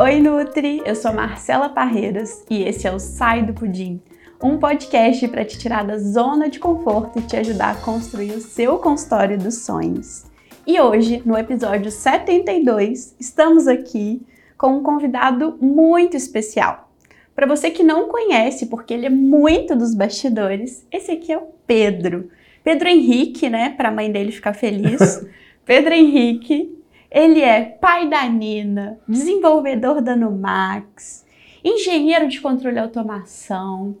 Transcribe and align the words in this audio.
Oi, 0.00 0.20
Nutri! 0.20 0.80
Eu 0.86 0.94
sou 0.94 1.12
Marcela 1.12 1.68
Parreiras 1.68 2.44
e 2.48 2.62
esse 2.62 2.86
é 2.86 2.92
o 2.92 3.00
Sai 3.00 3.44
do 3.44 3.52
Pudim, 3.52 4.00
um 4.40 4.56
podcast 4.56 5.26
para 5.26 5.44
te 5.44 5.58
tirar 5.58 5.84
da 5.84 5.98
zona 5.98 6.48
de 6.48 6.60
conforto 6.60 7.18
e 7.18 7.22
te 7.22 7.36
ajudar 7.36 7.72
a 7.72 7.80
construir 7.80 8.30
o 8.30 8.40
seu 8.40 8.78
consultório 8.78 9.36
dos 9.36 9.64
sonhos. 9.64 10.24
E 10.64 10.80
hoje, 10.80 11.20
no 11.26 11.36
episódio 11.36 11.90
72, 11.90 13.16
estamos 13.18 13.66
aqui 13.66 14.22
com 14.56 14.76
um 14.76 14.84
convidado 14.84 15.58
muito 15.60 16.16
especial. 16.16 16.92
Para 17.34 17.48
você 17.48 17.68
que 17.68 17.82
não 17.82 18.06
conhece, 18.06 18.66
porque 18.66 18.94
ele 18.94 19.06
é 19.06 19.10
muito 19.10 19.74
dos 19.74 19.96
bastidores, 19.96 20.86
esse 20.92 21.10
aqui 21.10 21.32
é 21.32 21.38
o 21.38 21.48
Pedro. 21.66 22.30
Pedro 22.62 22.86
Henrique, 22.86 23.50
né, 23.50 23.70
para 23.70 23.88
a 23.88 23.92
mãe 23.92 24.12
dele 24.12 24.30
ficar 24.30 24.52
feliz. 24.52 25.26
Pedro 25.66 25.92
Henrique, 25.92 26.77
ele 27.10 27.40
é 27.40 27.64
pai 27.64 28.08
da 28.08 28.28
Nina, 28.28 28.98
desenvolvedor 29.08 30.02
da 30.02 30.14
Numax, 30.14 31.24
engenheiro 31.64 32.28
de 32.28 32.40
controle 32.40 32.76
e 32.76 32.80
automação, 32.80 33.96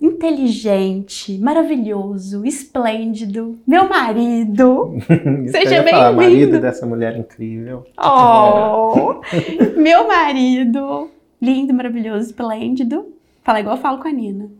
inteligente, 0.00 1.38
maravilhoso, 1.38 2.44
esplêndido, 2.44 3.58
meu 3.66 3.88
marido. 3.88 4.96
Seja 5.50 5.82
bem-vindo. 5.82 6.16
marido 6.16 6.60
dessa 6.60 6.84
mulher 6.84 7.16
incrível. 7.16 7.86
Oh, 7.98 9.20
meu 9.80 10.06
marido, 10.06 11.10
lindo, 11.40 11.72
maravilhoso, 11.72 12.26
esplêndido. 12.26 13.14
Fala 13.42 13.60
igual 13.60 13.76
eu 13.76 13.82
falo 13.82 13.98
com 13.98 14.08
a 14.08 14.12
Nina. 14.12 14.50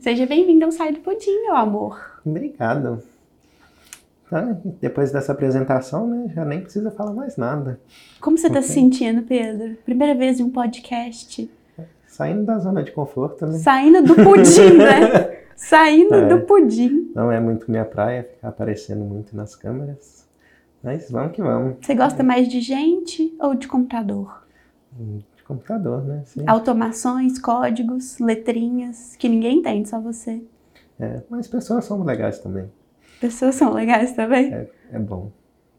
Seja 0.00 0.26
bem-vindo 0.26 0.64
ao 0.64 0.72
Sai 0.72 0.92
do 0.92 0.98
Pudim, 1.00 1.42
meu 1.42 1.54
amor. 1.54 2.20
Obrigado. 2.24 3.02
Tá, 4.28 4.56
depois 4.80 5.12
dessa 5.12 5.32
apresentação, 5.32 6.06
né, 6.08 6.32
já 6.34 6.44
nem 6.44 6.60
precisa 6.60 6.90
falar 6.90 7.12
mais 7.12 7.36
nada. 7.36 7.80
Como 8.20 8.36
você 8.36 8.48
está 8.48 8.60
se 8.60 8.72
sentindo, 8.72 9.22
Pedro? 9.22 9.76
Primeira 9.84 10.14
vez 10.16 10.40
em 10.40 10.42
um 10.42 10.50
podcast. 10.50 11.48
Saindo 12.08 12.44
da 12.44 12.58
zona 12.58 12.82
de 12.82 12.90
conforto, 12.90 13.46
né? 13.46 13.58
Saindo 13.58 14.02
do 14.02 14.14
pudim, 14.16 14.78
né? 14.78 15.36
Saindo 15.54 16.14
é, 16.14 16.28
do 16.28 16.40
pudim. 16.40 17.12
Não 17.14 17.30
é 17.30 17.38
muito 17.38 17.70
minha 17.70 17.84
praia 17.84 18.24
ficar 18.24 18.48
aparecendo 18.48 19.04
muito 19.04 19.36
nas 19.36 19.54
câmeras. 19.54 20.26
Mas 20.82 21.10
vamos 21.10 21.32
que 21.32 21.42
vamos. 21.42 21.76
Você 21.80 21.94
gosta 21.94 22.22
mais 22.22 22.48
de 22.48 22.60
gente 22.60 23.34
ou 23.40 23.54
de 23.54 23.68
computador? 23.68 24.44
De 24.92 25.44
computador, 25.44 26.04
né? 26.04 26.22
Sim. 26.26 26.44
Automações, 26.46 27.38
códigos, 27.38 28.18
letrinhas, 28.18 29.14
que 29.16 29.28
ninguém 29.28 29.58
entende, 29.58 29.88
só 29.88 30.00
você. 30.00 30.42
É, 30.98 31.22
mas 31.28 31.46
pessoas 31.46 31.84
são 31.84 32.02
legais 32.02 32.38
também. 32.38 32.70
Pessoas 33.20 33.54
são 33.54 33.72
legais 33.72 34.12
também? 34.12 34.52
É, 34.52 34.70
é 34.92 34.98
bom. 34.98 35.32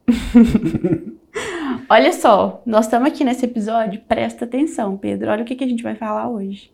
Olha 1.90 2.12
só, 2.12 2.62
nós 2.66 2.86
estamos 2.86 3.08
aqui 3.08 3.24
nesse 3.24 3.46
episódio, 3.46 4.02
presta 4.02 4.46
atenção, 4.46 4.98
Pedro. 4.98 5.30
Olha 5.32 5.44
o 5.44 5.46
que, 5.46 5.56
que 5.56 5.64
a 5.64 5.68
gente 5.68 5.84
vai 5.84 5.96
falar 5.96 6.28
hoje. 6.30 6.72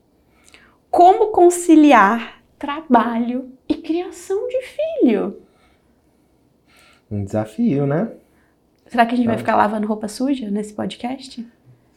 Como 0.89 1.31
conciliar 1.31 2.41
trabalho 2.57 3.51
e 3.67 3.75
criação 3.75 4.47
de 4.47 4.61
filho? 4.61 5.41
Um 7.11 7.23
desafio, 7.25 7.85
né? 7.85 8.11
Será 8.87 9.05
que 9.05 9.13
a 9.13 9.17
gente 9.17 9.27
vai 9.27 9.37
ficar 9.37 9.55
lavando 9.55 9.87
roupa 9.87 10.07
suja 10.07 10.49
nesse 10.49 10.73
podcast? 10.73 11.45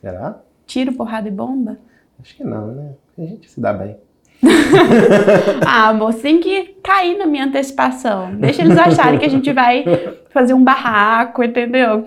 Será? 0.01 0.41
Tiro, 0.67 0.92
porrada 0.92 1.28
e 1.28 1.30
bomba? 1.30 1.78
Acho 2.20 2.36
que 2.36 2.45
não, 2.45 2.73
né? 2.73 2.95
A 3.17 3.23
gente 3.23 3.51
se 3.51 3.61
dá 3.61 3.73
bem. 3.73 3.97
ah, 5.67 5.92
você 5.92 6.23
tem 6.23 6.41
que 6.41 6.77
cair 6.83 7.17
na 7.17 7.27
minha 7.27 7.45
antecipação. 7.45 8.34
Deixa 8.37 8.62
eles 8.62 8.79
acharem 8.79 9.19
que 9.19 9.25
a 9.25 9.31
gente 9.31 9.53
vai 9.53 9.84
fazer 10.31 10.55
um 10.55 10.62
barraco, 10.62 11.42
entendeu? 11.42 12.05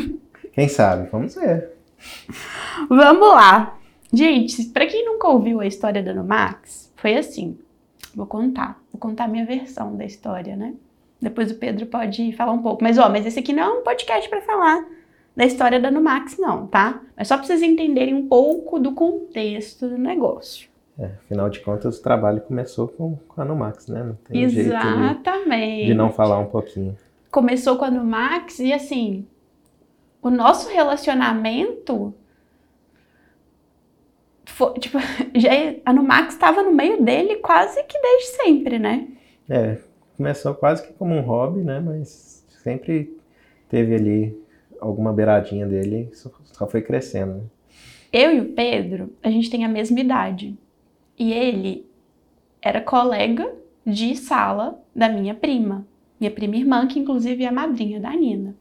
Quem 0.52 0.68
sabe? 0.68 1.08
Vamos 1.10 1.34
ver. 1.34 1.72
Vamos 2.88 3.28
lá. 3.28 3.78
Gente, 4.12 4.64
para 4.66 4.86
quem 4.86 5.04
nunca 5.04 5.28
ouviu 5.28 5.60
a 5.60 5.66
história 5.66 6.02
da 6.02 6.14
Numax, 6.14 6.90
foi 6.96 7.16
assim. 7.16 7.58
Vou 8.14 8.26
contar. 8.26 8.80
Vou 8.92 8.98
contar 8.98 9.24
a 9.24 9.28
minha 9.28 9.44
versão 9.44 9.94
da 9.96 10.04
história, 10.04 10.56
né? 10.56 10.74
Depois 11.20 11.50
o 11.50 11.56
Pedro 11.56 11.86
pode 11.86 12.32
falar 12.32 12.52
um 12.52 12.62
pouco. 12.62 12.82
Mas, 12.82 12.96
ó, 12.98 13.08
mas 13.10 13.26
esse 13.26 13.38
aqui 13.38 13.52
não 13.52 13.62
é 13.62 13.68
um 13.80 13.82
podcast 13.82 14.28
para 14.30 14.40
falar 14.40 14.86
da 15.36 15.44
história 15.44 15.78
da 15.78 15.90
Numax, 15.90 16.38
não, 16.38 16.66
tá? 16.66 17.02
Mas 17.16 17.28
só 17.28 17.36
para 17.36 17.46
vocês 17.46 17.62
entenderem 17.62 18.14
um 18.14 18.26
pouco 18.26 18.78
do 18.78 18.92
contexto 18.92 19.88
do 19.88 19.98
negócio. 19.98 20.68
É, 20.98 21.04
afinal 21.06 21.50
de 21.50 21.60
contas, 21.60 21.98
o 21.98 22.02
trabalho 22.02 22.40
começou 22.40 22.88
com, 22.88 23.16
com 23.28 23.40
a 23.40 23.44
Numax, 23.44 23.88
né? 23.88 24.02
Não 24.02 24.14
tem 24.14 24.42
Exatamente. 24.42 25.24
jeito 25.24 25.50
de, 25.50 25.86
de 25.86 25.94
não 25.94 26.10
falar 26.10 26.38
um 26.38 26.46
pouquinho. 26.46 26.96
Começou 27.30 27.76
com 27.76 27.84
a 27.84 27.90
Numax 27.90 28.58
e, 28.60 28.72
assim, 28.72 29.26
o 30.22 30.30
nosso 30.30 30.70
relacionamento 30.70 32.14
foi, 34.46 34.72
tipo, 34.78 34.98
já, 35.36 35.50
a 35.84 35.92
Numax 35.92 36.32
estava 36.32 36.62
no 36.62 36.72
meio 36.72 37.02
dele 37.02 37.36
quase 37.36 37.82
que 37.84 38.00
desde 38.00 38.28
sempre, 38.28 38.78
né? 38.78 39.06
É, 39.48 39.76
começou 40.16 40.54
quase 40.54 40.86
que 40.86 40.94
como 40.94 41.14
um 41.14 41.20
hobby, 41.20 41.60
né? 41.60 41.78
Mas 41.78 42.42
sempre 42.62 43.14
teve 43.68 43.94
ali 43.94 44.46
alguma 44.80 45.12
beiradinha 45.12 45.66
dele, 45.66 46.08
só, 46.14 46.30
só 46.44 46.66
foi 46.66 46.80
crescendo. 46.80 47.34
Né? 47.34 47.42
Eu 48.12 48.34
e 48.34 48.40
o 48.40 48.52
Pedro, 48.54 49.12
a 49.22 49.30
gente 49.30 49.50
tem 49.50 49.62
a 49.64 49.68
mesma 49.68 50.00
idade. 50.00 50.56
E 51.18 51.32
ele 51.32 51.86
era 52.60 52.80
colega 52.80 53.54
de 53.86 54.16
sala 54.16 54.82
da 54.94 55.08
minha 55.08 55.34
prima, 55.34 55.86
minha 56.18 56.30
prima 56.30 56.56
irmã, 56.56 56.86
que 56.86 56.98
inclusive 56.98 57.44
é 57.44 57.48
a 57.48 57.52
madrinha 57.52 58.00
da 58.00 58.10
Nina. 58.10 58.54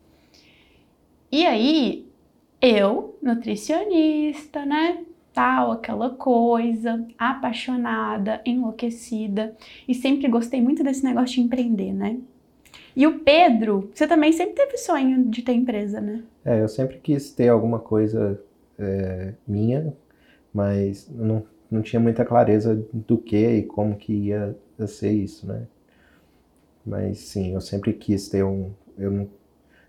E 1.32 1.46
aí, 1.46 2.06
eu, 2.62 3.18
nutricionista, 3.22 4.66
né? 4.66 5.04
Tal, 5.34 5.72
aquela 5.72 6.12
coisa, 6.12 7.06
apaixonada, 7.18 8.42
enlouquecida, 8.46 9.54
e 9.86 9.94
sempre 9.94 10.30
gostei 10.30 10.62
muito 10.62 10.82
desse 10.82 11.04
negócio 11.04 11.36
de 11.36 11.42
empreender, 11.42 11.92
né? 11.92 12.18
E 12.96 13.06
o 13.06 13.20
Pedro, 13.20 13.90
você 13.94 14.08
também 14.08 14.32
sempre 14.32 14.56
teve 14.56 14.78
sonho 14.78 15.26
de 15.26 15.42
ter 15.42 15.52
empresa, 15.52 16.00
né? 16.00 16.24
É, 16.46 16.62
eu 16.62 16.70
sempre 16.70 16.98
quis 17.00 17.32
ter 17.32 17.50
alguma 17.50 17.80
coisa 17.80 18.42
é, 18.80 19.34
minha, 19.46 19.94
mas 20.54 21.10
não 21.14 21.44
não 21.70 21.82
tinha 21.82 22.00
muita 22.00 22.24
clareza 22.24 22.76
do 22.94 23.18
que 23.18 23.38
e 23.38 23.64
como 23.64 23.96
que 23.96 24.14
ia 24.14 24.56
ser 24.88 25.12
isso, 25.12 25.48
né? 25.48 25.64
Mas 26.86 27.20
sim, 27.20 27.54
eu 27.54 27.62
sempre 27.62 27.94
quis 27.94 28.30
ter 28.30 28.44
um. 28.44 28.72
Eu 28.98 29.28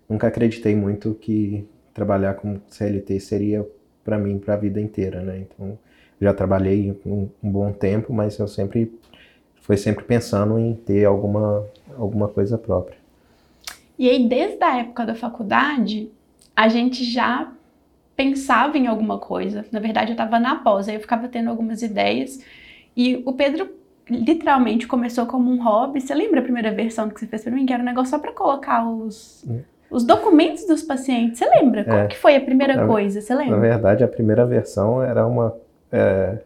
nunca 0.09 0.27
acreditei 0.27 0.75
muito 0.75 1.13
que 1.13 1.67
trabalhar 1.93 2.33
com 2.35 2.59
CLT 2.67 3.19
seria 3.19 3.67
para 4.03 4.17
mim 4.17 4.39
para 4.39 4.55
a 4.55 4.57
vida 4.57 4.81
inteira, 4.81 5.21
né? 5.21 5.39
Então, 5.39 5.77
já 6.19 6.33
trabalhei 6.33 6.97
um, 7.05 7.29
um, 7.43 7.51
bom 7.51 7.71
tempo, 7.71 8.11
mas 8.11 8.39
eu 8.39 8.47
sempre 8.47 8.91
foi 9.61 9.77
sempre 9.77 10.03
pensando 10.05 10.57
em 10.57 10.73
ter 10.73 11.05
alguma 11.05 11.65
alguma 11.95 12.27
coisa 12.27 12.57
própria. 12.57 12.97
E 13.99 14.09
aí, 14.09 14.27
desde 14.27 14.63
a 14.63 14.79
época 14.79 15.05
da 15.05 15.15
faculdade, 15.15 16.09
a 16.55 16.67
gente 16.67 17.03
já 17.03 17.51
pensava 18.17 18.77
em 18.77 18.87
alguma 18.87 19.19
coisa. 19.19 19.63
Na 19.71 19.79
verdade, 19.79 20.09
eu 20.09 20.13
estava 20.13 20.39
na 20.39 20.55
pós, 20.55 20.89
aí 20.89 20.95
eu 20.95 20.99
ficava 20.99 21.27
tendo 21.27 21.51
algumas 21.51 21.83
ideias. 21.83 22.43
E 22.95 23.21
o 23.23 23.31
Pedro 23.31 23.69
literalmente 24.09 24.87
começou 24.87 25.27
como 25.27 25.51
um 25.51 25.63
hobby. 25.63 26.01
Você 26.01 26.15
lembra 26.15 26.39
a 26.39 26.43
primeira 26.43 26.71
versão 26.71 27.09
que 27.09 27.19
você 27.19 27.27
fez 27.27 27.43
para 27.43 27.53
mim? 27.53 27.67
Que 27.67 27.73
era 27.73 27.83
um 27.83 27.85
negócio 27.85 28.09
só 28.09 28.19
para 28.19 28.31
colocar 28.31 28.89
os, 28.89 29.45
os 29.91 30.03
documentos 30.03 30.65
dos 30.65 30.81
pacientes. 30.81 31.37
Você 31.37 31.45
lembra? 31.45 31.83
Como 31.83 31.97
é. 31.97 32.07
que 32.07 32.17
foi 32.17 32.35
a 32.35 32.41
primeira 32.41 32.75
na, 32.75 32.87
coisa? 32.87 33.21
Você 33.21 33.35
lembra? 33.35 33.55
Na 33.55 33.61
verdade, 33.61 34.03
a 34.03 34.07
primeira 34.07 34.45
versão 34.45 35.01
era 35.01 35.25
uma. 35.27 35.55
É, 35.91 36.39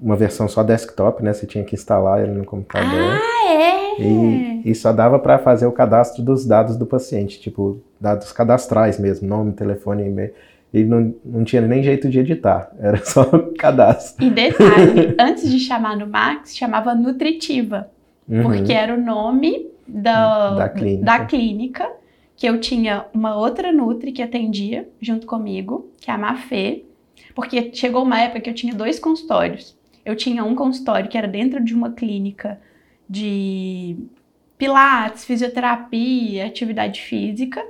uma 0.00 0.16
versão 0.16 0.48
só 0.48 0.62
desktop, 0.62 1.22
né? 1.22 1.34
Você 1.34 1.46
tinha 1.46 1.62
que 1.62 1.74
instalar 1.74 2.22
ele 2.22 2.32
no 2.32 2.46
computador. 2.46 2.88
Ah, 2.88 3.52
é? 3.52 3.79
E, 4.02 4.70
e 4.70 4.74
só 4.74 4.92
dava 4.92 5.18
para 5.18 5.38
fazer 5.38 5.66
o 5.66 5.72
cadastro 5.72 6.22
dos 6.22 6.46
dados 6.46 6.76
do 6.76 6.86
paciente, 6.86 7.40
tipo, 7.40 7.80
dados 8.00 8.32
cadastrais 8.32 8.98
mesmo, 8.98 9.28
nome, 9.28 9.52
telefone, 9.52 10.06
e-mail. 10.06 10.32
E 10.72 10.84
não, 10.84 11.14
não 11.24 11.44
tinha 11.44 11.62
nem 11.62 11.82
jeito 11.82 12.08
de 12.08 12.20
editar, 12.20 12.70
era 12.78 12.98
só 12.98 13.24
cadastro. 13.58 14.24
E 14.24 14.30
detalhe, 14.30 15.14
antes 15.18 15.50
de 15.50 15.58
chamar 15.58 15.96
no 15.96 16.06
Max, 16.06 16.56
chamava 16.56 16.94
Nutritiva, 16.94 17.88
uhum. 18.28 18.42
porque 18.42 18.72
era 18.72 18.94
o 18.94 19.00
nome 19.00 19.66
da, 19.86 20.54
da, 20.54 20.68
clínica. 20.68 21.04
da 21.04 21.24
clínica, 21.24 21.90
que 22.36 22.46
eu 22.46 22.60
tinha 22.60 23.04
uma 23.12 23.36
outra 23.36 23.72
Nutri 23.72 24.12
que 24.12 24.22
atendia 24.22 24.88
junto 25.00 25.26
comigo, 25.26 25.90
que 26.00 26.10
é 26.10 26.14
a 26.14 26.18
Mafê, 26.18 26.84
porque 27.34 27.70
chegou 27.74 28.02
uma 28.02 28.20
época 28.20 28.40
que 28.40 28.50
eu 28.50 28.54
tinha 28.54 28.74
dois 28.74 28.98
consultórios. 28.98 29.76
Eu 30.04 30.16
tinha 30.16 30.44
um 30.44 30.54
consultório 30.54 31.08
que 31.08 31.18
era 31.18 31.28
dentro 31.28 31.62
de 31.62 31.74
uma 31.74 31.90
clínica 31.90 32.58
de 33.10 33.96
pilates, 34.56 35.24
fisioterapia, 35.24 36.46
atividade 36.46 37.00
física. 37.00 37.60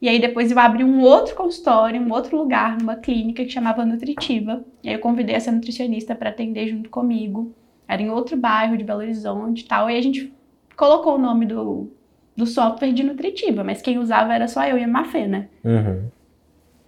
E 0.00 0.08
aí 0.08 0.20
depois 0.20 0.52
eu 0.52 0.58
abri 0.58 0.84
um 0.84 1.00
outro 1.00 1.34
consultório, 1.34 2.00
um 2.00 2.12
outro 2.12 2.36
lugar, 2.36 2.78
numa 2.78 2.94
clínica 2.94 3.44
que 3.44 3.50
chamava 3.50 3.84
Nutritiva. 3.84 4.64
E 4.84 4.88
aí 4.88 4.94
eu 4.94 5.00
convidei 5.00 5.34
essa 5.34 5.50
nutricionista 5.50 6.14
para 6.14 6.30
atender 6.30 6.68
junto 6.68 6.90
comigo. 6.90 7.52
Era 7.88 8.02
em 8.02 8.10
outro 8.10 8.36
bairro 8.36 8.76
de 8.76 8.84
Belo 8.84 9.00
Horizonte 9.00 9.62
e 9.62 9.66
tal. 9.66 9.90
E 9.90 9.96
a 9.96 10.00
gente 10.00 10.32
colocou 10.76 11.16
o 11.16 11.18
nome 11.18 11.46
do, 11.46 11.90
do 12.36 12.46
software 12.46 12.92
de 12.92 13.02
Nutritiva, 13.02 13.64
mas 13.64 13.82
quem 13.82 13.98
usava 13.98 14.32
era 14.32 14.46
só 14.46 14.64
eu 14.64 14.78
e 14.78 14.84
a 14.84 14.88
Mafê, 14.88 15.26
né? 15.26 15.48
Uhum. 15.64 16.08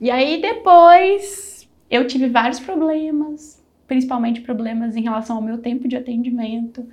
E 0.00 0.10
aí 0.10 0.40
depois 0.40 1.68
eu 1.90 2.06
tive 2.06 2.28
vários 2.28 2.60
problemas, 2.60 3.64
principalmente 3.88 4.42
problemas 4.42 4.94
em 4.94 5.02
relação 5.02 5.36
ao 5.36 5.42
meu 5.42 5.58
tempo 5.58 5.88
de 5.88 5.96
atendimento. 5.96 6.86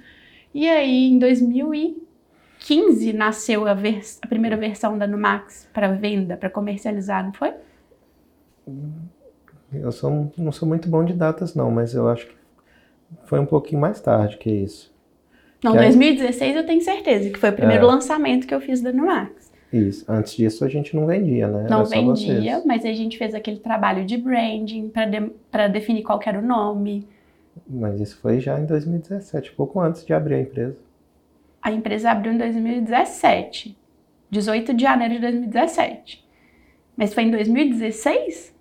E 0.53 0.69
aí 0.69 1.11
em 1.11 1.17
2015 1.17 3.13
nasceu 3.13 3.67
a, 3.67 3.73
vers 3.73 4.19
a 4.21 4.27
primeira 4.27 4.55
versão 4.55 4.97
da 4.97 5.07
Numax 5.07 5.67
para 5.73 5.91
venda, 5.91 6.37
para 6.37 6.49
comercializar, 6.49 7.25
não 7.25 7.33
foi? 7.33 7.53
Eu 9.73 9.91
sou, 9.91 10.31
não 10.37 10.51
sou 10.51 10.67
muito 10.67 10.87
bom 10.87 11.03
de 11.03 11.13
datas 11.13 11.55
não, 11.55 11.71
mas 11.71 11.93
eu 11.95 12.07
acho 12.07 12.27
que 12.27 12.35
foi 13.25 13.39
um 13.39 13.45
pouquinho 13.45 13.81
mais 13.81 13.99
tarde 13.99 14.37
que 14.37 14.49
isso. 14.49 14.93
Não, 15.63 15.71
que 15.71 15.79
2016 15.79 16.55
eu 16.57 16.65
tenho 16.65 16.81
certeza 16.81 17.29
que 17.29 17.39
foi 17.39 17.49
o 17.49 17.53
primeiro 17.53 17.85
é. 17.85 17.87
lançamento 17.87 18.45
que 18.45 18.53
eu 18.53 18.61
fiz 18.61 18.81
da 18.81 18.91
Numax. 18.91 19.51
Isso. 19.71 20.05
Antes 20.07 20.35
disso 20.35 20.63
a 20.63 20.69
gente 20.69 20.95
não 20.95 21.07
vendia, 21.07 21.47
né? 21.47 21.65
Não 21.67 21.83
vendia, 21.83 22.61
mas 22.63 22.85
a 22.85 22.93
gente 22.93 23.17
fez 23.17 23.33
aquele 23.33 23.57
trabalho 23.57 24.05
de 24.05 24.17
branding 24.17 24.89
para 24.89 25.67
de, 25.67 25.73
definir 25.73 26.03
qual 26.03 26.19
era 26.23 26.37
o 26.37 26.43
nome. 26.43 27.07
Mas 27.67 27.99
isso 27.99 28.17
foi 28.19 28.39
já 28.39 28.59
em 28.59 28.65
2017, 28.65 29.51
pouco 29.53 29.79
antes 29.79 30.05
de 30.05 30.13
abrir 30.13 30.35
a 30.35 30.41
empresa. 30.41 30.77
A 31.61 31.71
empresa 31.71 32.11
abriu 32.11 32.33
em 32.33 32.37
2017, 32.37 33.77
18 34.29 34.73
de 34.73 34.83
janeiro 34.83 35.13
de 35.15 35.21
2017. 35.21 36.23
Mas 36.97 37.13
foi 37.13 37.23
em 37.23 37.31
2016? 37.31 38.53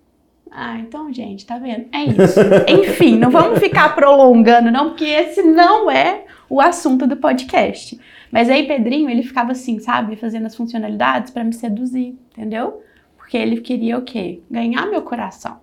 Ah, 0.49 0.77
então, 0.79 1.11
gente, 1.11 1.45
tá 1.45 1.57
vendo? 1.57 1.87
É 1.91 2.03
isso. 2.03 2.39
Enfim, 2.69 3.17
não 3.17 3.31
vamos 3.31 3.59
ficar 3.59 3.95
prolongando, 3.95 4.71
não, 4.71 4.89
porque 4.89 5.05
esse 5.05 5.41
não 5.41 5.89
é 5.89 6.25
o 6.47 6.61
assunto 6.61 7.07
do 7.07 7.17
podcast. 7.17 7.99
Mas 8.31 8.49
aí 8.49 8.67
Pedrinho, 8.67 9.09
ele 9.09 9.23
ficava 9.23 9.51
assim, 9.51 9.79
sabe, 9.79 10.15
fazendo 10.15 10.45
as 10.45 10.55
funcionalidades 10.55 11.31
para 11.31 11.43
me 11.43 11.53
seduzir, 11.53 12.17
entendeu? 12.31 12.83
Porque 13.17 13.35
ele 13.35 13.61
queria 13.61 13.97
o 13.97 14.03
quê? 14.03 14.41
Ganhar 14.49 14.85
meu 14.85 15.01
coração. 15.01 15.62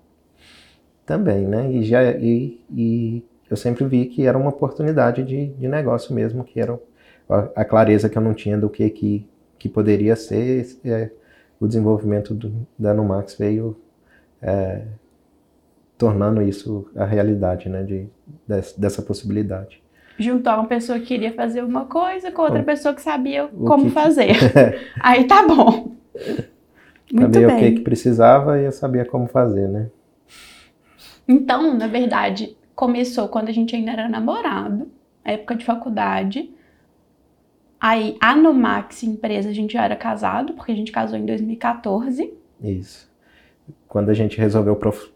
Também, 1.10 1.44
né? 1.44 1.68
E, 1.72 1.82
já, 1.82 2.04
e, 2.12 2.60
e 2.72 3.24
eu 3.50 3.56
sempre 3.56 3.84
vi 3.84 4.06
que 4.06 4.24
era 4.24 4.38
uma 4.38 4.50
oportunidade 4.50 5.24
de, 5.24 5.48
de 5.48 5.66
negócio 5.66 6.14
mesmo, 6.14 6.44
que 6.44 6.60
era 6.60 6.78
a, 7.28 7.48
a 7.56 7.64
clareza 7.64 8.08
que 8.08 8.16
eu 8.16 8.22
não 8.22 8.32
tinha 8.32 8.56
do 8.56 8.70
que, 8.70 8.88
que, 8.90 9.28
que 9.58 9.68
poderia 9.68 10.14
ser. 10.14 10.68
É, 10.84 11.10
o 11.58 11.66
desenvolvimento 11.66 12.32
do, 12.32 12.64
da 12.78 12.94
Numax 12.94 13.34
veio 13.34 13.76
é, 14.40 14.82
tornando 15.98 16.40
isso 16.42 16.88
a 16.94 17.04
realidade, 17.04 17.68
né? 17.68 17.82
De, 17.82 18.06
dessa 18.78 19.02
possibilidade 19.02 19.82
juntar 20.16 20.58
uma 20.58 20.66
pessoa 20.66 20.98
que 20.98 21.06
queria 21.06 21.32
fazer 21.32 21.64
uma 21.64 21.86
coisa 21.86 22.30
com 22.30 22.42
outra 22.42 22.62
pessoa 22.62 22.94
que 22.94 23.00
sabia 23.00 23.48
como 23.48 23.84
que... 23.84 23.90
fazer. 23.90 24.36
Aí 25.00 25.24
tá 25.24 25.46
bom. 25.48 25.96
Muito 27.10 27.32
sabia 27.32 27.46
bem. 27.46 27.56
o 27.56 27.58
que, 27.58 27.72
que 27.72 27.80
precisava 27.80 28.60
e 28.60 28.66
eu 28.66 28.72
sabia 28.72 29.06
como 29.06 29.26
fazer, 29.26 29.66
né? 29.66 29.88
Então, 31.26 31.74
na 31.76 31.86
verdade, 31.86 32.56
começou 32.74 33.28
quando 33.28 33.48
a 33.48 33.52
gente 33.52 33.74
ainda 33.74 33.92
era 33.92 34.08
namorado, 34.08 34.88
época 35.24 35.54
de 35.54 35.64
faculdade. 35.64 36.50
Aí, 37.80 38.16
a 38.20 38.34
Numax 38.36 39.02
empresa, 39.02 39.48
a 39.48 39.52
gente 39.52 39.72
já 39.72 39.84
era 39.84 39.96
casado, 39.96 40.52
porque 40.54 40.72
a 40.72 40.74
gente 40.76 40.92
casou 40.92 41.18
em 41.18 41.24
2014. 41.24 42.32
Isso. 42.62 43.10
Quando 43.88 44.10
a 44.10 44.14
gente 44.14 44.38
resolveu 44.38 44.76
prof 44.76 45.10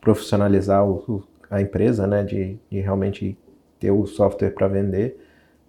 profissionalizar 0.00 0.86
o, 0.86 1.24
a 1.50 1.62
empresa, 1.62 2.06
né, 2.06 2.22
de, 2.22 2.58
de 2.70 2.80
realmente 2.80 3.38
ter 3.84 3.90
o 3.90 4.06
software 4.06 4.50
para 4.50 4.68
vender. 4.68 5.20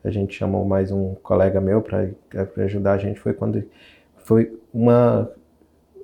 A 0.04 0.10
gente 0.10 0.36
chamou 0.36 0.66
mais 0.66 0.92
um 0.92 1.16
colega 1.16 1.60
meu 1.60 1.82
para 1.82 2.10
ajudar 2.64 2.94
a 2.94 2.98
gente. 2.98 3.20
Foi 3.20 3.34
quando 3.34 3.64
foi 4.18 4.58
uma 4.74 5.32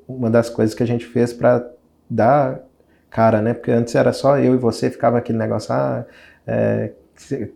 uma 0.08 0.30
das 0.30 0.50
coisas 0.50 0.76
que 0.76 0.84
a 0.84 0.86
gente 0.86 1.06
fez 1.06 1.32
para 1.32 1.66
dar 2.10 2.60
cara, 3.12 3.42
né? 3.42 3.54
Porque 3.54 3.70
antes 3.70 3.94
era 3.94 4.12
só 4.14 4.40
eu 4.40 4.56
e 4.56 4.58
você, 4.58 4.90
ficava 4.90 5.20
aquele 5.20 5.38
negócio, 5.38 5.72
ah, 5.74 6.06
é, 6.48 6.92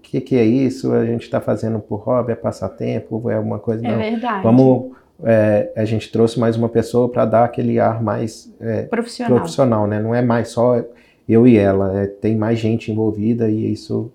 que, 0.03 0.21
que 0.21 0.35
é 0.35 0.43
isso? 0.43 0.93
A 0.93 1.05
gente 1.05 1.23
está 1.23 1.41
fazendo 1.41 1.79
por 1.79 2.01
hobby, 2.01 2.33
é 2.33 2.35
passatempo, 2.35 3.31
é 3.31 3.35
alguma 3.35 3.57
coisa? 3.57 3.87
É 3.87 3.89
Não. 3.89 3.97
verdade. 3.97 4.43
Vamos, 4.43 4.91
é, 5.23 5.71
a 5.75 5.85
gente 5.85 6.11
trouxe 6.11 6.39
mais 6.39 6.57
uma 6.57 6.69
pessoa 6.69 7.09
para 7.09 7.25
dar 7.25 7.45
aquele 7.45 7.79
ar 7.79 8.03
mais 8.03 8.53
é, 8.59 8.83
profissional. 8.83 9.37
profissional, 9.37 9.87
né? 9.87 9.99
Não 9.99 10.13
é 10.13 10.21
mais 10.21 10.49
só 10.49 10.83
eu 11.27 11.47
e 11.47 11.57
ela, 11.57 12.01
é, 12.01 12.05
tem 12.05 12.35
mais 12.35 12.59
gente 12.59 12.91
envolvida 12.91 13.49
e 13.49 13.71
isso 13.71 14.11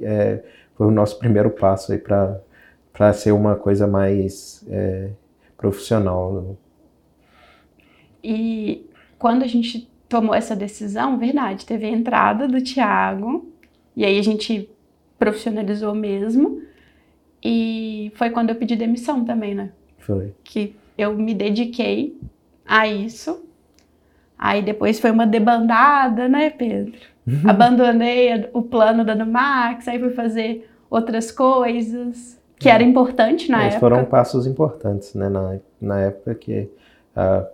é, 0.00 0.40
foi 0.74 0.86
o 0.86 0.90
nosso 0.90 1.18
primeiro 1.18 1.50
passo 1.50 1.92
aí 1.92 1.98
para 1.98 3.12
ser 3.12 3.32
uma 3.32 3.56
coisa 3.56 3.86
mais 3.86 4.64
é, 4.70 5.08
profissional. 5.56 6.56
E 8.22 8.88
quando 9.18 9.42
a 9.42 9.46
gente 9.46 9.90
tomou 10.08 10.34
essa 10.34 10.56
decisão, 10.56 11.18
verdade, 11.18 11.66
teve 11.66 11.86
a 11.86 11.90
entrada 11.90 12.48
do 12.48 12.60
Tiago, 12.62 13.46
e 13.96 14.04
aí 14.04 14.18
a 14.18 14.22
gente 14.22 14.68
profissionalizou 15.18 15.94
mesmo, 15.94 16.62
e 17.44 18.10
foi 18.14 18.30
quando 18.30 18.50
eu 18.50 18.56
pedi 18.56 18.74
demissão 18.74 19.24
também, 19.24 19.54
né? 19.54 19.70
Foi. 19.98 20.34
Que 20.42 20.74
eu 20.96 21.14
me 21.14 21.34
dediquei 21.34 22.18
a 22.66 22.86
isso. 22.88 23.44
Aí 24.36 24.62
depois 24.62 24.98
foi 24.98 25.10
uma 25.10 25.26
debandada, 25.26 26.28
né, 26.28 26.50
Pedro? 26.50 26.98
Abandonei 27.46 28.48
o 28.52 28.62
plano 28.62 29.04
da 29.04 29.14
Numax, 29.14 29.86
aí 29.86 29.98
fui 29.98 30.10
fazer 30.10 30.68
outras 30.88 31.30
coisas, 31.30 32.40
que 32.58 32.68
era 32.68 32.82
importante 32.82 33.50
na 33.50 33.58
Mas 33.58 33.74
época. 33.74 33.80
foram 33.80 34.04
passos 34.04 34.46
importantes, 34.46 35.14
né, 35.14 35.28
na, 35.28 35.58
na 35.80 36.00
época 36.00 36.34
que 36.34 36.68
a, 37.14 37.46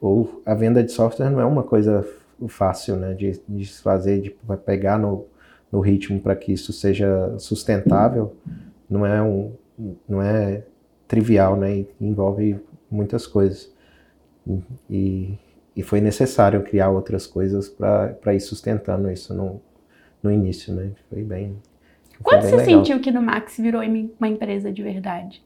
ou 0.00 0.42
a 0.46 0.54
venda 0.54 0.82
de 0.82 0.92
software 0.92 1.30
não 1.30 1.40
é 1.40 1.44
uma 1.44 1.62
coisa 1.62 2.06
fácil, 2.48 2.96
né, 2.96 3.12
de, 3.14 3.40
de 3.48 3.66
fazer, 3.66 4.20
de 4.20 4.36
pegar 4.64 4.98
no, 4.98 5.26
no 5.70 5.80
ritmo 5.80 6.18
para 6.20 6.34
que 6.34 6.52
isso 6.52 6.72
seja 6.72 7.36
sustentável, 7.38 8.34
não 8.88 9.04
é 9.04 9.22
um, 9.22 9.52
não 10.08 10.22
é 10.22 10.62
trivial, 11.06 11.56
né, 11.56 11.84
envolve 12.00 12.58
muitas 12.90 13.26
coisas. 13.26 13.70
E, 14.88 15.38
e 15.76 15.82
foi 15.82 16.00
necessário 16.00 16.62
criar 16.62 16.90
outras 16.90 17.26
coisas 17.26 17.68
para 17.68 18.34
ir 18.34 18.40
sustentando 18.40 19.10
isso 19.10 19.34
no, 19.34 19.60
no 20.22 20.30
início, 20.30 20.74
né? 20.74 20.90
Foi 21.08 21.22
bem. 21.22 21.56
Foi 22.14 22.22
Quando 22.22 22.42
bem 22.42 22.50
você 22.50 22.56
legal. 22.56 22.84
sentiu 22.84 23.00
que 23.00 23.12
no 23.12 23.22
Max 23.22 23.56
virou 23.58 23.82
uma 23.82 24.28
empresa 24.28 24.72
de 24.72 24.82
verdade? 24.82 25.42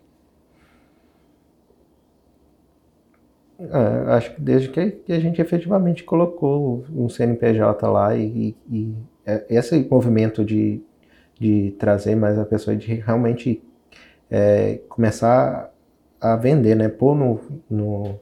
É, 3.70 4.12
acho 4.12 4.34
que 4.34 4.40
desde 4.40 4.68
que, 4.68 5.12
a 5.12 5.18
gente 5.18 5.40
efetivamente 5.40 6.04
colocou 6.04 6.84
um 6.94 7.08
CNPJ 7.08 7.88
lá 7.88 8.16
e, 8.16 8.54
e, 8.70 8.94
é, 9.24 9.44
esse 9.48 9.86
movimento 9.90 10.44
de, 10.44 10.80
de 11.38 11.74
trazer 11.78 12.14
mais 12.14 12.38
a 12.38 12.44
pessoa, 12.44 12.76
de 12.76 12.94
realmente 12.94 13.62
é, 14.30 14.80
começar 14.88 15.72
a 16.20 16.36
vender, 16.36 16.74
né? 16.74 16.88
Pôr 16.88 17.14
no, 17.14 17.40
no, 17.70 18.20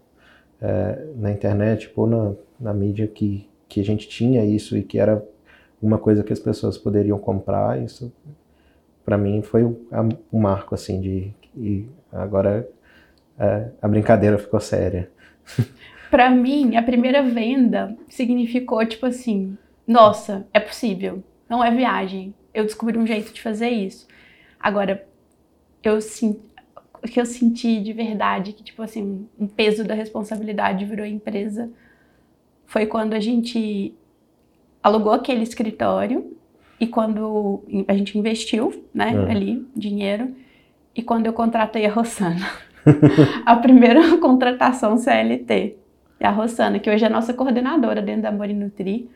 é, 0.61 1.07
na 1.17 1.31
internet, 1.33 1.93
ou 1.97 2.07
na, 2.07 2.33
na 2.61 2.75
mídia 2.75 3.07
que, 3.07 3.49
que 3.69 3.81
a 3.81 3.85
gente 3.85 4.09
tinha 4.09 4.45
isso 4.45 4.77
e 4.77 4.83
que 4.83 4.99
era 4.99 5.25
uma 5.81 5.99
coisa 5.99 6.23
que 6.23 6.33
as 6.33 6.39
pessoas 6.39 6.79
poderiam 6.79 7.19
comprar, 7.19 7.81
isso 7.83 8.13
para 9.05 9.19
mim 9.19 9.43
foi 9.43 9.65
um, 9.65 9.77
um, 10.33 10.39
marco 10.39 10.77
assim 10.77 11.01
de 11.01 11.35
agora 12.13 12.69
é, 13.39 13.69
a 13.81 13.89
brincadeira 13.89 14.39
ficou 14.39 14.61
séria. 14.61 15.11
para 16.11 16.31
mim, 16.31 16.77
a 16.77 16.83
primeira 16.83 17.23
venda 17.23 17.97
significou 18.09 18.85
tipo 18.85 19.07
assim, 19.07 19.57
nossa, 19.87 20.47
é 20.53 20.61
possível, 20.61 21.23
não 21.49 21.63
é 21.63 21.71
viagem. 21.71 22.35
Eu 22.53 22.65
descobri 22.65 22.99
um 22.99 23.07
jeito 23.07 23.33
de 23.33 23.41
fazer 23.41 23.71
isso. 23.71 24.07
Agora, 24.61 25.07
eu 25.83 26.01
sim, 26.01 26.41
o 27.03 27.09
que 27.09 27.21
eu 27.21 27.27
senti 27.27 27.81
de 27.81 27.93
verdade, 27.93 28.53
que 28.53 28.63
tipo 28.63 28.83
assim, 28.83 29.27
um 29.39 29.47
peso 29.47 29.85
da 29.85 29.95
responsabilidade 29.95 30.85
virou 30.85 31.05
empresa, 31.05 31.71
foi 32.67 32.87
quando 32.87 33.15
a 33.15 33.21
gente 33.21 33.95
alugou 34.83 35.13
aquele 35.13 35.43
escritório 35.43 36.37
e 36.79 36.87
quando 36.87 37.63
a 37.87 37.95
gente 37.95 38.19
investiu, 38.19 38.85
né, 38.93 39.13
é. 39.15 39.31
ali, 39.31 39.67
dinheiro, 39.75 40.35
e 40.95 41.03
quando 41.03 41.27
eu 41.27 41.33
contratei 41.33 41.87
a 41.87 41.93
Rossana. 41.93 42.49
a 43.47 43.57
primeira 43.57 44.17
contratação 44.19 44.97
CLT. 44.97 45.77
É 46.21 46.27
a 46.27 46.31
Rossana, 46.31 46.79
que 46.79 46.89
hoje 46.89 47.05
é 47.05 47.09
nossa 47.09 47.35
coordenadora 47.35 48.01
dentro 48.01 48.23
da 48.23 48.33
Morinutri. 48.33 49.11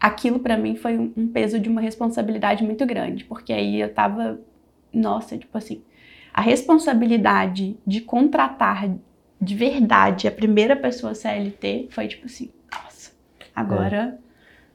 Aquilo 0.00 0.38
para 0.38 0.56
mim 0.56 0.74
foi 0.74 0.98
um 0.98 1.28
peso 1.28 1.60
de 1.60 1.68
uma 1.68 1.80
responsabilidade 1.80 2.64
muito 2.64 2.84
grande, 2.86 3.24
porque 3.24 3.52
aí 3.52 3.80
eu 3.80 3.92
tava 3.92 4.40
nossa, 4.92 5.38
tipo 5.38 5.56
assim, 5.56 5.82
a 6.32 6.40
responsabilidade 6.40 7.76
de 7.86 8.00
contratar 8.00 8.90
de 9.42 9.56
verdade 9.56 10.28
a 10.28 10.30
primeira 10.30 10.76
pessoa 10.76 11.14
CLT 11.14 11.88
foi 11.90 12.06
tipo 12.06 12.26
assim, 12.26 12.50
nossa, 12.70 13.10
agora. 13.54 14.18
É. 14.18 14.22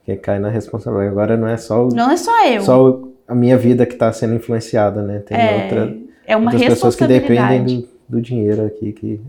Que 0.04 0.16
cai 0.18 0.40
na 0.40 0.50
responsabilidade. 0.50 1.12
Agora 1.12 1.38
não 1.38 1.48
é 1.48 1.58
só 1.58 1.88
o, 1.88 1.90
Não 1.90 2.12
é 2.12 2.18
só 2.18 2.46
eu. 2.46 2.62
Só 2.62 3.02
a 3.28 3.36
minha 3.36 3.58
vida 3.58 3.86
que 3.86 3.94
está 3.94 4.12
sendo 4.12 4.36
influenciada, 4.36 5.02
né? 5.02 5.20
Tem 5.20 5.38
é, 5.38 5.64
outra. 5.64 5.98
É 6.28 6.36
uma 6.36 6.52
outras 6.52 6.74
pessoas 6.74 6.96
que 6.98 7.08
dependem 7.08 7.64
do, 7.64 7.90
do 8.10 8.22
dinheiro 8.22 8.66
aqui 8.66 8.92
que, 8.92 9.22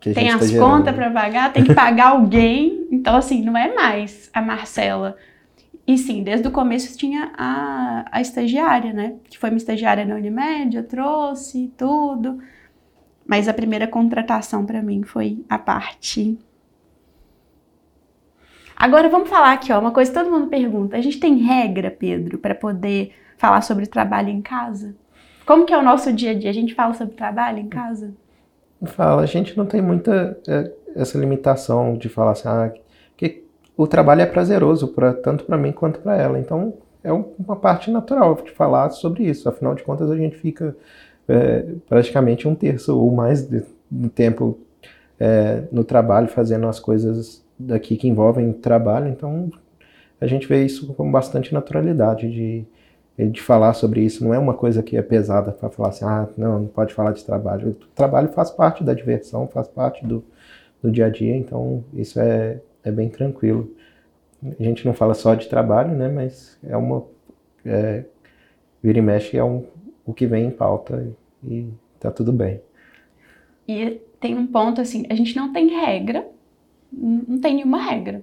que 0.00 0.10
a 0.10 0.14
tem 0.14 0.30
gente 0.30 0.44
as 0.44 0.50
tá 0.50 0.58
contas 0.58 0.94
para 0.94 1.10
pagar, 1.10 1.52
tem 1.52 1.62
que 1.62 1.74
pagar 1.74 2.08
alguém. 2.08 2.88
Então, 2.90 3.14
assim, 3.14 3.42
não 3.42 3.56
é 3.56 3.74
mais 3.74 4.30
a 4.32 4.40
Marcela. 4.40 5.16
E 5.86 5.98
sim, 5.98 6.22
desde 6.22 6.48
o 6.48 6.50
começo 6.50 6.96
tinha 6.96 7.30
a, 7.36 8.06
a 8.10 8.20
estagiária, 8.22 8.94
né? 8.94 9.16
Que 9.24 9.38
foi 9.38 9.50
uma 9.50 9.58
estagiária 9.58 10.06
na 10.06 10.14
Unimed, 10.14 10.74
eu 10.74 10.84
trouxe 10.84 11.70
tudo. 11.76 12.38
Mas 13.26 13.46
a 13.46 13.52
primeira 13.52 13.86
contratação 13.86 14.64
para 14.64 14.80
mim 14.80 15.02
foi 15.02 15.44
a 15.46 15.58
parte. 15.58 16.38
Agora 18.74 19.10
vamos 19.10 19.28
falar 19.28 19.52
aqui, 19.52 19.70
ó, 19.72 19.78
uma 19.78 19.92
coisa 19.92 20.10
que 20.10 20.18
todo 20.18 20.30
mundo 20.30 20.46
pergunta. 20.46 20.96
A 20.96 21.00
gente 21.02 21.20
tem 21.20 21.36
regra, 21.36 21.90
Pedro, 21.90 22.38
para 22.38 22.54
poder 22.54 23.12
falar 23.36 23.60
sobre 23.60 23.86
trabalho 23.86 24.30
em 24.30 24.40
casa? 24.40 24.94
Como 25.46 25.66
que 25.66 25.72
é 25.72 25.78
o 25.78 25.82
nosso 25.82 26.12
dia 26.12 26.30
a 26.30 26.34
dia? 26.34 26.50
A 26.50 26.54
gente 26.54 26.74
fala 26.74 26.94
sobre 26.94 27.14
trabalho 27.14 27.58
em 27.58 27.68
casa? 27.68 28.12
Fala, 28.84 29.22
a 29.22 29.26
gente 29.26 29.56
não 29.56 29.66
tem 29.66 29.80
muita 29.80 30.38
é, 30.46 30.70
essa 30.96 31.18
limitação 31.18 31.96
de 31.96 32.08
falar 32.08 32.32
assim, 32.32 32.48
ah, 32.48 32.72
que 33.16 33.44
o 33.76 33.86
trabalho 33.86 34.22
é 34.22 34.26
prazeroso 34.26 34.88
pra, 34.88 35.12
tanto 35.12 35.44
para 35.44 35.56
mim 35.56 35.72
quanto 35.72 36.00
para 36.00 36.16
ela. 36.16 36.38
Então 36.38 36.74
é 37.02 37.12
uma 37.12 37.56
parte 37.56 37.90
natural 37.90 38.34
de 38.42 38.50
falar 38.50 38.90
sobre 38.90 39.24
isso. 39.24 39.48
Afinal 39.48 39.74
de 39.74 39.82
contas, 39.82 40.10
a 40.10 40.16
gente 40.16 40.36
fica 40.36 40.76
é, 41.28 41.64
praticamente 41.88 42.48
um 42.48 42.54
terço 42.54 42.98
ou 42.98 43.10
mais 43.10 43.46
do 43.90 44.08
tempo 44.08 44.58
é, 45.18 45.64
no 45.70 45.84
trabalho 45.84 46.28
fazendo 46.28 46.66
as 46.66 46.80
coisas 46.80 47.44
daqui 47.58 47.96
que 47.96 48.08
envolvem 48.08 48.52
trabalho. 48.52 49.08
Então 49.08 49.50
a 50.20 50.26
gente 50.26 50.46
vê 50.46 50.64
isso 50.64 50.92
com 50.94 51.10
bastante 51.10 51.52
naturalidade 51.52 52.30
de 52.30 52.64
de 53.16 53.40
falar 53.40 53.74
sobre 53.74 54.00
isso 54.00 54.24
não 54.24 54.34
é 54.34 54.38
uma 54.38 54.54
coisa 54.54 54.82
que 54.82 54.96
é 54.96 55.02
pesada 55.02 55.52
para 55.52 55.70
falar 55.70 55.90
assim, 55.90 56.04
ah, 56.04 56.28
não, 56.36 56.60
não 56.60 56.66
pode 56.66 56.92
falar 56.92 57.12
de 57.12 57.24
trabalho. 57.24 57.70
O 57.70 57.74
trabalho 57.94 58.28
faz 58.30 58.50
parte 58.50 58.82
da 58.82 58.92
diversão, 58.92 59.46
faz 59.46 59.68
parte 59.68 60.04
do, 60.04 60.24
do 60.82 60.90
dia 60.90 61.06
a 61.06 61.10
dia, 61.10 61.36
então 61.36 61.84
isso 61.94 62.18
é, 62.18 62.60
é 62.82 62.90
bem 62.90 63.08
tranquilo. 63.08 63.70
A 64.58 64.62
gente 64.62 64.84
não 64.84 64.92
fala 64.92 65.14
só 65.14 65.34
de 65.34 65.48
trabalho, 65.48 65.92
né, 65.92 66.08
mas 66.08 66.58
é 66.62 66.76
uma. 66.76 67.04
É, 67.64 68.04
vira 68.82 68.98
e 68.98 69.02
mexe 69.02 69.38
é 69.38 69.44
um, 69.44 69.64
o 70.04 70.12
que 70.12 70.26
vem 70.26 70.46
em 70.46 70.50
pauta 70.50 71.08
e, 71.42 71.68
tá 71.98 72.10
tudo 72.10 72.32
bem. 72.32 72.60
E 73.66 74.00
tem 74.20 74.36
um 74.36 74.46
ponto 74.46 74.80
assim, 74.80 75.06
a 75.08 75.14
gente 75.14 75.34
não 75.36 75.52
tem 75.52 75.68
regra, 75.68 76.26
não 76.92 77.38
tem 77.38 77.54
nenhuma 77.54 77.78
regra. 77.78 78.22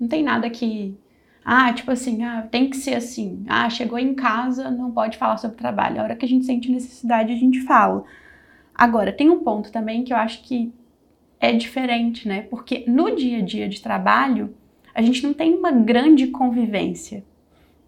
Não 0.00 0.08
tem 0.08 0.24
nada 0.24 0.50
que 0.50 0.96
ah, 1.44 1.72
tipo 1.72 1.90
assim, 1.90 2.24
ah, 2.24 2.46
tem 2.50 2.70
que 2.70 2.76
ser 2.76 2.94
assim. 2.94 3.44
Ah, 3.46 3.68
chegou 3.68 3.98
em 3.98 4.14
casa, 4.14 4.70
não 4.70 4.90
pode 4.90 5.18
falar 5.18 5.36
sobre 5.36 5.58
trabalho. 5.58 6.00
A 6.00 6.04
hora 6.04 6.16
que 6.16 6.24
a 6.24 6.28
gente 6.28 6.46
sente 6.46 6.70
necessidade, 6.70 7.32
a 7.32 7.36
gente 7.36 7.60
fala. 7.62 8.04
Agora, 8.74 9.12
tem 9.12 9.28
um 9.28 9.40
ponto 9.40 9.70
também 9.70 10.04
que 10.04 10.12
eu 10.12 10.16
acho 10.16 10.42
que 10.42 10.72
é 11.38 11.52
diferente, 11.52 12.26
né? 12.26 12.42
Porque 12.42 12.84
no 12.88 13.14
dia 13.14 13.38
a 13.38 13.42
dia 13.42 13.68
de 13.68 13.82
trabalho, 13.82 14.54
a 14.94 15.02
gente 15.02 15.22
não 15.22 15.34
tem 15.34 15.54
uma 15.54 15.70
grande 15.70 16.28
convivência. 16.28 17.22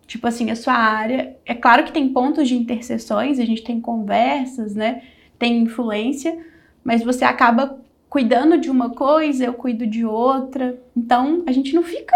Tipo 0.07 0.27
assim, 0.27 0.51
a 0.51 0.57
sua 0.57 0.75
área, 0.75 1.37
é 1.47 1.55
claro 1.55 1.85
que 1.85 1.93
tem 1.93 2.11
pontos 2.11 2.47
de 2.47 2.55
interseções, 2.55 3.39
a 3.39 3.45
gente 3.45 3.65
tem 3.65 3.81
conversas, 3.81 4.75
né? 4.75 5.03
Tem 5.39 5.63
influência, 5.63 6.39
mas 6.85 7.03
você 7.03 7.25
acaba 7.25 7.81
cuidando 8.09 8.59
de 8.59 8.71
uma 8.71 8.91
coisa, 8.91 9.47
eu 9.47 9.55
cuido 9.55 9.87
de 9.87 10.05
outra. 10.05 10.79
Então, 10.95 11.43
a 11.47 11.53
gente 11.53 11.75
não 11.75 11.83
fica 11.83 12.15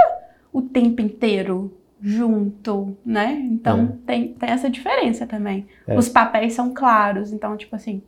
o 0.53 0.63
tempo 0.63 1.01
inteiro 1.01 1.73
junto, 2.03 2.97
né? 3.05 3.47
Então 3.51 3.81
é. 3.81 4.07
tem, 4.07 4.29
tem 4.29 4.51
essa 4.51 4.71
diferença 4.71 5.27
também. 5.27 5.67
É. 5.87 5.97
Os 5.99 6.09
papéis 6.09 6.55
são 6.55 6.73
claros, 6.73 7.33
então, 7.33 7.57
tipo 7.57 7.77
assim. 7.77 8.03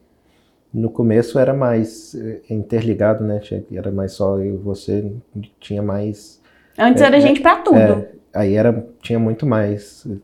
No 0.72 0.88
começo 0.90 1.38
era 1.38 1.52
mais 1.52 2.14
eh, 2.14 2.40
interligado, 2.48 3.22
né? 3.22 3.40
Era 3.70 3.90
mais 3.90 4.12
só 4.12 4.38
eu 4.38 4.54
e 4.54 4.56
você, 4.56 5.12
tinha 5.60 5.82
mais. 5.82 6.40
Antes 6.78 7.02
é, 7.02 7.06
era 7.06 7.20
gente 7.20 7.42
para 7.42 7.56
tudo. 7.56 7.76
É, 7.76 8.08
aí 8.32 8.54
era, 8.54 8.86
tinha 9.02 9.18
muito 9.18 9.44
mais 9.44 10.06
eh, 10.10 10.16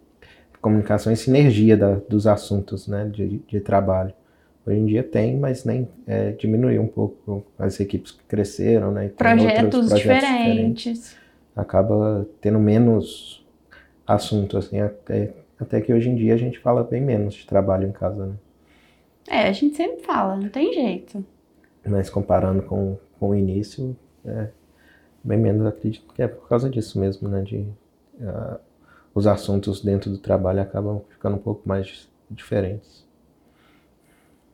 comunicação 0.63 1.13
e 1.13 1.17
sinergia 1.17 1.77
da, 1.77 1.97
dos 2.09 2.27
assuntos, 2.27 2.89
né? 2.89 3.11
De, 3.13 3.43
de 3.47 3.61
trabalho. 3.61 4.15
Hoje 4.67 4.79
em 4.79 4.87
dia 4.87 5.03
tem, 5.03 5.37
mas 5.37 5.67
nem 5.67 5.87
é, 6.07 6.33
diminuiu 6.33 6.81
um 6.81 6.89
pouco 6.89 7.45
as 7.59 7.79
equipes 7.79 8.13
que 8.13 8.25
cresceram, 8.25 8.91
né? 8.91 9.09
Projetos, 9.09 9.89
projetos, 9.89 9.95
diferentes. 9.95 10.35
diferentes 10.79 11.28
acaba 11.59 12.27
tendo 12.41 12.59
menos 12.59 13.45
assunto, 14.07 14.57
assim, 14.57 14.81
até, 14.81 15.35
até 15.59 15.81
que 15.81 15.93
hoje 15.93 16.09
em 16.09 16.15
dia 16.15 16.33
a 16.33 16.37
gente 16.37 16.59
fala 16.59 16.85
bem 16.85 17.01
menos 17.01 17.35
de 17.35 17.47
trabalho 17.47 17.87
em 17.87 17.93
casa, 17.93 18.27
né? 18.27 18.35
É, 19.29 19.49
a 19.49 19.53
gente 19.53 19.77
sempre 19.77 20.01
fala, 20.03 20.37
não 20.37 20.49
tem 20.49 20.73
jeito. 20.73 21.25
Mas 21.85 22.09
comparando 22.09 22.63
com, 22.63 22.97
com 23.19 23.31
o 23.31 23.35
início, 23.35 23.97
é 24.25 24.49
bem 25.23 25.37
menos, 25.37 25.67
acredito 25.67 26.15
que 26.15 26.23
é 26.23 26.29
por 26.29 26.49
causa 26.49 26.71
disso 26.71 26.99
mesmo, 26.99 27.29
né? 27.29 27.43
De, 27.43 27.57
uh, 27.57 28.59
os 29.13 29.27
assuntos 29.27 29.83
dentro 29.83 30.11
do 30.11 30.19
trabalho 30.19 30.63
acabam 30.63 31.03
ficando 31.11 31.37
um 31.37 31.41
pouco 31.41 31.69
mais 31.69 32.09
diferentes. 32.31 33.05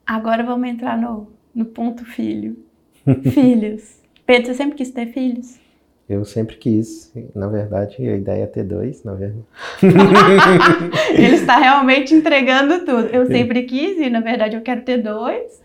Agora 0.06 0.42
vamos 0.42 0.68
entrar 0.68 0.98
no, 0.98 1.28
no 1.54 1.66
ponto 1.66 2.04
filho. 2.04 2.56
Filhos. 3.32 4.02
Pedro, 4.24 4.46
você 4.46 4.54
sempre 4.54 4.76
quis 4.76 4.90
ter 4.90 5.08
filhos? 5.08 5.60
Eu 6.08 6.22
sempre 6.24 6.56
quis, 6.56 7.10
na 7.34 7.48
verdade, 7.48 7.96
a 8.06 8.14
ideia 8.14 8.42
é 8.42 8.46
ter 8.46 8.62
dois, 8.62 9.02
na 9.04 9.14
verdade. 9.14 9.44
Ele 11.16 11.36
está 11.36 11.56
realmente 11.56 12.14
entregando 12.14 12.84
tudo. 12.84 13.06
Eu 13.06 13.26
sempre 13.26 13.62
quis 13.62 13.98
e, 13.98 14.10
na 14.10 14.20
verdade, 14.20 14.54
eu 14.54 14.60
quero 14.60 14.82
ter 14.82 14.98
dois. 14.98 15.62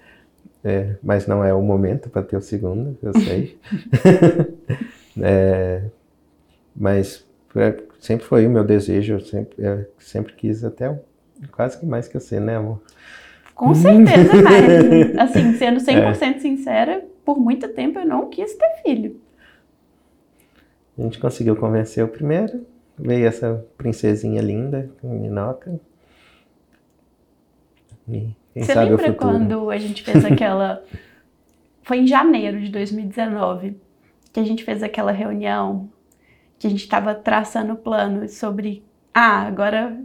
É, 0.63 0.95
mas 1.03 1.27
não 1.27 1.43
é 1.43 1.53
o 1.53 1.61
momento 1.61 2.09
para 2.09 2.21
ter 2.21 2.37
o 2.37 2.41
segundo, 2.41 2.97
eu 3.03 3.13
sei. 3.19 3.57
é, 5.21 5.83
mas 6.75 7.25
é, 7.55 7.75
sempre 7.99 8.25
foi 8.25 8.45
o 8.45 8.49
meu 8.49 8.63
desejo, 8.63 9.13
eu 9.13 9.19
sempre, 9.19 9.55
eu 9.57 9.85
sempre 9.97 10.33
quis 10.33 10.63
até 10.63 10.97
quase 11.51 11.77
que 11.79 11.85
mais 11.85 12.07
que 12.07 12.19
você, 12.19 12.39
né, 12.39 12.57
amor? 12.57 12.81
Com 13.55 13.73
certeza, 13.73 14.33
mas, 14.41 15.17
assim, 15.19 15.53
sendo 15.55 15.79
100% 15.81 16.21
é. 16.21 16.39
sincera, 16.39 17.05
por 17.25 17.39
muito 17.39 17.67
tempo 17.69 17.99
eu 17.99 18.05
não 18.05 18.29
quis 18.29 18.53
ter 18.55 18.81
filho. 18.85 19.19
A 20.99 21.01
gente 21.01 21.17
conseguiu 21.17 21.55
convencer 21.55 22.03
o 22.03 22.09
primeiro. 22.09 22.67
Veio 22.97 23.25
essa 23.25 23.65
princesinha 23.77 24.41
linda, 24.41 24.91
Minoca. 25.01 25.79
E 28.05 28.35
quem 28.53 28.63
Você 28.63 28.73
sabe 28.73 28.89
lembra 28.89 29.13
quando 29.13 29.69
a 29.69 29.77
gente 29.77 30.03
fez 30.03 30.25
aquela. 30.25 30.83
Foi 31.83 31.99
em 31.99 32.07
janeiro 32.07 32.59
de 32.59 32.69
2019 32.69 33.77
que 34.33 34.41
a 34.41 34.43
gente 34.43 34.63
fez 34.63 34.83
aquela 34.83 35.11
reunião 35.11 35.89
que 36.59 36.67
a 36.67 36.69
gente 36.69 36.83
estava 36.83 37.15
traçando 37.15 37.77
planos 37.77 38.33
sobre. 38.33 38.83
Ah, 39.13 39.43
agora 39.47 39.97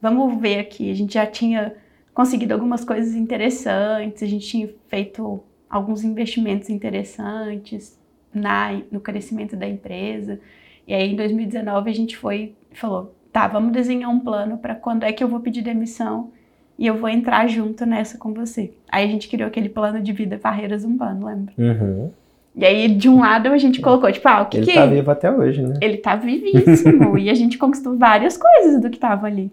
vamos 0.00 0.40
ver 0.40 0.58
aqui. 0.58 0.90
A 0.90 0.94
gente 0.94 1.14
já 1.14 1.24
tinha 1.24 1.76
conseguido 2.12 2.52
algumas 2.52 2.84
coisas 2.84 3.14
interessantes, 3.14 4.24
a 4.24 4.26
gente 4.26 4.46
tinha 4.48 4.74
feito 4.88 5.40
alguns 5.70 6.02
investimentos 6.02 6.68
interessantes 6.68 8.01
na, 8.34 8.80
no 8.90 9.00
crescimento 9.00 9.56
da 9.56 9.68
empresa. 9.68 10.40
E 10.86 10.94
aí, 10.94 11.12
em 11.12 11.16
2019, 11.16 11.90
a 11.90 11.94
gente 11.94 12.16
foi 12.16 12.54
falou: 12.72 13.14
tá, 13.32 13.46
vamos 13.46 13.72
desenhar 13.72 14.10
um 14.10 14.20
plano 14.20 14.58
para 14.58 14.74
quando 14.74 15.04
é 15.04 15.12
que 15.12 15.22
eu 15.22 15.28
vou 15.28 15.40
pedir 15.40 15.62
demissão 15.62 16.30
e 16.78 16.86
eu 16.86 16.96
vou 16.96 17.08
entrar 17.08 17.46
junto 17.48 17.86
nessa 17.86 18.18
com 18.18 18.32
você. 18.32 18.72
Aí 18.90 19.04
a 19.04 19.08
gente 19.08 19.28
criou 19.28 19.48
aquele 19.48 19.68
plano 19.68 20.00
de 20.00 20.12
vida 20.12 20.40
Barreiras 20.42 20.84
Urbano, 20.84 21.26
lembra? 21.26 21.54
Uhum. 21.56 22.10
E 22.54 22.66
aí, 22.66 22.88
de 22.88 23.08
um 23.08 23.20
lado, 23.20 23.48
a 23.48 23.56
gente 23.56 23.80
colocou, 23.80 24.12
tipo, 24.12 24.28
ah, 24.28 24.42
o 24.42 24.46
que 24.46 24.58
Ele 24.58 24.66
que... 24.66 24.74
tá 24.74 24.84
vivo 24.84 25.10
até 25.10 25.30
hoje, 25.30 25.62
né? 25.62 25.74
Ele 25.80 25.96
tá 25.96 26.16
vivíssimo. 26.16 27.16
e 27.16 27.30
a 27.30 27.34
gente 27.34 27.56
conquistou 27.56 27.96
várias 27.96 28.36
coisas 28.36 28.80
do 28.80 28.90
que 28.90 28.98
tava 28.98 29.26
ali. 29.26 29.50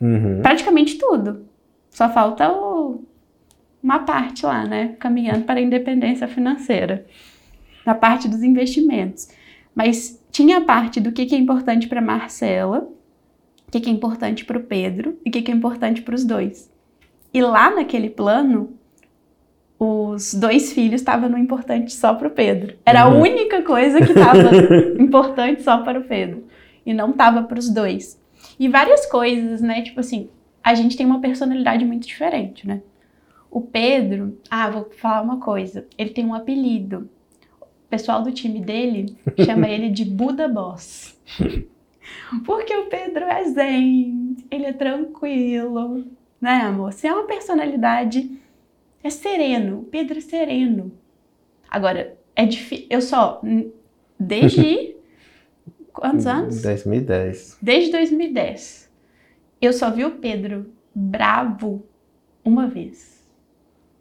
Uhum. 0.00 0.40
Praticamente 0.42 0.96
tudo. 0.96 1.40
Só 1.90 2.08
falta 2.08 2.48
o... 2.52 3.02
uma 3.82 4.00
parte 4.00 4.46
lá, 4.46 4.64
né? 4.64 4.94
Caminhando 5.00 5.44
para 5.44 5.58
a 5.58 5.62
independência 5.62 6.28
financeira 6.28 7.04
na 7.86 7.94
parte 7.94 8.28
dos 8.28 8.42
investimentos. 8.42 9.28
Mas 9.74 10.20
tinha 10.32 10.58
a 10.58 10.60
parte 10.62 11.00
do 11.00 11.12
que, 11.12 11.24
que 11.24 11.34
é 11.34 11.38
importante 11.38 11.86
para 11.86 12.02
Marcela, 12.02 12.88
o 13.68 13.70
que, 13.70 13.80
que 13.80 13.88
é 13.88 13.92
importante 13.92 14.44
para 14.44 14.58
o 14.58 14.62
Pedro 14.62 15.18
e 15.24 15.28
o 15.28 15.32
que, 15.32 15.42
que 15.42 15.52
é 15.52 15.54
importante 15.54 16.02
para 16.02 16.14
os 16.14 16.24
dois. 16.24 16.70
E 17.32 17.40
lá 17.40 17.74
naquele 17.74 18.10
plano, 18.10 18.76
os 19.78 20.34
dois 20.34 20.72
filhos 20.72 21.00
estavam 21.00 21.28
no 21.28 21.38
importante 21.38 21.92
só 21.92 22.14
para 22.14 22.28
o 22.28 22.30
Pedro. 22.30 22.76
Era 22.84 23.06
uhum. 23.06 23.16
a 23.16 23.18
única 23.18 23.62
coisa 23.62 23.98
que 23.98 24.12
estava 24.12 24.50
importante 24.98 25.62
só 25.62 25.78
para 25.78 26.00
o 26.00 26.04
Pedro. 26.04 26.44
E 26.84 26.94
não 26.94 27.10
estava 27.10 27.42
para 27.42 27.58
os 27.58 27.68
dois. 27.68 28.20
E 28.58 28.68
várias 28.68 29.06
coisas, 29.06 29.60
né? 29.60 29.82
Tipo 29.82 30.00
assim, 30.00 30.30
a 30.62 30.74
gente 30.74 30.96
tem 30.96 31.04
uma 31.04 31.20
personalidade 31.20 31.84
muito 31.84 32.06
diferente, 32.06 32.66
né? 32.66 32.80
O 33.50 33.60
Pedro, 33.60 34.38
ah, 34.50 34.70
vou 34.70 34.90
falar 34.96 35.22
uma 35.22 35.38
coisa. 35.38 35.86
Ele 35.98 36.10
tem 36.10 36.24
um 36.24 36.34
apelido 36.34 37.08
pessoal 37.96 38.22
do 38.22 38.30
time 38.30 38.60
dele 38.60 39.16
chama 39.42 39.66
ele 39.68 39.88
de 39.88 40.04
Buda 40.04 40.46
Boss. 40.46 41.18
Porque 42.44 42.76
o 42.76 42.86
Pedro 42.86 43.24
é 43.24 43.44
zen, 43.48 44.36
ele 44.50 44.66
é 44.66 44.72
tranquilo, 44.72 46.04
né, 46.38 46.60
amor? 46.62 46.92
Você 46.92 47.08
é 47.08 47.12
uma 47.12 47.26
personalidade, 47.26 48.38
é 49.02 49.08
sereno, 49.08 49.80
o 49.80 49.84
Pedro 49.84 50.18
é 50.18 50.20
sereno. 50.20 50.92
Agora, 51.70 52.16
é 52.34 52.44
difícil. 52.44 52.86
Eu 52.90 53.00
só. 53.00 53.40
Desde. 54.20 54.94
quantos 55.92 56.26
anos? 56.26 56.62
2010. 56.62 57.58
Desde 57.62 57.90
2010. 57.92 58.90
Eu 59.60 59.72
só 59.72 59.90
vi 59.90 60.04
o 60.04 60.12
Pedro 60.12 60.70
bravo 60.94 61.84
uma 62.44 62.68
vez. 62.68 63.26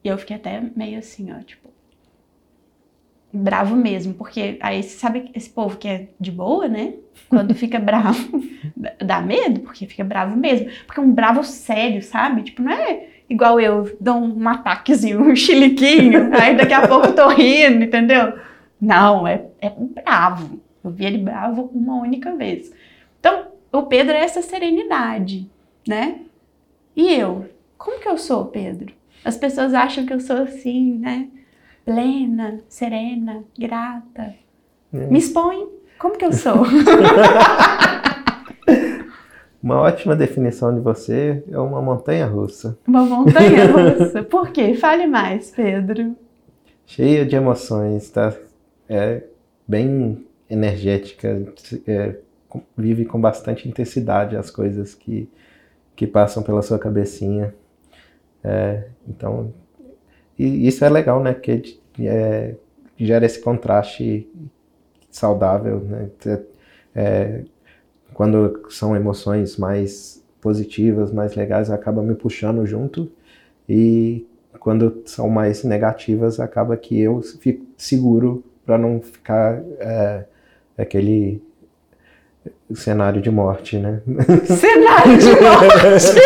E 0.03 0.09
eu 0.09 0.17
fiquei 0.17 0.35
até 0.35 0.61
meio 0.75 0.99
assim, 0.99 1.31
ó, 1.31 1.39
tipo. 1.39 1.64
Bravo 3.37 3.75
mesmo, 3.75 4.13
porque 4.13 4.57
aí 4.61 4.81
você 4.81 4.97
sabe 4.97 5.29
esse 5.33 5.49
povo 5.49 5.77
que 5.77 5.87
é 5.87 6.07
de 6.17 6.31
boa, 6.31 6.69
né? 6.69 6.93
Quando 7.27 7.53
fica 7.55 7.77
bravo, 7.79 8.41
dá 9.03 9.19
medo, 9.21 9.59
porque 9.59 9.85
fica 9.85 10.05
bravo 10.05 10.37
mesmo. 10.37 10.69
Porque 10.85 11.01
é 11.01 11.03
um 11.03 11.11
bravo 11.11 11.43
sério, 11.43 12.01
sabe? 12.01 12.43
Tipo, 12.43 12.61
não 12.61 12.71
é 12.71 13.07
igual 13.29 13.59
eu, 13.59 13.93
dou 13.99 14.15
um 14.15 14.47
ataquezinho, 14.47 15.21
um 15.21 15.35
chiliquinho, 15.35 16.31
aí 16.39 16.55
daqui 16.55 16.73
a 16.73 16.87
pouco 16.87 17.07
eu 17.07 17.15
tô 17.15 17.27
rindo, 17.27 17.83
entendeu? 17.83 18.33
Não, 18.79 19.27
é, 19.27 19.45
é 19.59 19.69
bravo. 19.69 20.61
Eu 20.81 20.91
vi 20.91 21.05
ele 21.05 21.17
bravo 21.17 21.69
uma 21.73 21.95
única 21.99 22.33
vez. 22.35 22.71
Então, 23.19 23.47
o 23.71 23.83
Pedro 23.83 24.13
é 24.13 24.19
essa 24.19 24.41
serenidade, 24.41 25.49
né? 25.85 26.19
E 26.95 27.13
eu? 27.13 27.49
Como 27.77 27.99
que 27.99 28.07
eu 28.07 28.17
sou, 28.17 28.45
Pedro? 28.45 28.93
As 29.25 29.35
pessoas 29.35 29.73
acham 29.73 30.05
que 30.05 30.13
eu 30.13 30.21
sou 30.21 30.37
assim, 30.37 30.99
né? 30.99 31.27
Plena, 31.85 32.61
serena, 32.67 33.43
grata. 33.57 34.33
É. 34.91 35.07
Me 35.07 35.19
expõe. 35.19 35.67
Como 35.99 36.17
que 36.17 36.25
eu 36.25 36.33
sou? 36.33 36.65
Uma 39.61 39.81
ótima 39.81 40.15
definição 40.15 40.75
de 40.75 40.79
você 40.79 41.43
é 41.49 41.57
uma 41.57 41.81
montanha 41.81 42.27
russa. 42.27 42.77
Uma 42.87 43.03
montanha 43.03 43.65
russa? 43.97 44.21
Por 44.21 44.51
quê? 44.51 44.75
Fale 44.75 45.07
mais, 45.07 45.49
Pedro. 45.49 46.15
Cheia 46.85 47.25
de 47.25 47.35
emoções, 47.35 48.07
tá? 48.11 48.31
É 48.87 49.23
bem 49.67 50.23
energética, 50.47 51.51
é, 51.87 52.15
vive 52.77 53.05
com 53.05 53.19
bastante 53.19 53.67
intensidade 53.67 54.37
as 54.37 54.51
coisas 54.51 54.93
que, 54.93 55.27
que 55.95 56.05
passam 56.05 56.43
pela 56.43 56.61
sua 56.61 56.77
cabecinha. 56.77 57.51
É, 58.43 58.89
então, 59.07 59.51
e 60.37 60.67
isso 60.67 60.83
é 60.83 60.89
legal, 60.89 61.21
né? 61.21 61.33
Porque 61.33 61.77
é, 61.99 62.55
gera 62.97 63.25
esse 63.25 63.39
contraste 63.39 64.27
saudável, 65.09 65.79
né? 65.79 66.09
É, 66.93 67.41
quando 68.13 68.63
são 68.69 68.95
emoções 68.95 69.57
mais 69.57 70.23
positivas, 70.41 71.11
mais 71.11 71.35
legais, 71.35 71.69
acaba 71.69 72.01
me 72.01 72.15
puxando 72.15 72.65
junto 72.65 73.11
e 73.67 74.25
quando 74.59 75.03
são 75.05 75.29
mais 75.29 75.63
negativas, 75.63 76.39
acaba 76.39 76.75
que 76.77 76.99
eu 76.99 77.21
fico 77.39 77.65
seguro 77.77 78.43
para 78.65 78.77
não 78.77 79.01
ficar 79.01 79.61
é, 79.79 80.25
aquele 80.77 81.41
cenário 82.73 83.21
de 83.21 83.29
morte, 83.29 83.77
né? 83.77 84.01
Cenário 84.45 85.17
de 85.17 85.29
morte! 85.41 86.19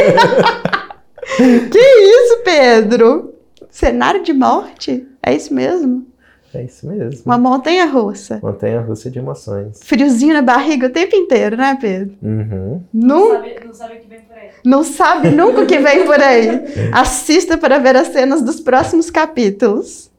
que 1.69 1.79
isso, 1.79 2.43
Pedro? 2.43 3.38
Cenário 3.69 4.23
de 4.23 4.33
morte? 4.33 5.07
É 5.21 5.33
isso 5.33 5.53
mesmo? 5.53 6.07
É 6.53 6.63
isso 6.63 6.87
mesmo. 6.87 7.21
Uma 7.25 7.37
montanha 7.37 7.85
russa. 7.85 8.39
Montanha 8.41 8.81
russa 8.81 9.09
de 9.11 9.19
emoções. 9.19 9.79
Friozinho 9.83 10.33
na 10.33 10.41
barriga 10.41 10.87
o 10.87 10.89
tempo 10.89 11.15
inteiro, 11.15 11.55
né, 11.55 11.77
Pedro? 11.79 12.15
Uhum. 12.21 12.81
Não, 12.91 13.29
não, 13.29 13.33
sabe, 13.33 13.65
não 13.65 13.73
sabe 13.73 13.93
o 13.95 13.99
que 13.99 14.07
vem 14.07 14.21
por 14.21 14.35
aí. 14.35 14.49
Não 14.65 14.83
sabe 14.83 15.29
nunca 15.29 15.61
o 15.61 15.67
que 15.67 15.77
vem 15.77 16.05
por 16.05 16.19
aí. 16.19 16.49
Assista 16.91 17.57
para 17.57 17.77
ver 17.77 17.95
as 17.95 18.07
cenas 18.07 18.41
dos 18.41 18.59
próximos 18.59 19.11
capítulos. 19.11 20.09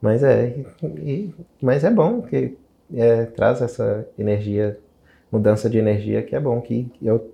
Mas 0.00 0.22
é, 0.22 0.54
e, 0.82 1.30
mas 1.60 1.84
é 1.84 1.90
bom 1.90 2.22
que 2.22 2.56
é, 2.94 3.24
traz 3.26 3.60
essa 3.60 4.06
energia, 4.18 4.78
mudança 5.30 5.68
de 5.68 5.78
energia 5.78 6.22
que 6.22 6.34
é 6.34 6.40
bom 6.40 6.60
que 6.60 6.90
eu 7.02 7.30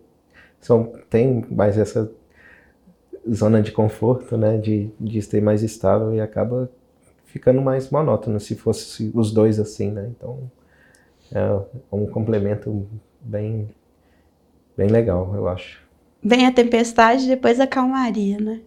são, 0.61 0.92
tem 1.09 1.44
mais 1.50 1.79
essa 1.79 2.11
zona 3.28 3.62
de 3.62 3.72
conforto, 3.72 4.37
né, 4.37 4.59
de, 4.59 4.90
de 4.98 5.22
ser 5.22 5.42
mais 5.42 5.62
estável 5.62 6.14
e 6.14 6.20
acaba 6.20 6.70
ficando 7.26 7.62
mais 7.62 7.90
monótono 7.90 8.40
se 8.40 8.54
fosse 8.54 9.11
os 9.14 9.33
dois 9.33 9.61
assim, 9.61 9.90
né? 9.90 10.11
Então 10.16 10.50
é 11.33 11.61
um 11.92 12.06
complemento 12.06 12.87
bem 13.20 13.68
bem 14.76 14.88
legal, 14.88 15.33
eu 15.35 15.48
acho. 15.48 15.80
Vem 16.22 16.46
a 16.46 16.52
tempestade, 16.52 17.26
depois 17.26 17.61
a 17.61 17.66
calmaria, 17.66 18.38
né? 18.38 18.61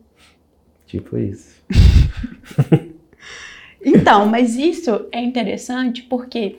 Tipo 0.86 1.18
isso. 1.18 1.62
então, 3.84 4.28
mas 4.28 4.56
isso 4.56 5.08
é 5.12 5.20
interessante 5.20 6.04
porque 6.04 6.58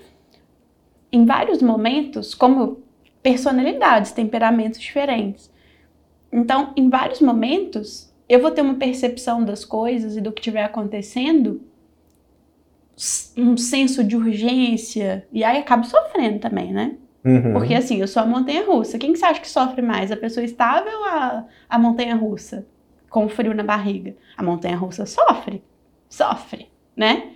em 1.11 1.25
vários 1.25 1.63
momentos, 1.63 2.35
como 2.35 2.83
personalidades, 3.23 4.13
temperamentos 4.13 4.81
diferentes. 4.81 5.51
Então, 6.35 6.73
em 6.77 6.91
vários 6.91 7.21
momentos, 7.21 8.13
eu 8.29 8.43
vou 8.43 8.51
ter 8.51 8.61
uma 8.61 8.75
percepção 8.75 9.45
das 9.45 9.65
coisas 9.65 10.17
e 10.17 10.21
do 10.21 10.33
que 10.33 10.41
estiver 10.41 10.65
acontecendo 10.65 11.61
um 13.37 13.57
senso 13.57 14.03
de 14.03 14.17
urgência, 14.17 15.27
e 15.33 15.45
aí 15.45 15.59
acaba 15.59 15.85
sofrendo 15.85 16.41
também, 16.41 16.73
né? 16.73 16.97
Uhum. 17.25 17.53
Porque 17.53 17.75
assim, 17.75 18.01
eu 18.01 18.09
sou 18.09 18.21
a 18.21 18.27
montanha 18.27 18.67
russa. 18.67 18.99
Quem 18.99 19.13
que 19.13 19.19
você 19.19 19.25
acha 19.25 19.41
que 19.41 19.49
sofre 19.49 19.81
mais? 19.81 20.11
A 20.11 20.17
pessoa 20.17 20.45
estável 20.45 20.93
ou 20.93 21.05
a, 21.05 21.47
a 21.69 21.79
montanha 21.79 22.17
russa? 22.17 22.67
Com 23.09 23.29
frio 23.29 23.55
na 23.55 23.63
barriga. 23.63 24.17
A 24.37 24.43
montanha 24.43 24.77
russa 24.77 25.07
sofre. 25.07 25.63
Sofre, 26.09 26.69
né? 26.97 27.31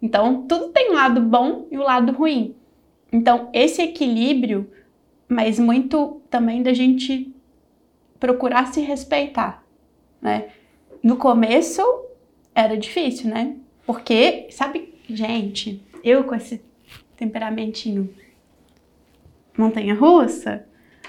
Então, 0.00 0.46
tudo 0.46 0.68
tem 0.68 0.92
um 0.92 0.94
lado 0.94 1.20
bom 1.20 1.66
e 1.72 1.76
o 1.76 1.80
um 1.80 1.84
lado 1.84 2.12
ruim. 2.12 2.54
Então, 3.12 3.50
esse 3.52 3.82
equilíbrio, 3.82 4.70
mas 5.28 5.58
muito 5.58 6.22
também 6.30 6.62
da 6.62 6.72
gente 6.72 7.32
procurar 8.18 8.66
se 8.72 8.80
respeitar, 8.80 9.62
né? 10.20 10.48
No 11.02 11.16
começo 11.16 11.82
era 12.54 12.76
difícil, 12.76 13.30
né? 13.30 13.56
Porque, 13.86 14.48
sabe, 14.50 14.94
gente, 15.08 15.82
eu 16.02 16.24
com 16.24 16.34
esse 16.34 16.62
temperamentinho 17.16 18.12
montanha 19.56 19.94
russa, 19.94 20.64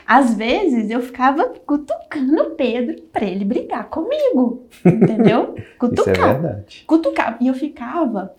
às 0.08 0.34
vezes 0.34 0.90
eu 0.90 1.02
ficava 1.02 1.50
cutucando 1.66 2.42
o 2.42 2.56
Pedro 2.56 3.02
para 3.12 3.26
ele 3.26 3.46
brigar 3.46 3.90
comigo, 3.90 4.66
entendeu? 4.84 5.56
Cutucar. 5.78 6.16
Isso 6.16 6.22
é 6.22 6.34
verdade. 6.34 6.84
Cutucar. 6.88 7.38
E 7.40 7.48
eu 7.48 7.54
ficava 7.54 8.36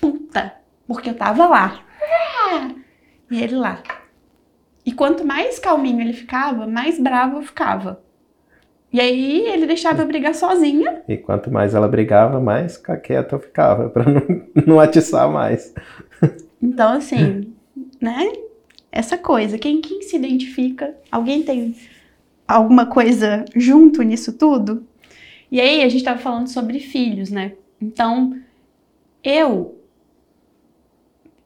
puta, 0.00 0.54
porque 0.86 1.10
eu 1.10 1.14
tava 1.14 1.48
lá. 1.48 1.84
E 3.30 3.42
ele 3.42 3.56
lá. 3.56 3.82
E 4.84 4.92
quanto 4.92 5.26
mais 5.26 5.58
calminho 5.58 6.00
ele 6.00 6.12
ficava, 6.12 6.66
mais 6.66 6.98
bravo 6.98 7.38
eu 7.38 7.42
ficava. 7.42 8.00
E 8.92 9.00
aí 9.00 9.46
ele 9.46 9.66
deixava 9.66 10.02
eu 10.02 10.06
brigar 10.06 10.34
sozinha. 10.34 11.02
E 11.06 11.16
quanto 11.16 11.50
mais 11.50 11.74
ela 11.74 11.86
brigava, 11.86 12.40
mais 12.40 12.76
quieta 12.76 13.36
eu 13.36 13.40
ficava, 13.40 13.88
para 13.88 14.04
não, 14.04 14.22
não 14.66 14.80
atiçar 14.80 15.30
mais. 15.30 15.72
Então, 16.60 16.94
assim, 16.94 17.52
né? 18.00 18.32
Essa 18.90 19.16
coisa, 19.16 19.56
quem, 19.56 19.80
quem 19.80 20.02
se 20.02 20.16
identifica? 20.16 20.94
Alguém 21.10 21.42
tem 21.42 21.76
alguma 22.48 22.86
coisa 22.86 23.44
junto 23.54 24.02
nisso 24.02 24.32
tudo? 24.32 24.84
E 25.50 25.60
aí 25.60 25.82
a 25.82 25.88
gente 25.88 26.00
estava 26.00 26.18
falando 26.18 26.48
sobre 26.48 26.80
filhos, 26.80 27.30
né? 27.30 27.52
Então, 27.80 28.36
eu, 29.22 29.79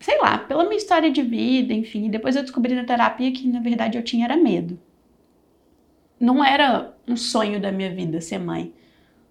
sei 0.04 0.18
lá, 0.20 0.38
pela 0.38 0.64
minha 0.64 0.76
história 0.76 1.10
de 1.10 1.22
vida, 1.22 1.72
enfim, 1.72 2.10
depois 2.10 2.36
eu 2.36 2.42
descobri 2.42 2.74
na 2.74 2.84
terapia 2.84 3.32
que 3.32 3.48
na 3.48 3.60
verdade 3.60 3.96
eu 3.96 4.02
tinha 4.02 4.26
era 4.26 4.36
medo 4.36 4.78
não 6.24 6.44
era 6.44 6.94
um 7.06 7.16
sonho 7.16 7.60
da 7.60 7.70
minha 7.70 7.90
vida 7.90 8.20
ser 8.20 8.38
mãe. 8.38 8.72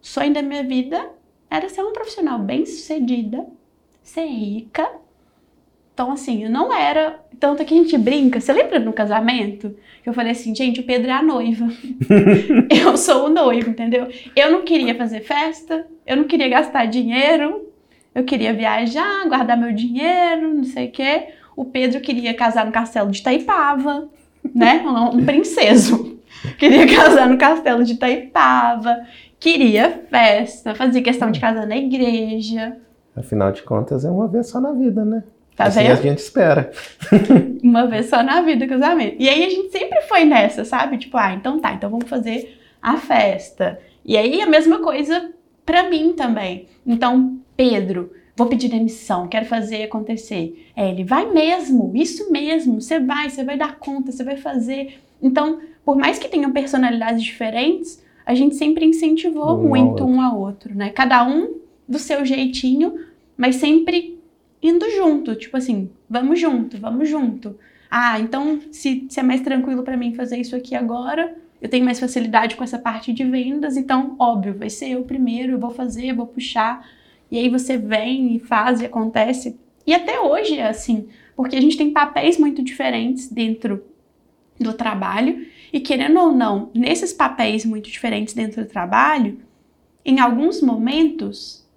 O 0.02 0.06
sonho 0.06 0.34
da 0.34 0.42
minha 0.42 0.64
vida 0.64 1.10
era 1.50 1.70
ser 1.70 1.82
uma 1.82 1.94
profissional 1.94 2.40
bem-sucedida, 2.40 3.46
ser 4.02 4.26
rica. 4.26 4.88
Então, 5.94 6.12
assim, 6.12 6.48
não 6.48 6.74
era. 6.74 7.20
Tanto 7.40 7.64
que 7.64 7.74
a 7.74 7.78
gente 7.78 7.98
brinca. 7.98 8.40
Você 8.40 8.52
lembra 8.52 8.80
no 8.80 8.94
casamento? 8.94 9.76
Que 10.02 10.10
eu 10.10 10.14
falei 10.14 10.32
assim, 10.32 10.56
gente, 10.56 10.80
o 10.80 10.84
Pedro 10.84 11.10
é 11.10 11.14
a 11.14 11.24
noiva. 11.24 11.68
eu 12.70 12.98
sou 12.98 13.26
o 13.28 13.30
noivo, 13.30 13.70
entendeu? 13.70 14.08
Eu 14.36 14.52
não 14.52 14.64
queria 14.64 14.96
fazer 14.96 15.22
festa, 15.22 15.88
eu 16.06 16.18
não 16.18 16.26
queria 16.26 16.50
gastar 16.50 16.86
dinheiro, 16.86 17.70
eu 18.16 18.24
queria 18.24 18.54
viajar, 18.54 19.28
guardar 19.28 19.58
meu 19.58 19.74
dinheiro, 19.74 20.54
não 20.54 20.64
sei 20.64 20.88
o 20.88 20.92
quê. 20.92 21.28
O 21.56 21.66
Pedro 21.66 22.02
queria 22.02 22.34
casar 22.34 22.66
no 22.66 22.72
castelo 22.72 23.12
de 23.12 23.22
Taipava, 23.22 24.08
né? 24.54 24.84
Um 25.14 25.26
princeso. 25.26 26.20
queria 26.58 26.88
casar 26.88 27.30
no 27.30 27.38
castelo 27.38 27.84
de 27.84 27.94
Itaipava, 27.94 29.06
queria 29.40 30.04
festa, 30.10 30.76
fazia 30.76 31.02
questão 31.02 31.32
de 31.32 31.40
casar 31.40 31.66
na 31.66 31.78
igreja. 31.78 32.78
Afinal 33.16 33.52
de 33.52 33.62
contas, 33.62 34.04
é 34.06 34.10
uma 34.10 34.28
vez 34.28 34.50
só 34.50 34.60
na 34.60 34.72
vida, 34.72 35.06
né? 35.06 35.24
Tá 35.56 35.66
assim 35.66 35.84
vendo? 35.84 35.92
a 35.92 35.96
gente 35.96 36.18
espera. 36.18 36.72
uma 37.64 37.86
vez 37.86 38.08
só 38.08 38.24
na 38.24 38.42
vida, 38.42 38.68
casamento. 38.68 39.16
E 39.20 39.30
aí 39.30 39.44
a 39.44 39.50
gente 39.50 39.72
sempre 39.72 40.02
foi 40.02 40.26
nessa, 40.26 40.66
sabe? 40.66 40.98
Tipo, 40.98 41.18
ah, 41.18 41.34
então 41.34 41.60
tá, 41.60 41.74
então 41.74 41.90
vamos 41.90 42.10
fazer 42.10 42.60
a 42.82 42.98
festa. 42.98 43.80
E 44.04 44.18
aí 44.18 44.42
a 44.42 44.48
mesma 44.48 44.80
coisa 44.80 45.32
para 45.66 45.90
mim 45.90 46.14
também. 46.14 46.68
Então, 46.86 47.40
Pedro, 47.56 48.12
vou 48.36 48.48
pedir 48.48 48.70
demissão, 48.70 49.28
quero 49.28 49.46
fazer 49.46 49.84
acontecer. 49.84 50.70
É, 50.76 50.90
ele 50.90 51.04
vai 51.04 51.32
mesmo, 51.32 51.92
isso 51.96 52.32
mesmo, 52.32 52.82
você 52.82 53.00
vai, 53.00 53.30
você 53.30 53.44
vai 53.44 53.58
dar 53.58 53.78
conta, 53.78 54.12
você 54.12 54.24
vai 54.24 54.38
fazer. 54.38 55.00
Então, 55.22 55.60
por 55.86 55.96
mais 55.96 56.18
que 56.18 56.28
tenham 56.28 56.52
personalidades 56.52 57.24
diferentes, 57.24 58.04
a 58.26 58.34
gente 58.34 58.56
sempre 58.56 58.86
incentivou 58.86 59.60
um 59.60 59.70
muito 59.70 60.04
um 60.04 60.22
ao 60.22 60.40
outro, 60.40 60.74
né? 60.76 60.90
Cada 60.90 61.28
um 61.28 61.56
do 61.88 62.00
seu 62.00 62.26
jeitinho, 62.26 62.98
mas 63.38 63.58
sempre 63.58 64.20
indo 64.62 64.90
junto, 64.92 65.36
tipo 65.36 65.58
assim, 65.58 65.90
vamos 66.10 66.40
junto, 66.40 66.78
vamos 66.78 67.10
junto. 67.10 67.58
Ah, 67.92 68.20
então 68.20 68.60
se, 68.72 69.06
se 69.10 69.20
é 69.20 69.24
mais 69.24 69.42
tranquilo 69.42 69.84
para 69.84 69.98
mim 69.98 70.16
fazer 70.16 70.38
isso 70.38 70.56
aqui 70.56 70.74
agora, 70.74 71.36
eu 71.62 71.70
tenho 71.70 71.86
mais 71.86 72.00
facilidade 72.00 72.56
com 72.56 72.64
essa 72.64 72.80
parte 72.80 73.14
de 73.14 73.24
vendas, 73.24 73.78
então, 73.78 74.16
óbvio, 74.18 74.58
vai 74.58 74.70
ser 74.70 74.90
eu 74.90 75.04
primeiro, 75.04 75.54
eu 75.54 75.60
vou 75.60 75.70
fazer, 75.70 76.08
eu 76.08 76.16
vou 76.16 76.28
puxar. 76.28 76.86
E 77.34 77.40
aí 77.40 77.50
você 77.50 77.80
vem 77.80 78.36
e 78.36 78.40
faz 78.40 78.80
e 78.80 78.86
acontece. 78.86 79.60
E 79.88 79.94
até 79.96 80.20
hoje 80.20 80.60
é 80.60 80.68
assim, 80.68 81.08
porque 81.36 81.56
a 81.56 81.62
gente 81.62 81.76
tem 81.76 81.90
papéis 81.90 82.38
muito 82.38 82.64
diferentes 82.64 83.28
dentro 83.28 83.84
do 84.60 84.72
trabalho 84.72 85.44
e 85.74 85.80
querendo 85.80 86.20
ou 86.20 86.32
não, 86.32 86.70
nesses 86.76 87.12
papéis 87.12 87.66
muito 87.66 87.90
diferentes 87.90 88.36
dentro 88.36 88.64
do 88.64 88.70
trabalho, 88.70 89.40
em 90.06 90.20
alguns 90.20 90.62
momentos 90.62 91.68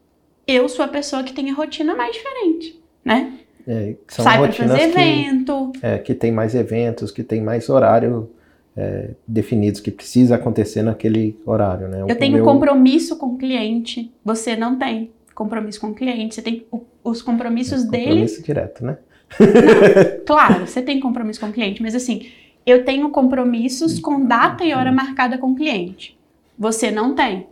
eu 0.47 0.69
sou 0.69 0.85
a 0.85 0.89
pessoa 0.89 1.25
que 1.25 1.33
tem 1.33 1.51
a 1.51 1.55
rotina 1.55 1.97
mais 1.97 2.15
diferente, 2.15 2.79
né? 3.03 3.33
É, 3.67 3.97
Sai 4.09 4.39
para 4.39 4.53
fazer 4.53 4.83
evento. 4.83 5.73
Que, 5.73 5.87
é, 5.87 5.99
que 5.99 6.15
tem 6.15 6.31
mais 6.31 6.55
eventos, 6.55 7.11
que 7.11 7.25
tem 7.25 7.41
mais 7.41 7.71
horário 7.71 8.29
é, 8.77 9.13
definidos, 9.27 9.81
que 9.81 9.91
precisa 9.91 10.35
acontecer 10.35 10.83
naquele 10.83 11.41
horário, 11.47 11.89
né? 11.89 12.03
Eu 12.03 12.15
o 12.15 12.15
tenho 12.15 12.35
meu... 12.35 12.45
compromisso 12.45 13.17
com 13.17 13.29
o 13.29 13.39
cliente, 13.39 14.13
você 14.23 14.55
não 14.55 14.79
tem 14.79 15.16
compromisso 15.37 15.79
com 15.79 15.89
o 15.89 15.95
cliente, 15.95 16.35
você 16.35 16.43
tem 16.43 16.67
os 17.05 17.21
compromissos 17.21 17.85
é, 17.85 17.89
dele... 17.89 18.07
Compromisso 18.07 18.43
direto, 18.43 18.85
né? 18.85 18.97
Não, 19.39 20.25
claro, 20.25 20.67
você 20.67 20.81
tem 20.81 20.99
compromisso 20.99 21.39
com 21.39 21.47
o 21.47 21.53
cliente, 21.53 21.83
mas 21.83 21.95
assim, 21.95 22.27
eu 22.65 22.85
tenho 22.85 23.11
compromissos 23.11 24.01
com 24.01 24.25
data 24.25 24.65
e 24.65 24.73
hora 24.73 24.91
marcada 24.91 25.37
com 25.37 25.53
o 25.53 25.55
cliente. 25.55 26.19
Você 26.59 26.91
não 26.91 27.15
tem. 27.15 27.47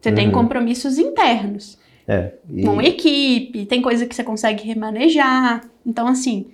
Você 0.00 0.08
uhum. 0.08 0.14
tem 0.14 0.30
compromissos 0.32 0.98
internos. 0.98 1.78
É, 2.08 2.32
e... 2.48 2.64
Com 2.64 2.80
equipe, 2.80 3.66
tem 3.66 3.82
coisa 3.82 4.06
que 4.06 4.14
você 4.14 4.24
consegue 4.24 4.66
remanejar. 4.66 5.68
Então, 5.84 6.08
assim, 6.08 6.46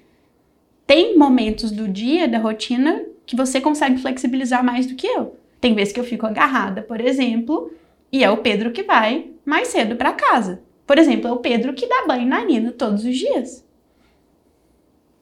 tem 0.85 1.17
momentos 1.17 1.71
do 1.71 1.87
dia, 1.87 2.27
da 2.27 2.39
rotina, 2.39 3.05
que 3.25 3.37
você 3.37 3.61
consegue 3.61 3.99
flexibilizar 3.99 4.65
mais 4.65 4.87
do 4.87 4.97
que 4.97 5.07
eu. 5.07 5.37
Tem 5.61 5.75
vezes 5.75 5.93
que 5.93 6.01
eu 6.01 6.05
fico 6.05 6.27
agarrada, 6.27 6.83
por 6.83 7.01
exemplo, 7.01 7.73
e 8.11 8.25
é 8.25 8.31
o 8.31 8.39
Pedro 8.39 8.73
que 8.73 8.83
vai 8.83 9.36
mais 9.47 9.69
cedo 9.69 9.95
para 9.95 10.13
casa. 10.13 10.61
Por 10.85 10.99
exemplo, 10.99 11.29
é 11.29 11.33
o 11.33 11.39
Pedro 11.39 11.73
que 11.73 11.87
dá 11.87 12.05
banho 12.07 12.27
na 12.27 12.45
Nina 12.45 12.73
todos 12.73 13.05
os 13.05 13.17
dias. 13.17 13.65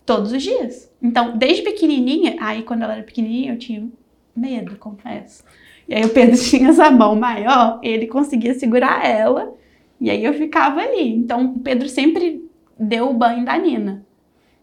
Todos 0.04 0.32
os 0.32 0.42
dias. 0.42 0.90
Então, 1.00 1.36
desde 1.36 1.62
pequenininha, 1.62 2.36
aí 2.40 2.62
quando 2.62 2.82
ela 2.82 2.94
era 2.94 3.02
pequenininha, 3.02 3.52
eu 3.52 3.58
tinha 3.58 3.88
medo, 4.34 4.76
confesso. 4.76 5.44
E 5.86 5.94
aí 5.94 6.04
o 6.04 6.08
Pedro 6.08 6.36
tinha 6.40 6.70
essa 6.70 6.90
mão 6.90 7.14
maior, 7.14 7.78
ele 7.82 8.06
conseguia 8.06 8.54
segurar 8.54 9.06
ela 9.06 9.54
e 10.00 10.10
aí 10.10 10.24
eu 10.24 10.34
ficava 10.34 10.80
ali. 10.80 11.14
Então 11.14 11.54
o 11.54 11.60
Pedro 11.60 11.88
sempre 11.88 12.48
deu 12.78 13.10
o 13.10 13.14
banho 13.14 13.44
da 13.44 13.56
Nina, 13.56 14.04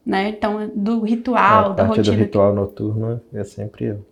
né? 0.06 0.30
Então 0.30 0.72
do 0.76 1.02
ritual, 1.02 1.72
é, 1.72 1.76
da 1.76 1.84
rotina. 1.86 2.04
do 2.04 2.20
ritual 2.20 2.54
noturno 2.54 3.22
é 3.34 3.44
sempre 3.44 3.86
eu. 3.86 4.06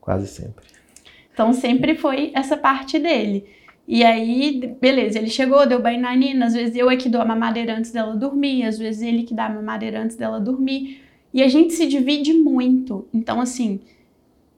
Quase 0.00 0.26
sempre. 0.28 0.64
Então 1.36 1.52
sempre 1.52 1.94
foi 1.94 2.32
essa 2.34 2.56
parte 2.56 2.98
dele. 2.98 3.44
E 3.86 4.02
aí, 4.02 4.74
beleza, 4.80 5.18
ele 5.18 5.28
chegou, 5.28 5.66
deu 5.66 5.82
banho 5.82 6.00
na 6.00 6.16
Nina, 6.16 6.46
às 6.46 6.54
vezes 6.54 6.74
eu 6.74 6.90
é 6.90 6.96
que 6.96 7.10
dou 7.10 7.20
a 7.20 7.26
mamadeira 7.26 7.76
antes 7.76 7.92
dela 7.92 8.16
dormir, 8.16 8.64
às 8.64 8.78
vezes 8.78 9.02
ele 9.02 9.22
que 9.22 9.34
dá 9.34 9.44
a 9.44 9.50
mamadeira 9.50 10.02
antes 10.02 10.16
dela 10.16 10.40
dormir. 10.40 11.02
E 11.34 11.42
a 11.42 11.48
gente 11.48 11.74
se 11.74 11.86
divide 11.86 12.32
muito. 12.32 13.06
Então, 13.12 13.38
assim, 13.38 13.80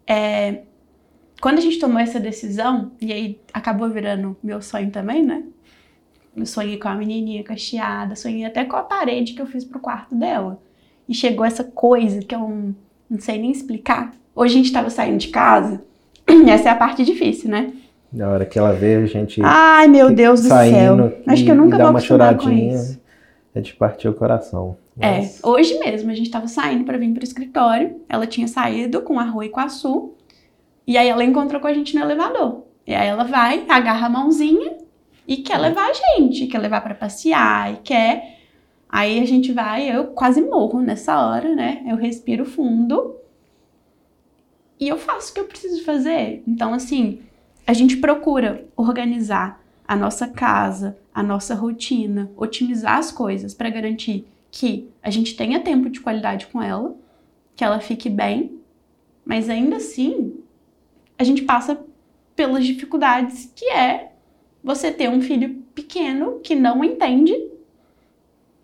é, 0.06 0.62
quando 1.40 1.58
a 1.58 1.60
gente 1.60 1.80
tomou 1.80 1.98
essa 1.98 2.20
decisão, 2.20 2.92
e 3.00 3.12
aí 3.12 3.40
acabou 3.52 3.90
virando 3.90 4.36
meu 4.40 4.62
sonho 4.62 4.92
também, 4.92 5.24
né? 5.24 5.42
Eu 6.36 6.46
sonhei 6.46 6.78
com 6.78 6.86
a 6.86 6.94
menininha 6.94 7.42
cacheada, 7.42 8.14
sonhei 8.14 8.44
até 8.44 8.64
com 8.64 8.76
a 8.76 8.84
parede 8.84 9.34
que 9.34 9.42
eu 9.42 9.46
fiz 9.46 9.64
pro 9.64 9.80
quarto 9.80 10.14
dela. 10.14 10.62
E 11.08 11.12
chegou 11.12 11.44
essa 11.44 11.64
coisa 11.64 12.20
que 12.20 12.36
eu 12.36 12.38
não, 12.38 12.76
não 13.10 13.18
sei 13.18 13.36
nem 13.36 13.50
explicar. 13.50 14.14
Hoje 14.32 14.54
a 14.54 14.58
gente 14.58 14.72
tava 14.72 14.90
saindo 14.90 15.18
de 15.18 15.28
casa, 15.28 15.84
essa 16.48 16.68
é 16.68 16.72
a 16.72 16.76
parte 16.76 17.04
difícil, 17.04 17.50
né? 17.50 17.72
Na 18.12 18.28
hora 18.30 18.46
que 18.46 18.58
ela 18.58 18.72
vê 18.72 18.96
a 18.96 19.06
gente. 19.06 19.40
Ai, 19.44 19.86
meu 19.86 20.10
Deus 20.14 20.42
do 20.42 20.48
céu. 20.48 21.12
Acho 21.26 21.44
que 21.44 21.50
eu 21.50 21.54
nunca 21.54 21.76
vou 21.76 21.90
uma 21.90 22.00
choradinha, 22.00 22.72
com 22.72 22.74
isso. 22.74 23.00
A 23.54 23.58
gente 23.58 23.74
partiu 23.76 24.12
o 24.12 24.14
coração. 24.14 24.76
Mas... 24.96 25.40
É, 25.42 25.46
hoje 25.46 25.78
mesmo 25.78 26.10
a 26.10 26.14
gente 26.14 26.30
tava 26.30 26.48
saindo 26.48 26.84
para 26.84 26.96
vir 26.96 27.12
pro 27.12 27.22
escritório. 27.22 28.00
Ela 28.08 28.26
tinha 28.26 28.48
saído 28.48 29.02
com 29.02 29.18
arroz 29.18 29.48
e 29.48 29.50
com 29.50 29.60
açúcar. 29.60 30.16
E 30.86 30.96
aí 30.96 31.08
ela 31.08 31.22
encontrou 31.22 31.60
com 31.60 31.66
a 31.66 31.74
gente 31.74 31.94
no 31.94 32.00
elevador. 32.00 32.62
E 32.86 32.94
aí 32.94 33.06
ela 33.06 33.24
vai, 33.24 33.66
agarra 33.68 34.06
a 34.06 34.10
mãozinha 34.10 34.78
e 35.26 35.36
quer 35.36 35.58
levar 35.58 35.90
a 35.90 35.92
gente, 35.92 36.46
quer 36.46 36.58
levar 36.58 36.80
para 36.80 36.94
passear 36.94 37.74
e 37.74 37.76
quer. 37.84 38.38
Aí 38.88 39.20
a 39.20 39.26
gente 39.26 39.52
vai, 39.52 39.94
eu 39.94 40.06
quase 40.06 40.40
morro 40.40 40.80
nessa 40.80 41.20
hora, 41.20 41.54
né? 41.54 41.84
Eu 41.86 41.96
respiro 41.96 42.46
fundo 42.46 43.17
e 44.78 44.88
eu 44.88 44.98
faço 44.98 45.30
o 45.30 45.34
que 45.34 45.40
eu 45.40 45.46
preciso 45.46 45.84
fazer. 45.84 46.42
Então, 46.46 46.72
assim, 46.72 47.20
a 47.66 47.72
gente 47.72 47.96
procura 47.96 48.66
organizar 48.76 49.62
a 49.86 49.96
nossa 49.96 50.28
casa, 50.28 50.98
a 51.14 51.22
nossa 51.22 51.54
rotina, 51.54 52.30
otimizar 52.36 52.98
as 52.98 53.10
coisas 53.10 53.54
para 53.54 53.70
garantir 53.70 54.26
que 54.50 54.88
a 55.02 55.10
gente 55.10 55.36
tenha 55.36 55.60
tempo 55.60 55.90
de 55.90 56.00
qualidade 56.00 56.46
com 56.46 56.62
ela, 56.62 56.96
que 57.56 57.64
ela 57.64 57.80
fique 57.80 58.08
bem, 58.08 58.58
mas 59.24 59.48
ainda 59.48 59.76
assim 59.76 60.34
a 61.18 61.24
gente 61.24 61.42
passa 61.42 61.84
pelas 62.36 62.64
dificuldades 62.64 63.52
que 63.54 63.66
é 63.70 64.12
você 64.62 64.92
ter 64.92 65.08
um 65.08 65.20
filho 65.20 65.62
pequeno 65.74 66.40
que 66.40 66.54
não 66.54 66.84
entende 66.84 67.34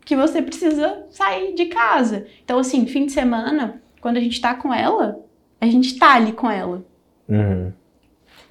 que 0.05 0.14
você 0.14 0.40
precisa 0.40 1.07
sair 1.11 1.55
de 1.55 1.66
casa. 1.66 2.27
Então, 2.44 2.59
assim, 2.59 2.87
fim 2.87 3.07
de 3.07 3.12
semana, 3.12 3.83
quando 4.00 4.18
a 4.18 4.20
gente 4.20 4.40
tá 4.40 4.55
com 4.55 4.72
ela, 4.72 5.24
a 5.64 5.70
gente 5.70 5.98
tá 5.98 6.14
ali 6.14 6.33
com 6.33 6.50
ela. 6.50 6.85
Uhum. 7.29 7.72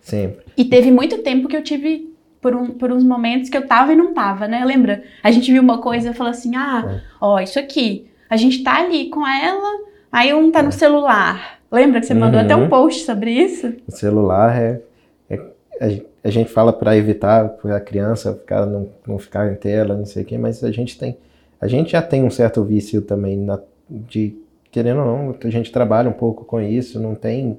Sempre. 0.02 0.46
E 0.58 0.66
teve 0.66 0.92
muito 0.92 1.20
tempo 1.20 1.48
que 1.48 1.56
eu 1.56 1.64
tive 1.64 2.14
por, 2.42 2.56
um, 2.56 2.68
por 2.72 2.92
uns 2.92 3.04
momentos 3.04 3.50
que 3.50 3.58
eu 3.58 3.66
tava 3.66 3.94
e 3.94 3.96
não 3.96 4.14
tava, 4.14 4.48
né? 4.48 4.66
Lembra? 4.66 5.04
A 5.24 5.32
gente 5.32 5.52
viu 5.52 5.62
uma 5.62 5.80
coisa 5.80 6.10
e 6.10 6.14
falou 6.14 6.32
assim: 6.32 6.56
ah, 6.56 6.84
é. 6.88 7.02
ó, 7.22 7.40
isso 7.40 7.58
aqui. 7.58 8.08
A 8.30 8.36
gente 8.36 8.64
tá 8.64 8.84
ali 8.84 9.10
com 9.10 9.26
ela, 9.26 9.80
aí 10.12 10.34
um 10.34 10.52
tá 10.52 10.60
é. 10.60 10.64
no 10.64 10.72
celular. 10.72 11.60
Lembra 11.72 12.00
que 12.00 12.06
você 12.06 12.14
mandou 12.14 12.40
uhum. 12.40 12.46
até 12.46 12.56
um 12.56 12.64
uhum. 12.64 12.70
post 12.70 13.06
sobre 13.06 13.32
isso? 13.32 13.74
O 13.88 13.92
celular 13.92 14.56
é, 14.60 14.82
é 15.30 16.04
a 16.24 16.30
gente 16.30 16.50
fala 16.50 16.72
para 16.72 16.96
evitar 16.96 17.58
a 17.66 17.80
criança 17.80 18.34
ficar 18.34 18.66
não, 18.66 18.90
não 19.06 19.18
ficar 19.18 19.52
em 19.52 19.56
tela, 19.56 19.96
não 19.96 20.06
sei 20.06 20.24
o 20.24 20.26
quê, 20.26 20.38
mas 20.38 20.64
a 20.64 20.72
gente 20.72 20.98
tem 20.98 21.18
a 21.60 21.68
gente 21.68 21.94
já 21.94 22.02
tem 22.02 22.24
um 22.24 22.30
certo 22.30 22.62
vício 22.64 23.02
também 23.02 23.38
na, 23.38 23.58
de 23.90 24.36
querendo 24.74 25.00
ou 25.00 25.06
não, 25.06 25.36
a 25.42 25.50
gente 25.50 25.72
trabalha 25.72 26.10
um 26.10 26.14
pouco 26.14 26.44
com 26.44 26.60
isso, 26.60 27.00
não 27.00 27.16
tem 27.16 27.58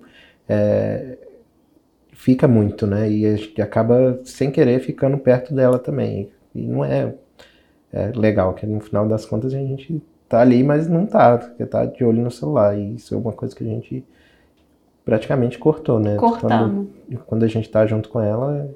é, 0.48 1.16
fica 2.12 2.46
muito, 2.48 2.86
né? 2.86 3.10
E 3.10 3.26
a 3.26 3.36
gente 3.36 3.62
acaba 3.62 4.20
sem 4.24 4.50
querer 4.50 4.80
ficando 4.80 5.16
perto 5.18 5.54
dela 5.54 5.78
também. 5.78 6.30
E 6.54 6.62
não 6.62 6.84
é, 6.84 7.14
é 7.92 8.12
legal, 8.14 8.54
que 8.54 8.66
no 8.66 8.80
final 8.80 9.06
das 9.06 9.24
contas 9.24 9.54
a 9.54 9.58
gente 9.58 10.02
tá 10.28 10.40
ali, 10.40 10.62
mas 10.62 10.88
não 10.88 11.06
tá, 11.06 11.38
porque 11.38 11.64
tá 11.64 11.84
de 11.84 12.04
olho 12.04 12.22
no 12.22 12.30
celular. 12.30 12.76
E 12.76 12.96
isso 12.96 13.14
é 13.14 13.18
uma 13.18 13.32
coisa 13.32 13.54
que 13.54 13.64
a 13.64 13.66
gente 13.66 14.04
praticamente 15.04 15.58
cortou, 15.58 16.00
né? 16.00 16.16
Cortamos. 16.16 16.88
Quando, 17.06 17.24
quando 17.26 17.42
a 17.44 17.48
gente 17.48 17.68
tá 17.68 17.86
junto 17.86 18.08
com 18.08 18.20
ela, 18.20 18.68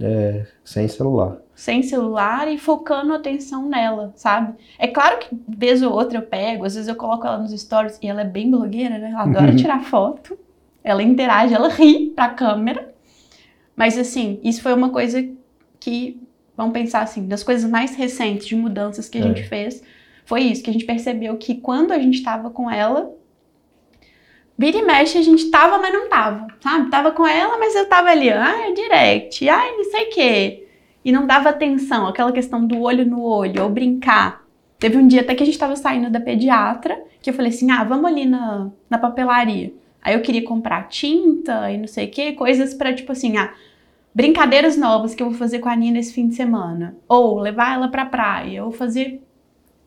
é, 0.00 0.46
sem 0.64 0.88
celular. 0.88 1.38
Sem 1.54 1.82
celular 1.82 2.48
e 2.48 2.58
focando 2.58 3.12
a 3.12 3.16
atenção 3.16 3.68
nela, 3.68 4.12
sabe? 4.16 4.54
É 4.78 4.88
claro 4.88 5.18
que 5.18 5.28
vez 5.48 5.82
ou 5.82 5.92
outra 5.92 6.18
eu 6.18 6.22
pego, 6.22 6.64
às 6.64 6.74
vezes 6.74 6.88
eu 6.88 6.96
coloco 6.96 7.26
ela 7.26 7.38
nos 7.38 7.52
stories 7.52 7.98
e 8.02 8.08
ela 8.08 8.22
é 8.22 8.24
bem 8.24 8.50
blogueira, 8.50 8.98
né? 8.98 9.10
Ela 9.10 9.22
adora 9.22 9.54
tirar 9.54 9.84
foto, 9.84 10.36
ela 10.82 11.02
interage, 11.02 11.54
ela 11.54 11.68
ri 11.68 12.10
pra 12.10 12.28
câmera. 12.30 12.92
Mas 13.76 13.96
assim, 13.98 14.40
isso 14.42 14.62
foi 14.62 14.72
uma 14.72 14.90
coisa 14.90 15.26
que, 15.78 16.20
vamos 16.56 16.72
pensar 16.72 17.02
assim, 17.02 17.26
das 17.26 17.42
coisas 17.42 17.68
mais 17.68 17.94
recentes 17.94 18.46
de 18.46 18.56
mudanças 18.56 19.08
que 19.08 19.18
a 19.18 19.20
é. 19.20 19.24
gente 19.24 19.44
fez, 19.44 19.82
foi 20.24 20.42
isso, 20.42 20.62
que 20.62 20.70
a 20.70 20.72
gente 20.72 20.86
percebeu 20.86 21.36
que 21.36 21.56
quando 21.56 21.92
a 21.92 21.98
gente 21.98 22.14
estava 22.14 22.50
com 22.50 22.70
ela, 22.70 23.12
vira 24.56 24.78
e 24.78 24.82
mexe 24.82 25.18
a 25.18 25.22
gente 25.22 25.50
tava, 25.50 25.78
mas 25.78 25.92
não 25.92 26.08
tava, 26.08 26.46
sabe? 26.60 26.90
Tava 26.90 27.10
com 27.12 27.26
ela, 27.26 27.58
mas 27.58 27.74
eu 27.74 27.88
tava 27.88 28.10
ali, 28.10 28.30
ai, 28.30 28.72
direct, 28.72 29.48
ai, 29.48 29.76
não 29.76 29.84
sei 29.84 30.04
o 30.04 30.10
quê. 30.10 30.66
E 31.04 31.12
não 31.12 31.26
dava 31.26 31.50
atenção, 31.50 32.06
aquela 32.06 32.32
questão 32.32 32.66
do 32.66 32.80
olho 32.80 33.04
no 33.04 33.22
olho, 33.22 33.62
ou 33.62 33.68
brincar. 33.68 34.44
Teve 34.78 34.96
um 34.96 35.06
dia 35.06 35.20
até 35.20 35.34
que 35.34 35.42
a 35.42 35.46
gente 35.46 35.58
tava 35.58 35.76
saindo 35.76 36.10
da 36.10 36.20
pediatra, 36.20 37.02
que 37.20 37.30
eu 37.30 37.34
falei 37.34 37.50
assim, 37.50 37.70
ah, 37.70 37.84
vamos 37.84 38.06
ali 38.06 38.24
na, 38.24 38.70
na 38.88 38.98
papelaria. 38.98 39.72
Aí 40.02 40.14
eu 40.14 40.20
queria 40.20 40.44
comprar 40.44 40.88
tinta 40.88 41.70
e 41.70 41.78
não 41.78 41.86
sei 41.86 42.06
o 42.06 42.10
quê, 42.10 42.32
coisas 42.32 42.74
para 42.74 42.94
tipo 42.94 43.10
assim, 43.12 43.36
ah, 43.36 43.52
brincadeiras 44.14 44.76
novas 44.76 45.14
que 45.14 45.22
eu 45.22 45.30
vou 45.30 45.38
fazer 45.38 45.58
com 45.58 45.68
a 45.68 45.76
Nina 45.76 45.98
esse 45.98 46.12
fim 46.12 46.28
de 46.28 46.34
semana, 46.34 46.96
ou 47.08 47.38
levar 47.38 47.74
ela 47.74 47.88
para 47.88 48.06
praia, 48.06 48.64
ou 48.64 48.70
fazer 48.70 49.22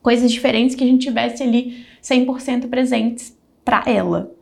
coisas 0.02 0.30
diferentes 0.30 0.74
que 0.74 0.84
a 0.84 0.86
gente 0.86 1.06
tivesse 1.06 1.42
ali 1.42 1.86
100% 2.02 2.68
presentes 2.68 3.36
para 3.64 3.84
ela. 3.86 4.37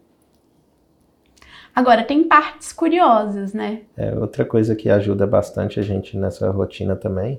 Agora, 1.76 2.02
tem 2.02 2.24
partes 2.24 2.72
curiosas, 2.72 3.52
né? 3.52 3.82
É, 3.98 4.14
outra 4.14 4.46
coisa 4.46 4.74
que 4.74 4.88
ajuda 4.88 5.26
bastante 5.26 5.78
a 5.78 5.82
gente 5.82 6.16
nessa 6.16 6.50
rotina 6.50 6.96
também 6.96 7.38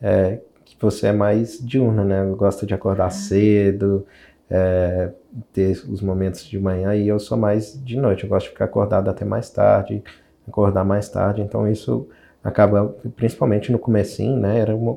é 0.00 0.38
que 0.64 0.74
você 0.80 1.08
é 1.08 1.12
mais 1.12 1.58
diurna, 1.60 2.02
né? 2.02 2.24
Gosta 2.34 2.64
de 2.64 2.72
acordar 2.72 3.08
ah. 3.08 3.10
cedo, 3.10 4.06
é, 4.48 5.10
ter 5.52 5.72
os 5.86 6.00
momentos 6.00 6.46
de 6.46 6.58
manhã 6.58 6.94
e 6.94 7.06
eu 7.06 7.18
sou 7.18 7.36
mais 7.36 7.78
de 7.84 7.98
noite. 7.98 8.24
Eu 8.24 8.30
gosto 8.30 8.46
de 8.46 8.52
ficar 8.52 8.64
acordado 8.64 9.10
até 9.10 9.26
mais 9.26 9.50
tarde, 9.50 10.02
acordar 10.48 10.82
mais 10.82 11.10
tarde. 11.10 11.42
Então 11.42 11.70
isso 11.70 12.08
acaba, 12.42 12.96
principalmente 13.16 13.70
no 13.70 13.78
comecinho, 13.78 14.40
né? 14.40 14.60
Era 14.60 14.74
uma, 14.74 14.96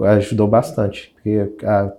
ajudou 0.00 0.46
bastante, 0.46 1.14
porque 1.14 1.50
a, 1.64 1.84
ah, 1.84 1.92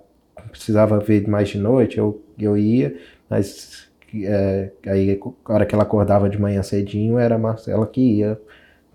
precisava 0.48 1.00
ver 1.00 1.26
mais 1.28 1.48
de 1.48 1.58
noite, 1.58 1.98
eu, 1.98 2.22
eu 2.38 2.56
ia, 2.56 2.96
mas 3.28 3.92
é, 4.22 4.72
aí 4.86 5.20
a 5.44 5.52
hora 5.52 5.66
que 5.66 5.74
ela 5.74 5.84
acordava 5.84 6.28
de 6.28 6.40
manhã 6.40 6.62
cedinho, 6.62 7.18
era 7.18 7.34
a 7.34 7.38
Marcela 7.38 7.86
que 7.86 8.00
ia 8.00 8.40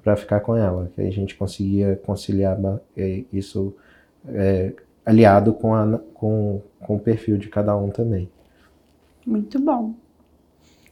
para 0.03 0.15
ficar 0.15 0.39
com 0.39 0.55
ela, 0.55 0.91
que 0.95 1.01
a 1.01 1.11
gente 1.11 1.35
conseguia 1.35 1.99
conciliar 2.05 2.57
é, 2.95 3.23
isso 3.33 3.75
é, 4.27 4.73
aliado 5.05 5.53
com, 5.53 5.73
a, 5.73 5.99
com, 6.13 6.61
com 6.79 6.95
o 6.95 6.99
perfil 6.99 7.37
de 7.37 7.49
cada 7.49 7.75
um 7.75 7.89
também. 7.89 8.29
Muito 9.25 9.59
bom. 9.59 9.93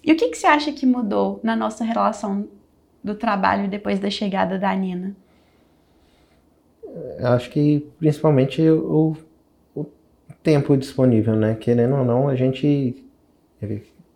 E 0.04 0.12
o 0.12 0.16
que, 0.16 0.30
que 0.30 0.38
você 0.38 0.48
acha 0.48 0.72
que 0.72 0.86
mudou 0.86 1.40
na 1.44 1.56
nossa 1.56 1.84
relação 1.84 2.48
do 3.04 3.16
trabalho 3.16 3.70
depois 3.70 4.00
da 4.00 4.10
chegada 4.10 4.58
da 4.58 4.74
Nina? 4.76 5.16
Acho 7.20 7.50
que 7.50 7.86
principalmente 8.00 8.62
o, 8.70 9.16
o 9.76 9.86
tempo 10.42 10.76
disponível, 10.78 11.36
né? 11.36 11.56
Querendo 11.56 11.96
ou 11.96 12.06
não, 12.06 12.28
a 12.28 12.36
gente, 12.36 13.04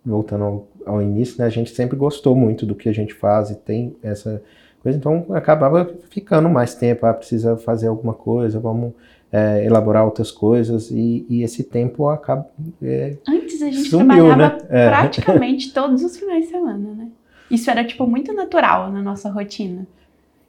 voltando 0.04 0.44
ao, 0.44 0.68
ao 0.86 1.02
início, 1.02 1.38
né? 1.38 1.46
a 1.46 1.50
gente 1.50 1.70
sempre 1.70 1.96
gostou 1.96 2.34
muito 2.34 2.66
do 2.66 2.74
que 2.74 2.88
a 2.88 2.92
gente 2.92 3.14
faz 3.14 3.50
e 3.50 3.54
tem 3.54 3.96
essa 4.02 4.42
coisa, 4.82 4.98
então 4.98 5.26
acabava 5.30 5.92
ficando 6.10 6.48
mais 6.48 6.74
tempo, 6.74 7.06
ah, 7.06 7.14
precisa 7.14 7.56
fazer 7.56 7.86
alguma 7.86 8.12
coisa, 8.12 8.58
vamos 8.58 8.92
é, 9.30 9.64
elaborar 9.64 10.04
outras 10.04 10.30
coisas 10.30 10.90
e, 10.90 11.24
e, 11.28 11.42
esse 11.42 11.64
tempo 11.64 12.08
acaba. 12.08 12.46
É, 12.82 13.16
Antes 13.26 13.62
a 13.62 13.66
gente 13.66 13.88
sumiu, 13.88 14.26
trabalhava 14.26 14.36
né? 14.36 14.58
É. 14.68 14.88
praticamente 14.90 15.72
todos 15.74 16.02
os 16.02 16.16
finais 16.16 16.44
de 16.44 16.50
semana, 16.50 16.94
né? 16.94 17.08
Isso 17.50 17.70
era 17.70 17.84
tipo 17.84 18.06
muito 18.06 18.32
natural 18.34 18.90
na 18.90 19.00
nossa 19.02 19.30
rotina. 19.30 19.86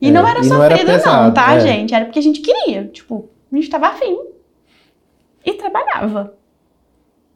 E 0.02 0.12
não 0.12 0.28
é, 0.28 0.32
era 0.32 0.44
sofrido, 0.44 0.58
não, 0.58 0.64
era 0.64 0.86
pesado, 0.86 1.28
não, 1.28 1.34
tá, 1.34 1.54
é. 1.54 1.60
gente? 1.62 1.94
Era 1.94 2.06
porque 2.06 2.20
a 2.20 2.22
gente 2.22 2.42
queria. 2.42 2.88
Tipo, 2.88 3.30
a 3.52 3.56
gente 3.56 3.70
tava 3.70 3.88
afim. 3.88 4.20
E 5.46 5.54
trabalhava. 5.54 6.34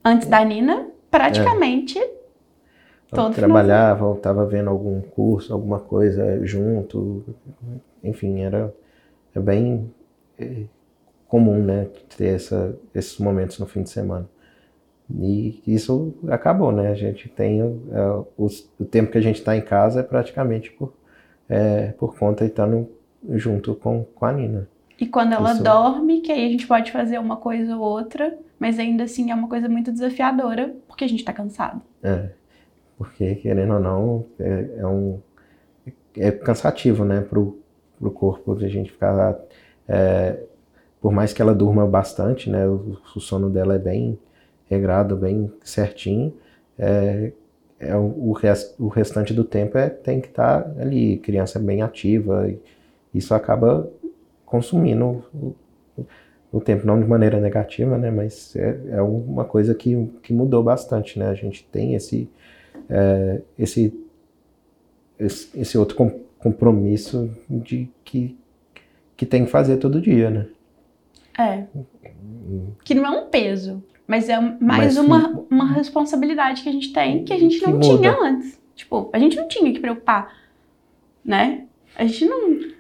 Antes 0.04 0.28
da 0.28 0.44
Nina, 0.44 0.88
praticamente 1.10 2.00
todo 3.10 3.34
trabalhava, 3.34 4.14
estava 4.14 4.46
vendo 4.46 4.70
algum 4.70 5.02
curso, 5.02 5.54
alguma 5.54 5.80
coisa 5.80 6.46
junto, 6.46 7.24
enfim, 8.04 8.42
era 8.42 8.74
é 9.34 9.40
bem 9.40 9.94
é, 10.38 10.64
comum, 11.28 11.64
né, 11.64 11.88
ter 12.18 12.36
essa, 12.36 12.78
esses 12.94 13.18
momentos 13.20 13.60
no 13.60 13.66
fim 13.66 13.84
de 13.84 13.90
semana. 13.90 14.28
E 15.10 15.62
isso 15.66 16.14
acabou, 16.28 16.72
né? 16.72 16.90
A 16.90 16.96
gente 16.96 17.30
tem 17.30 17.64
uh, 17.64 18.28
os, 18.38 18.70
o 18.78 18.84
tempo 18.84 19.10
que 19.10 19.18
a 19.18 19.22
gente 19.22 19.38
está 19.38 19.56
em 19.56 19.62
casa 19.62 20.02
é 20.02 20.04
praticamente 20.04 20.70
por, 20.72 20.94
é, 21.48 21.94
por 21.94 22.18
conta 22.18 22.44
de 22.44 22.52
estar 22.52 22.68
no, 22.68 22.90
junto 23.30 23.74
com, 23.76 24.04
com 24.04 24.26
a 24.26 24.34
Nina. 24.34 24.68
E 25.00 25.06
quando 25.06 25.34
ela 25.34 25.54
isso... 25.54 25.64
dorme, 25.64 26.22
que 26.22 26.32
aí 26.32 26.46
a 26.46 26.50
gente 26.50 26.66
pode 26.68 26.92
fazer 26.92 27.20
uma 27.20 27.38
coisa 27.38 27.76
ou 27.76 27.82
outra, 27.82 28.38
mas 28.60 28.80
ainda 28.80 29.04
assim 29.04 29.32
é 29.32 29.36
uma 29.36 29.48
coisa 29.48 29.70
muito 29.70 29.92
desafiadora, 29.92 30.76
porque 30.88 31.04
a 31.04 31.08
gente 31.08 31.20
está 31.20 31.32
cansado. 31.32 31.82
É, 32.02 32.30
porque 32.98 33.36
querendo 33.36 33.76
ou 33.76 33.80
não, 33.80 34.26
é, 34.40 34.70
é 34.78 34.88
um 34.88 35.20
é 36.16 36.32
cansativo, 36.32 37.06
né, 37.06 37.22
pro, 37.22 37.60
pro 38.00 38.10
corpo 38.10 38.54
a 38.54 38.68
gente 38.68 38.92
ficar 38.92 39.38
é, 39.88 40.40
por 41.00 41.12
mais 41.12 41.32
que 41.32 41.42
ela 41.42 41.54
durma 41.54 41.86
bastante, 41.86 42.50
né, 42.50 42.68
o, 42.68 42.98
o 43.16 43.20
sono 43.20 43.50
dela 43.50 43.76
é 43.76 43.80
bem 43.80 44.18
regrado, 44.70 45.16
bem 45.16 45.52
certinho, 45.64 46.34
é, 46.78 47.32
é 47.80 47.96
o, 47.96 48.30
o, 48.30 48.32
rest, 48.34 48.74
o 48.80 48.88
restante 48.88 49.34
do 49.34 49.44
tempo 49.44 49.78
é, 49.78 49.90
tem 49.90 50.20
que 50.20 50.28
estar 50.28 50.64
tá 50.64 50.82
ali, 50.82 51.18
criança 51.18 51.60
bem 51.60 51.82
ativa, 51.82 52.50
e 52.50 52.60
isso 53.14 53.34
acaba 53.34 53.90
consumindo 54.48 55.24
o, 55.34 55.56
o, 56.52 56.62
tempo, 56.62 56.88
não 56.88 57.00
de 57.00 57.06
maneira 57.06 57.40
negativa, 57.40 57.98
né, 57.98 58.10
mas 58.10 58.56
é, 58.56 58.80
é 58.92 59.02
uma 59.02 59.46
coisa 59.46 59.76
que, 59.76 60.10
que 60.24 60.34
mudou 60.34 60.64
bastante, 60.64 61.20
né, 61.20 61.30
a 61.30 61.36
gente 61.36 61.64
tem 61.66 61.94
esse, 61.94 62.28
é, 62.90 63.42
esse, 63.60 63.94
esse, 65.20 65.60
esse 65.60 65.78
outro 65.78 65.96
compromisso 66.40 67.30
de 67.48 67.90
que, 68.04 68.36
que 69.16 69.26
tem 69.26 69.46
que 69.46 69.52
fazer 69.52 69.78
todo 69.78 70.02
dia, 70.02 70.30
né. 70.32 70.48
É. 71.38 71.66
Que 72.84 72.96
não 72.96 73.06
é 73.06 73.10
um 73.10 73.28
peso, 73.28 73.84
mas 74.08 74.30
é 74.30 74.40
mais 74.40 74.60
mas, 74.60 74.98
uma, 74.98 75.46
uma 75.52 75.74
responsabilidade 75.74 76.64
que 76.64 76.70
a 76.70 76.72
gente 76.72 76.92
tem 76.94 77.24
que 77.24 77.34
a 77.34 77.38
gente 77.38 77.62
não 77.62 77.80
tinha 77.80 78.18
antes. 78.20 78.58
Tipo, 78.74 79.10
a 79.12 79.20
gente 79.20 79.36
não 79.36 79.48
tinha 79.48 79.72
que 79.74 79.80
preocupar, 79.80 80.34
né? 81.24 81.66
A 81.96 82.06
gente 82.06 82.26
não. 82.26 82.77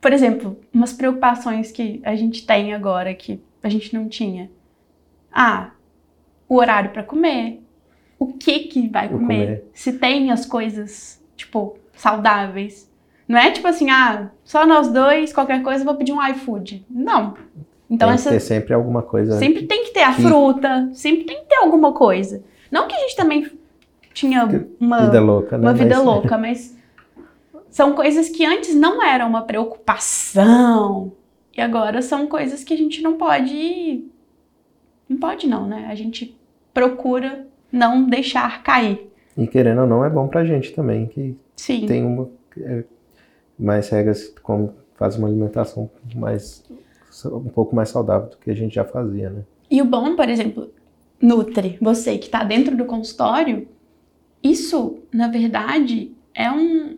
Por 0.00 0.12
exemplo, 0.12 0.58
umas 0.72 0.92
preocupações 0.92 1.70
que 1.70 2.00
a 2.04 2.16
gente 2.16 2.46
tem 2.46 2.72
agora 2.72 3.12
que 3.14 3.40
a 3.62 3.68
gente 3.68 3.94
não 3.94 4.08
tinha. 4.08 4.50
Ah, 5.30 5.70
o 6.48 6.56
horário 6.56 6.90
para 6.90 7.02
comer. 7.02 7.62
O 8.18 8.32
que 8.32 8.60
que 8.60 8.88
vai 8.88 9.08
comer? 9.08 9.20
comer? 9.20 9.64
Se 9.72 9.92
tem 9.92 10.30
as 10.30 10.44
coisas, 10.46 11.22
tipo, 11.36 11.78
saudáveis. 11.94 12.90
Não 13.28 13.38
é 13.38 13.50
tipo 13.50 13.68
assim, 13.68 13.90
ah, 13.90 14.30
só 14.42 14.66
nós 14.66 14.88
dois, 14.88 15.32
qualquer 15.32 15.62
coisa, 15.62 15.82
eu 15.82 15.86
vou 15.86 15.94
pedir 15.94 16.12
um 16.12 16.26
iFood. 16.28 16.84
Não. 16.90 17.34
Então 17.88 18.08
tem 18.08 18.14
essa, 18.14 18.30
que 18.30 18.36
ter 18.36 18.40
sempre 18.40 18.74
alguma 18.74 19.02
coisa. 19.02 19.38
Sempre 19.38 19.66
tem 19.66 19.84
que 19.84 19.92
ter 19.92 20.02
a 20.02 20.14
que... 20.14 20.22
fruta, 20.22 20.90
sempre 20.92 21.24
tem 21.24 21.40
que 21.40 21.48
ter 21.48 21.56
alguma 21.56 21.92
coisa. 21.92 22.42
Não 22.70 22.88
que 22.88 22.94
a 22.94 22.98
gente 23.00 23.16
também 23.16 23.50
tinha 24.12 24.48
uma 24.80 25.06
vida 25.06 25.20
louca, 25.20 25.58
né? 25.58 25.66
uma 25.66 25.74
vida 25.74 25.96
mas... 25.96 26.04
louca, 26.04 26.38
mas 26.38 26.76
são 27.70 27.94
coisas 27.94 28.28
que 28.28 28.44
antes 28.44 28.74
não 28.74 29.02
eram 29.02 29.28
uma 29.28 29.42
preocupação 29.42 31.12
e 31.56 31.60
agora 31.60 32.02
são 32.02 32.26
coisas 32.26 32.64
que 32.64 32.74
a 32.74 32.76
gente 32.76 33.02
não 33.02 33.16
pode, 33.16 34.04
não 35.08 35.16
pode 35.16 35.46
não, 35.46 35.66
né? 35.66 35.86
A 35.88 35.94
gente 35.94 36.36
procura 36.72 37.46
não 37.72 38.04
deixar 38.04 38.62
cair. 38.62 39.10
E 39.36 39.46
querendo 39.46 39.82
ou 39.82 39.86
não 39.86 40.04
é 40.04 40.10
bom 40.10 40.28
pra 40.28 40.44
gente 40.44 40.72
também 40.72 41.06
que 41.06 41.36
Sim. 41.56 41.86
tem 41.86 42.04
uma 42.04 42.28
é, 42.58 42.84
mais 43.58 43.88
regras 43.88 44.32
como 44.42 44.74
faz 44.96 45.16
uma 45.16 45.28
alimentação 45.28 45.90
mais 46.14 46.64
um 47.26 47.48
pouco 47.48 47.74
mais 47.74 47.88
saudável 47.88 48.30
do 48.30 48.36
que 48.36 48.50
a 48.50 48.54
gente 48.54 48.74
já 48.74 48.84
fazia, 48.84 49.30
né? 49.30 49.42
E 49.70 49.80
o 49.80 49.84
bom, 49.84 50.16
por 50.16 50.28
exemplo, 50.28 50.72
Nutri, 51.20 51.76
você 51.80 52.18
que 52.18 52.26
está 52.26 52.42
dentro 52.42 52.76
do 52.76 52.84
consultório, 52.84 53.68
isso, 54.42 54.98
na 55.12 55.28
verdade, 55.28 56.12
é 56.34 56.50
um, 56.50 56.96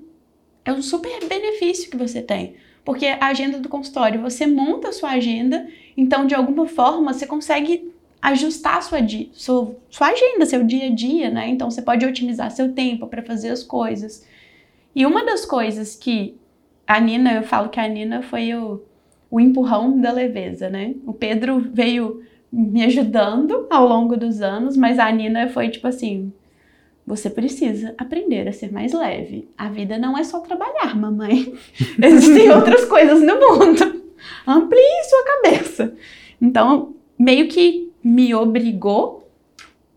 é 0.64 0.72
um 0.72 0.82
super 0.82 1.24
benefício 1.26 1.90
que 1.90 1.96
você 1.96 2.22
tem. 2.22 2.54
Porque 2.84 3.06
a 3.06 3.26
agenda 3.26 3.58
do 3.58 3.68
consultório, 3.68 4.20
você 4.20 4.46
monta 4.46 4.88
a 4.88 4.92
sua 4.92 5.10
agenda, 5.10 5.68
então, 5.96 6.26
de 6.26 6.34
alguma 6.34 6.66
forma, 6.66 7.12
você 7.12 7.26
consegue 7.26 7.92
ajustar 8.20 8.82
sua, 8.82 8.98
sua, 9.32 9.76
sua 9.88 10.08
agenda, 10.08 10.46
seu 10.46 10.64
dia 10.64 10.86
a 10.86 10.90
dia, 10.90 11.30
né? 11.30 11.48
Então, 11.48 11.70
você 11.70 11.82
pode 11.82 12.04
otimizar 12.04 12.50
seu 12.50 12.72
tempo 12.72 13.06
para 13.06 13.22
fazer 13.22 13.50
as 13.50 13.62
coisas. 13.62 14.26
E 14.94 15.06
uma 15.06 15.24
das 15.24 15.44
coisas 15.44 15.94
que 15.96 16.36
a 16.86 17.00
Nina, 17.00 17.34
eu 17.34 17.42
falo 17.42 17.68
que 17.68 17.80
a 17.80 17.86
Nina 17.86 18.22
foi 18.22 18.54
o 18.54 18.82
o 19.32 19.40
empurrão 19.40 19.98
da 19.98 20.12
leveza, 20.12 20.68
né? 20.68 20.94
O 21.06 21.14
Pedro 21.14 21.58
veio 21.58 22.22
me 22.52 22.84
ajudando 22.84 23.66
ao 23.70 23.88
longo 23.88 24.14
dos 24.14 24.42
anos, 24.42 24.76
mas 24.76 24.98
a 24.98 25.10
Nina 25.10 25.48
foi 25.48 25.70
tipo 25.70 25.88
assim: 25.88 26.30
você 27.16 27.28
precisa 27.28 27.94
aprender 27.98 28.48
a 28.48 28.52
ser 28.52 28.72
mais 28.72 28.92
leve. 28.92 29.46
A 29.56 29.68
vida 29.68 29.98
não 29.98 30.16
é 30.16 30.24
só 30.24 30.40
trabalhar, 30.40 30.96
mamãe. 30.96 31.52
Existem 32.02 32.50
outras 32.50 32.86
coisas 32.86 33.20
no 33.20 33.34
mundo. 33.38 34.02
Amplie 34.46 35.04
sua 35.04 35.24
cabeça. 35.24 35.94
Então, 36.40 36.94
meio 37.18 37.48
que 37.48 37.92
me 38.02 38.34
obrigou 38.34 39.30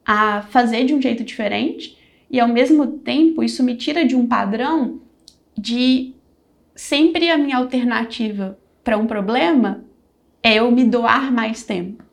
a 0.05 0.41
fazer 0.41 0.83
de 0.83 0.93
um 0.93 1.01
jeito 1.01 1.23
diferente 1.23 1.97
e 2.29 2.39
ao 2.39 2.47
mesmo 2.47 2.85
tempo 2.85 3.41
isso 3.41 3.63
me 3.63 3.75
tira 3.75 4.05
de 4.05 4.15
um 4.15 4.27
padrão 4.27 4.99
de 5.57 6.13
sempre 6.75 7.31
a 7.31 7.37
minha 7.37 7.57
alternativa 7.57 8.59
para 8.83 8.97
um 8.97 9.07
problema 9.07 9.85
é 10.43 10.55
eu 10.55 10.69
me 10.69 10.83
doar 10.83 11.31
mais 11.31 11.63
tempo. 11.63 12.04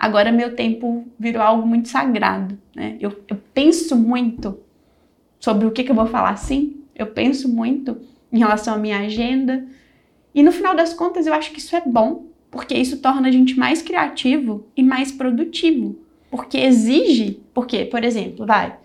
Agora 0.00 0.32
meu 0.32 0.56
tempo 0.56 1.06
virou 1.18 1.42
algo 1.42 1.66
muito 1.66 1.90
sagrado, 1.90 2.58
né? 2.74 2.96
Eu, 2.98 3.12
eu 3.28 3.36
penso 3.52 3.94
muito 3.94 4.58
sobre 5.38 5.66
o 5.66 5.70
que, 5.70 5.84
que 5.84 5.90
eu 5.90 5.94
vou 5.94 6.06
falar 6.06 6.30
assim. 6.30 6.82
Eu 6.96 7.08
penso 7.08 7.46
muito 7.50 8.00
em 8.32 8.38
relação 8.38 8.72
à 8.72 8.78
minha 8.78 8.98
agenda. 9.00 9.62
E 10.34 10.42
no 10.42 10.52
final 10.52 10.74
das 10.74 10.94
contas, 10.94 11.26
eu 11.26 11.34
acho 11.34 11.52
que 11.52 11.58
isso 11.58 11.76
é 11.76 11.82
bom, 11.84 12.24
porque 12.50 12.72
isso 12.72 13.02
torna 13.02 13.28
a 13.28 13.30
gente 13.30 13.58
mais 13.58 13.82
criativo 13.82 14.66
e 14.74 14.82
mais 14.82 15.12
produtivo. 15.12 15.98
Porque 16.30 16.56
exige, 16.56 17.42
porque, 17.52 17.84
por 17.84 18.02
exemplo, 18.02 18.46
vai, 18.46 18.78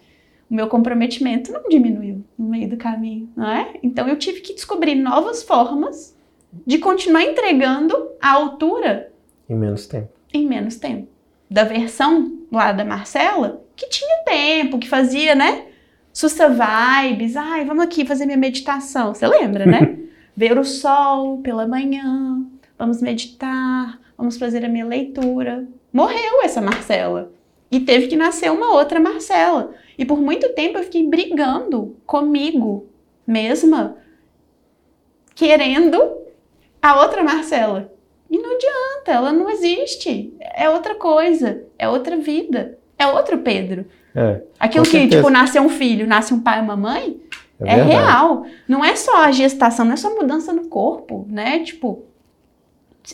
o 0.50 0.54
meu 0.54 0.68
comprometimento 0.68 1.50
não 1.50 1.70
diminuiu 1.70 2.26
no 2.38 2.50
meio 2.50 2.68
do 2.68 2.76
caminho, 2.76 3.30
não 3.38 3.50
é? 3.50 3.76
Então 3.82 4.06
eu 4.06 4.18
tive 4.18 4.42
que 4.42 4.54
descobrir 4.54 4.96
novas 4.96 5.44
formas 5.44 6.14
de 6.68 6.78
continuar 6.78 7.24
entregando 7.24 7.96
a 8.22 8.32
altura 8.32 9.14
em 9.50 9.56
menos 9.56 9.88
tempo. 9.88 10.15
Em 10.36 10.46
menos 10.46 10.76
tempo. 10.76 11.08
Da 11.50 11.64
versão 11.64 12.40
lá 12.52 12.74
da 12.74 12.84
Marcela, 12.84 13.64
que 13.74 13.88
tinha 13.88 14.22
tempo, 14.26 14.78
que 14.78 14.90
fazia, 14.90 15.34
né? 15.34 15.68
Sussa 16.12 16.50
vibes, 16.50 17.38
ai, 17.38 17.64
vamos 17.64 17.86
aqui 17.86 18.06
fazer 18.06 18.26
minha 18.26 18.38
meditação. 18.38 19.14
Você 19.14 19.26
lembra, 19.26 19.66
né? 19.66 19.98
Ver 20.36 20.60
o 20.60 20.66
sol 20.66 21.38
pela 21.38 21.66
manhã, 21.66 22.46
vamos 22.78 23.02
meditar, 23.02 23.98
vamos 24.18 24.38
fazer 24.38 24.66
a 24.66 24.68
minha 24.68 24.86
leitura. 24.86 25.66
Morreu 25.94 26.44
essa 26.44 26.60
Marcela. 26.60 27.32
E 27.72 27.80
teve 27.80 28.08
que 28.08 28.18
nascer 28.18 28.52
uma 28.52 28.74
outra 28.74 29.00
Marcela. 29.00 29.74
E 29.98 30.04
por 30.04 30.20
muito 30.20 30.50
tempo 30.50 30.78
eu 30.78 30.84
fiquei 30.84 31.08
brigando 31.08 31.96
comigo 32.06 32.90
mesma, 33.26 33.96
querendo 35.34 36.18
a 36.82 37.02
outra 37.02 37.24
Marcela. 37.24 37.90
E 38.30 38.38
não 38.38 38.54
adianta, 38.54 38.85
ela 39.12 39.32
não 39.32 39.50
existe. 39.50 40.34
É 40.40 40.70
outra 40.70 40.96
coisa, 40.96 41.64
é 41.78 41.88
outra 41.88 42.18
vida, 42.18 42.78
é 42.98 43.08
outro 43.08 43.38
Pedro. 43.40 43.86
É, 44.16 44.42
Aquilo 44.60 44.86
que, 44.86 45.08
tipo, 45.08 45.30
nasce 45.30 45.60
um 45.60 45.70
filho, 45.70 46.08
nasce 46.08 46.34
um 46.34 46.40
pai 46.40 46.60
e 46.60 46.62
uma 46.62 46.78
mãe, 46.78 47.20
é, 47.60 47.80
é 47.80 47.84
real. 47.84 48.46
Não 48.68 48.84
é 48.84 48.96
só 48.96 49.24
a 49.24 49.32
gestação, 49.32 49.86
não 49.86 49.94
é 49.94 49.98
só 49.98 50.14
mudança 50.14 50.54
no 50.54 50.68
corpo, 50.68 51.26
né? 51.30 51.60
Tipo, 51.60 52.04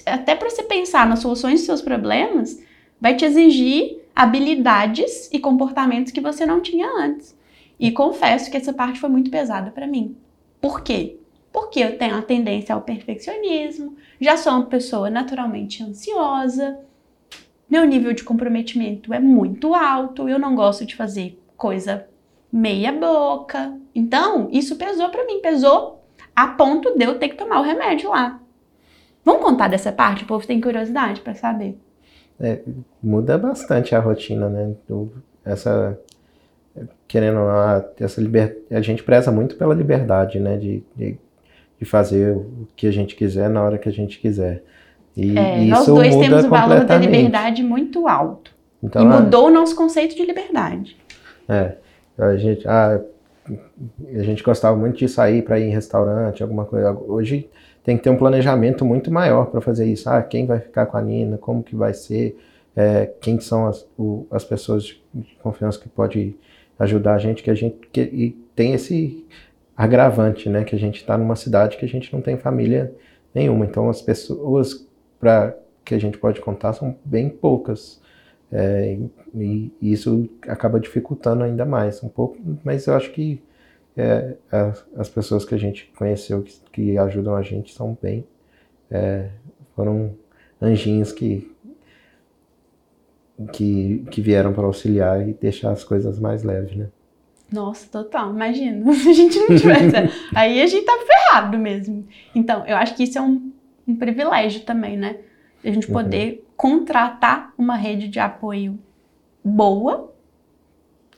até 0.06 0.36
para 0.36 0.50
você 0.50 0.64
pensar 0.64 1.08
nas 1.08 1.20
soluções 1.20 1.56
dos 1.60 1.66
seus 1.66 1.82
problemas, 1.82 2.60
vai 3.00 3.16
te 3.16 3.26
exigir 3.26 4.00
habilidades 4.16 5.30
e 5.32 5.40
comportamentos 5.40 6.12
que 6.12 6.22
você 6.22 6.46
não 6.46 6.62
tinha 6.62 6.88
antes. 6.88 7.36
E 7.80 7.92
confesso 7.92 8.52
que 8.52 8.58
essa 8.58 8.72
parte 8.72 9.00
foi 9.00 9.10
muito 9.10 9.32
pesada 9.32 9.72
para 9.72 9.88
mim. 9.88 10.16
Por 10.60 10.82
quê? 10.82 11.18
Porque 11.52 11.80
eu 11.80 11.98
tenho 11.98 12.16
a 12.16 12.22
tendência 12.22 12.74
ao 12.74 12.82
perfeccionismo, 12.82 13.96
já 14.20 14.38
sou 14.38 14.54
uma 14.54 14.66
pessoa 14.66 15.10
naturalmente 15.10 15.84
ansiosa, 15.84 16.80
meu 17.70 17.86
nível 17.86 18.14
de 18.14 18.24
comprometimento 18.24 19.14
é 19.14 19.20
muito 19.20 19.74
alto, 19.74 20.28
eu 20.28 20.38
não 20.38 20.56
gosto 20.56 20.86
de 20.86 20.96
fazer 20.96 21.42
coisa 21.56 22.06
meia 22.52 22.92
boca. 22.92 23.78
Então, 23.96 24.50
isso 24.52 24.76
pesou 24.76 25.10
para 25.10 25.26
mim, 25.26 25.40
pesou 25.42 26.04
a 26.36 26.48
ponto 26.48 26.98
de 26.98 27.06
eu 27.06 27.18
ter 27.18 27.30
que 27.30 27.38
tomar 27.38 27.60
o 27.60 27.64
remédio 27.64 28.10
lá. 28.10 28.40
Vamos 29.24 29.44
contar 29.44 29.68
dessa 29.68 29.92
parte? 29.92 30.24
O 30.24 30.28
povo 30.28 30.46
tem 30.46 30.60
curiosidade 30.60 31.22
para 31.22 31.36
saber. 31.36 31.78
É, 32.40 32.62
muda 33.02 33.38
bastante 33.38 33.96
a 33.96 34.00
rotina, 34.00 34.50
né? 34.50 34.74
Essa 35.46 35.98
querendo 37.08 37.40
a, 37.40 37.86
essa 38.00 38.22
liber, 38.22 38.58
a 38.72 38.82
gente 38.82 39.04
preza 39.04 39.32
muito 39.32 39.56
pela 39.56 39.74
liberdade, 39.74 40.40
né? 40.40 40.58
De, 40.58 40.84
de 40.96 41.18
de 41.82 41.86
fazer 41.86 42.38
o 42.38 42.68
que 42.76 42.86
a 42.86 42.92
gente 42.92 43.16
quiser 43.16 43.50
na 43.50 43.64
hora 43.64 43.80
que 43.80 43.90
a 43.90 43.92
gente 43.92 44.20
quiser. 44.20 44.64
E, 45.18 45.36
é, 45.36 45.66
nós 45.66 45.88
dois 45.88 46.16
temos 46.16 46.46
o 46.46 46.50
valor 46.50 46.86
da 46.86 46.96
liberdade 46.96 47.64
muito 47.64 48.08
alto. 48.08 48.52
Então, 48.84 49.02
e 49.02 49.06
é. 49.06 49.20
mudou 49.20 49.48
é, 49.48 49.52
o 49.52 49.54
nosso 49.54 49.76
conceito 49.76 50.16
de 50.16 50.24
liberdade. 50.24 50.96
É, 51.50 51.74
a 52.20 52.38
gente, 52.38 52.68
ah, 52.68 53.02
a 54.14 54.24
gente 54.24 54.44
gostava 54.44 54.78
muito 54.78 55.00
de 55.00 55.10
sair 55.10 55.42
para 55.42 55.60
ir 55.60 55.70
em 55.70 55.72
restaurante, 55.72 56.44
alguma 56.44 56.66
coisa. 56.66 56.92
Hoje 56.92 57.50
tem 57.84 57.98
que 57.98 58.04
ter 58.04 58.12
um 58.12 58.18
planejamento 58.18 58.86
muito 58.86 59.12
maior 59.12 59.48
para 59.48 59.60
fazer 59.60 59.86
isso. 59.86 60.08
Ah, 60.08 60.22
quem 60.22 60.46
vai 60.46 60.60
ficar 60.60 60.86
com 60.86 60.98
a 60.98 61.02
Nina? 61.02 61.40
Como 61.40 61.64
que 61.64 61.76
vai 61.76 61.96
ser? 61.96 62.38
É, 62.76 63.12
quem 63.20 63.40
são 63.40 63.68
as, 63.68 63.88
o, 63.98 64.28
as 64.30 64.44
pessoas 64.44 64.84
de 64.84 65.36
confiança 65.42 65.80
que 65.80 65.90
pode 65.90 66.36
ajudar 66.78 67.16
a 67.16 67.18
gente? 67.18 67.42
Que 67.42 67.50
a 67.50 67.56
gente 67.56 67.76
que, 67.92 68.02
e 68.02 68.30
tem 68.56 68.74
esse 68.74 69.26
agravante, 69.82 70.48
né? 70.48 70.64
Que 70.64 70.76
a 70.76 70.80
gente 70.80 70.98
está 70.98 71.18
numa 71.18 71.36
cidade 71.36 71.78
que 71.78 71.86
a 71.86 71.88
gente 71.88 72.14
não 72.14 72.22
tem 72.22 72.38
família 72.38 72.94
nenhuma. 73.34 73.66
Então 73.66 73.90
as 73.90 74.02
pessoas 74.02 74.88
para 75.20 75.58
que 75.84 75.96
a 75.96 76.00
gente 76.00 76.18
pode 76.20 76.40
contar 76.40 76.74
são 76.74 76.96
bem 77.04 77.30
poucas. 77.30 78.00
É, 78.52 78.98
e, 79.34 79.72
e, 79.82 79.92
isso 79.94 80.30
acaba 80.42 80.80
dificultando 80.80 81.44
ainda 81.44 81.66
mais 81.66 82.04
um 82.04 82.10
pouco, 82.10 82.38
mas 82.66 82.86
eu 82.86 82.94
acho 82.96 83.10
que 83.12 83.42
é, 83.96 84.36
as, 84.52 84.86
as, 84.98 85.10
pessoas 85.10 85.46
que 85.46 85.56
a 85.56 85.58
gente 85.58 85.90
conheceu 85.98 86.44
que, 86.44 86.60
que 86.72 86.98
ajudam 86.98 87.34
a 87.34 87.42
gente 87.42 87.74
são 87.74 87.98
bem 88.02 88.26
é, 88.90 89.30
foram 89.74 90.14
anjinhos 90.62 91.14
que 91.14 91.50
que, 93.54 94.06
que 94.12 94.22
vieram 94.22 94.52
para 94.54 94.66
auxiliar 94.66 95.28
e 95.28 95.34
deixar 95.34 95.72
as 95.72 95.84
coisas 95.84 96.20
mais 96.20 96.44
leves, 96.44 96.76
né? 96.76 96.90
Nossa, 97.52 97.88
total, 97.90 98.34
imagina. 98.34 98.92
Se 98.96 99.10
a 99.10 99.14
gente 99.14 99.38
não 99.38 99.48
tivesse. 99.58 99.96
aí 100.34 100.62
a 100.62 100.68
gente 100.68 100.86
tá 100.86 100.98
ferrado 101.06 101.58
mesmo. 101.58 102.08
Então, 102.34 102.66
eu 102.66 102.78
acho 102.78 102.96
que 102.96 103.04
isso 103.04 103.18
é 103.18 103.22
um, 103.22 103.52
um 103.86 103.96
privilégio 103.96 104.62
também, 104.62 104.96
né? 104.96 105.18
A 105.64 105.70
gente 105.70 105.88
uhum. 105.88 105.94
poder 105.94 106.32
uhum. 106.34 106.52
contratar 106.56 107.54
uma 107.58 107.76
rede 107.76 108.08
de 108.08 108.20
apoio 108.20 108.80
boa. 109.44 110.14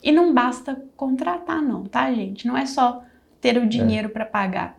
E 0.02 0.12
não 0.12 0.34
basta 0.34 0.84
contratar, 0.96 1.62
não, 1.62 1.84
tá, 1.84 2.12
gente? 2.12 2.46
Não 2.46 2.56
é 2.56 2.66
só 2.66 3.02
ter 3.40 3.56
o 3.56 3.66
dinheiro 3.66 4.08
é. 4.08 4.10
para 4.10 4.26
pagar. 4.26 4.78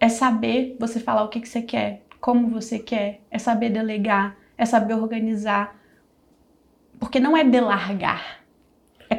É 0.00 0.08
saber 0.08 0.76
você 0.80 0.98
falar 0.98 1.22
o 1.22 1.28
que, 1.28 1.40
que 1.40 1.48
você 1.48 1.62
quer, 1.62 2.02
como 2.20 2.48
você 2.48 2.78
quer, 2.78 3.20
é 3.30 3.38
saber 3.38 3.70
delegar, 3.70 4.36
é 4.58 4.64
saber 4.64 4.94
organizar. 4.94 5.76
Porque 6.98 7.20
não 7.20 7.36
é 7.36 7.44
delargar 7.44 8.43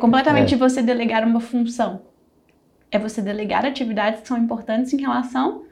completamente 0.05 0.53
é. 0.53 0.57
você 0.57 0.81
delegar 0.81 1.25
uma 1.25 1.39
função. 1.39 2.01
É 2.91 2.99
você 2.99 3.21
delegar 3.21 3.65
atividades 3.65 4.21
que 4.21 4.27
são 4.27 4.37
importantes 4.37 4.93
em 4.93 5.01
relação 5.01 5.63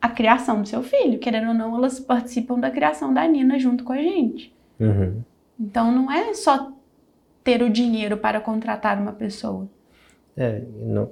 à 0.00 0.08
criação 0.08 0.62
do 0.62 0.68
seu 0.68 0.82
filho. 0.82 1.18
Querendo 1.18 1.48
ou 1.48 1.54
não, 1.54 1.76
elas 1.76 1.98
participam 1.98 2.58
da 2.58 2.70
criação 2.70 3.12
da 3.12 3.26
Nina 3.26 3.58
junto 3.58 3.82
com 3.82 3.92
a 3.92 3.98
gente. 3.98 4.54
Uhum. 4.78 5.22
Então 5.58 5.90
não 5.90 6.10
é 6.10 6.32
só 6.32 6.72
ter 7.42 7.62
o 7.62 7.68
dinheiro 7.68 8.16
para 8.16 8.40
contratar 8.40 8.98
uma 8.98 9.12
pessoa. 9.12 9.68
É, 10.36 10.62
não, 10.80 11.10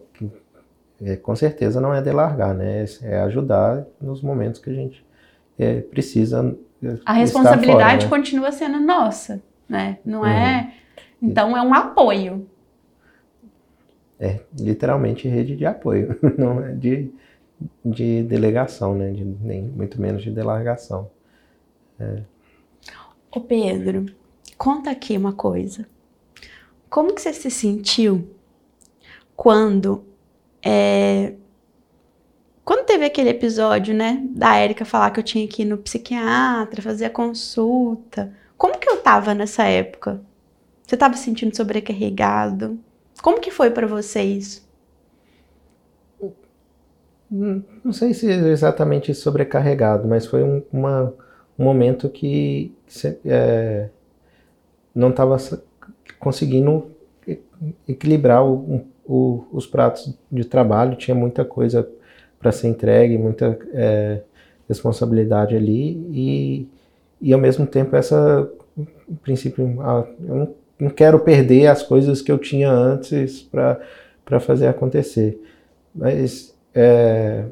é, 1.03 1.17
com 1.17 1.35
certeza 1.35 1.81
não 1.81 1.93
é 1.93 2.01
delargar, 2.01 2.55
né? 2.55 2.85
É 3.03 3.21
ajudar 3.21 3.85
nos 4.01 4.23
momentos 4.23 4.61
que 4.61 4.71
a 4.71 4.75
gente 4.75 5.05
é, 5.59 5.81
precisa. 5.81 6.57
A 7.05 7.13
responsabilidade 7.13 8.07
fora, 8.07 8.17
né? 8.17 8.23
continua 8.23 8.53
sendo 8.53 8.81
nossa, 8.81 9.43
né? 9.69 9.99
Não 10.05 10.25
é 10.25 10.31
uhum. 10.31 10.37
é 10.37 10.73
então 11.23 11.57
é 11.57 11.63
um 11.63 11.75
apoio. 11.75 12.49
É, 14.19 14.41
literalmente 14.59 15.27
rede 15.29 15.57
de 15.57 15.65
apoio, 15.65 16.19
não 16.37 16.63
é 16.63 16.73
de, 16.73 17.11
de 17.85 18.23
delegação, 18.23 18.95
né? 18.95 19.13
De, 19.13 19.25
nem 19.25 19.63
muito 19.63 20.01
menos 20.01 20.23
de 20.23 20.31
delargação. 20.31 21.11
É. 21.99 22.23
Ô 23.31 23.41
Pedro, 23.41 24.07
conta 24.59 24.91
aqui 24.91 25.17
uma 25.17 25.33
coisa. 25.33 25.87
Como 26.89 27.15
que 27.15 27.23
você 27.23 27.33
se 27.33 27.51
sentiu 27.51 28.29
quando 29.37 30.05
é, 30.63 31.35
quando 32.65 32.85
teve 32.85 33.05
aquele 33.05 33.31
episódio, 33.31 33.95
né, 33.95 34.23
da 34.31 34.57
Érica 34.57 34.85
falar 34.85 35.11
que 35.11 35.19
eu 35.19 35.25
tinha 35.25 35.49
que 35.49 35.63
ir 35.63 35.65
no 35.65 35.79
psiquiatra, 35.79 36.83
fazer 36.83 37.07
a 37.07 37.11
consulta, 37.11 38.33
como 38.57 38.79
que 38.79 38.89
eu 38.89 38.99
tava 38.99 39.35
nessa 39.35 39.65
época? 39.65 40.21
Você 40.91 40.97
estava 40.97 41.15
se 41.15 41.23
sentindo 41.23 41.57
sobrecarregado? 41.57 42.77
Como 43.23 43.41
que 43.41 43.53
foi 43.53 43.71
para 43.71 43.87
você 43.87 44.23
isso? 44.23 44.69
Hum, 47.31 47.63
não 47.85 47.93
sei 47.93 48.13
se 48.13 48.29
é 48.29 48.49
exatamente 48.49 49.15
sobrecarregado, 49.15 50.09
mas 50.09 50.27
foi 50.27 50.43
um, 50.43 50.61
uma, 50.73 51.15
um 51.57 51.63
momento 51.63 52.09
que 52.09 52.75
é, 53.25 53.89
não 54.93 55.11
estava 55.11 55.37
conseguindo 56.19 56.91
equilibrar 57.87 58.45
o, 58.45 58.85
o, 59.07 59.45
os 59.53 59.69
pratos 59.69 60.13
de 60.29 60.45
trabalho, 60.45 60.97
tinha 60.97 61.15
muita 61.15 61.45
coisa 61.45 61.89
para 62.37 62.51
ser 62.51 62.67
entregue, 62.67 63.17
muita 63.17 63.57
é, 63.73 64.23
responsabilidade 64.69 65.55
ali 65.55 66.05
e, 66.11 66.69
e 67.21 67.33
ao 67.33 67.39
mesmo 67.39 67.65
tempo 67.65 67.95
essa 67.95 68.51
princípio 69.23 69.65
eu 69.65 70.35
não 70.35 70.60
não 70.81 70.91
quero 70.91 71.21
perder 71.21 71.67
as 71.67 71.83
coisas 71.83 72.23
que 72.23 72.33
eu 72.33 72.39
tinha 72.39 72.71
antes 72.71 73.43
para 73.43 74.41
fazer 74.41 74.67
acontecer. 74.67 75.41
Mas 75.95 76.55
é, 76.75 77.45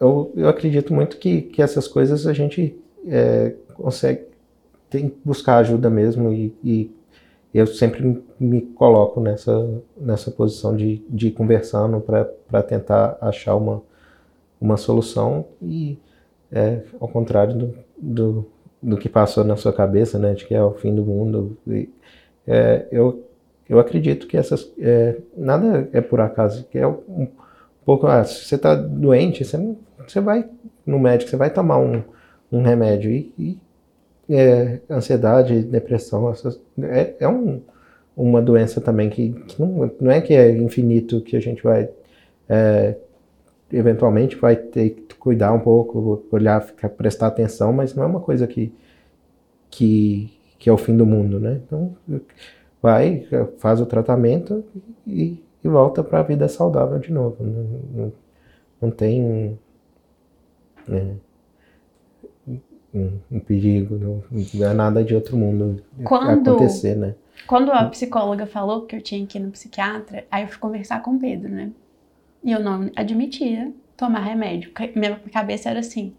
eu, 0.00 0.32
eu 0.36 0.48
acredito 0.48 0.92
muito 0.92 1.18
que, 1.18 1.42
que 1.42 1.62
essas 1.62 1.86
coisas 1.86 2.26
a 2.26 2.32
gente 2.32 2.78
é, 3.06 3.54
consegue 3.74 4.28
tem 4.90 5.08
que 5.08 5.18
buscar 5.24 5.58
ajuda 5.58 5.90
mesmo 5.90 6.32
e, 6.32 6.54
e, 6.64 6.90
eu 7.52 7.66
sempre 7.66 8.22
me 8.38 8.60
coloco 8.60 9.20
nessa, 9.20 9.82
nessa 9.96 10.30
posição 10.30 10.76
de, 10.76 11.02
de 11.08 11.28
ir 11.28 11.32
conversando 11.32 11.98
para 11.98 12.62
tentar 12.62 13.16
achar 13.20 13.56
uma, 13.56 13.82
uma 14.60 14.76
solução 14.76 15.46
e 15.60 15.98
é, 16.52 16.82
ao 17.00 17.08
contrário 17.08 17.56
do, 17.56 17.74
do, 17.96 18.46
do, 18.82 18.96
que 18.96 19.08
passou 19.08 19.44
na 19.44 19.56
sua 19.56 19.72
cabeça, 19.72 20.18
né, 20.18 20.34
de 20.34 20.46
que 20.46 20.54
é 20.54 20.62
o 20.62 20.74
fim 20.74 20.94
do 20.94 21.04
mundo, 21.04 21.56
e, 21.66 21.88
é, 22.46 22.86
eu, 22.90 23.24
eu 23.68 23.78
acredito 23.78 24.26
que 24.26 24.36
essas, 24.36 24.72
é, 24.78 25.16
nada 25.36 25.88
é 25.92 26.00
por 26.00 26.20
acaso, 26.20 26.64
que 26.70 26.78
é 26.78 26.86
um, 26.86 27.28
pouco, 27.84 28.06
ah, 28.06 28.22
se 28.22 28.44
você 28.44 28.54
está 28.56 28.74
doente, 28.74 29.44
você, 29.44 29.56
você 30.06 30.20
vai 30.20 30.48
no 30.84 30.98
médico, 30.98 31.30
você 31.30 31.36
vai 31.36 31.50
tomar 31.50 31.78
um, 31.78 32.02
um 32.52 32.62
remédio. 32.62 33.10
E, 33.10 33.32
e 33.38 33.58
é, 34.28 34.80
ansiedade, 34.90 35.62
depressão, 35.62 36.30
essas, 36.30 36.60
é, 36.82 37.14
é 37.20 37.28
um, 37.28 37.62
uma 38.16 38.42
doença 38.42 38.80
também 38.80 39.08
que, 39.08 39.32
que, 39.32 39.60
não, 39.60 39.90
não 40.00 40.10
é 40.10 40.20
que 40.20 40.34
é 40.34 40.50
infinito 40.50 41.20
que 41.20 41.36
a 41.36 41.40
gente 41.40 41.62
vai 41.62 41.88
é, 42.48 42.94
eventualmente 43.72 44.36
vai 44.36 44.56
ter 44.56 44.90
que 44.90 45.14
cuidar 45.16 45.52
um 45.52 45.60
pouco, 45.60 46.24
olhar, 46.30 46.60
ficar, 46.62 46.88
prestar 46.88 47.26
atenção, 47.26 47.72
mas 47.72 47.94
não 47.94 48.02
é 48.02 48.06
uma 48.06 48.20
coisa 48.20 48.46
que, 48.46 48.72
que, 49.70 50.32
que 50.58 50.70
é 50.70 50.72
o 50.72 50.78
fim 50.78 50.96
do 50.96 51.04
mundo, 51.04 51.38
né? 51.38 51.60
Então, 51.64 51.94
vai, 52.80 53.26
faz 53.58 53.80
o 53.80 53.86
tratamento 53.86 54.64
e, 55.06 55.42
e 55.62 55.68
volta 55.68 56.02
para 56.02 56.20
a 56.20 56.22
vida 56.22 56.48
saudável 56.48 56.98
de 56.98 57.12
novo. 57.12 57.36
Não, 57.44 57.62
não, 57.94 58.12
não 58.80 58.90
tem 58.90 59.58
é, 60.88 61.14
um, 62.94 63.18
um, 63.30 63.40
perigo, 63.40 63.96
não, 63.96 64.22
não, 64.30 64.66
é 64.66 64.74
nada 64.74 65.04
de 65.04 65.14
outro 65.14 65.36
mundo 65.36 65.82
quando, 66.04 66.48
acontecer, 66.48 66.96
né? 66.96 67.14
Quando 67.46 67.70
a 67.70 67.84
psicóloga 67.84 68.46
falou 68.46 68.86
que 68.86 68.96
eu 68.96 69.02
tinha 69.02 69.26
que 69.26 69.38
ir 69.38 69.42
no 69.42 69.50
psiquiatra, 69.50 70.24
aí 70.30 70.44
eu 70.44 70.48
fui 70.48 70.58
conversar 70.58 71.02
com 71.02 71.16
o 71.16 71.18
Pedro, 71.18 71.50
né? 71.50 71.70
E 72.48 72.50
eu 72.50 72.60
não 72.60 72.90
admitia 72.96 73.70
tomar 73.94 74.20
remédio. 74.20 74.72
Minha 74.96 75.20
cabeça 75.30 75.68
era 75.68 75.80
assim: 75.80 76.14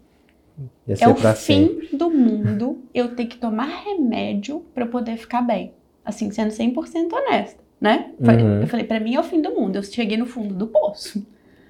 é 0.86 1.08
o 1.08 1.16
fim 1.16 1.34
sempre. 1.34 1.96
do 1.96 2.08
mundo 2.08 2.84
eu 2.94 3.16
ter 3.16 3.26
que 3.26 3.36
tomar 3.36 3.82
remédio 3.84 4.64
para 4.72 4.86
poder 4.86 5.16
ficar 5.16 5.42
bem. 5.42 5.72
Assim, 6.04 6.30
sendo 6.30 6.50
100% 6.50 7.12
honesta, 7.12 7.60
né? 7.80 8.12
Uhum. 8.20 8.60
Eu 8.60 8.68
falei: 8.68 8.86
para 8.86 9.00
mim 9.00 9.16
é 9.16 9.18
o 9.18 9.24
fim 9.24 9.42
do 9.42 9.50
mundo. 9.50 9.74
Eu 9.74 9.82
cheguei 9.82 10.16
no 10.16 10.24
fundo 10.24 10.54
do 10.54 10.68
poço. 10.68 11.26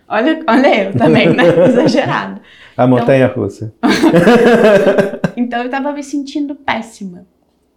Olha, 0.07 0.45
olha 0.47 0.85
eu 0.85 0.93
também, 0.93 1.35
né? 1.35 1.45
Exagerado. 1.67 2.43
A 2.77 2.87
montanha 2.87 3.25
então, 3.25 3.43
russa. 3.43 3.73
então 5.39 5.63
eu 5.63 5.71
tava 5.71 5.91
me 5.91 6.03
sentindo 6.03 6.55
péssima. 6.55 7.27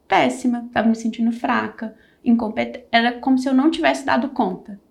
Péssima. 0.05 0.67
Tava 0.73 0.89
me 0.89 0.95
sentindo 0.95 1.31
fraca, 1.31 1.95
incompetente. 2.25 2.84
Era 2.91 3.13
como 3.13 3.38
se 3.38 3.47
eu 3.47 3.53
não 3.53 3.71
tivesse 3.71 4.05
dado 4.05 4.27
conta. 4.31 4.82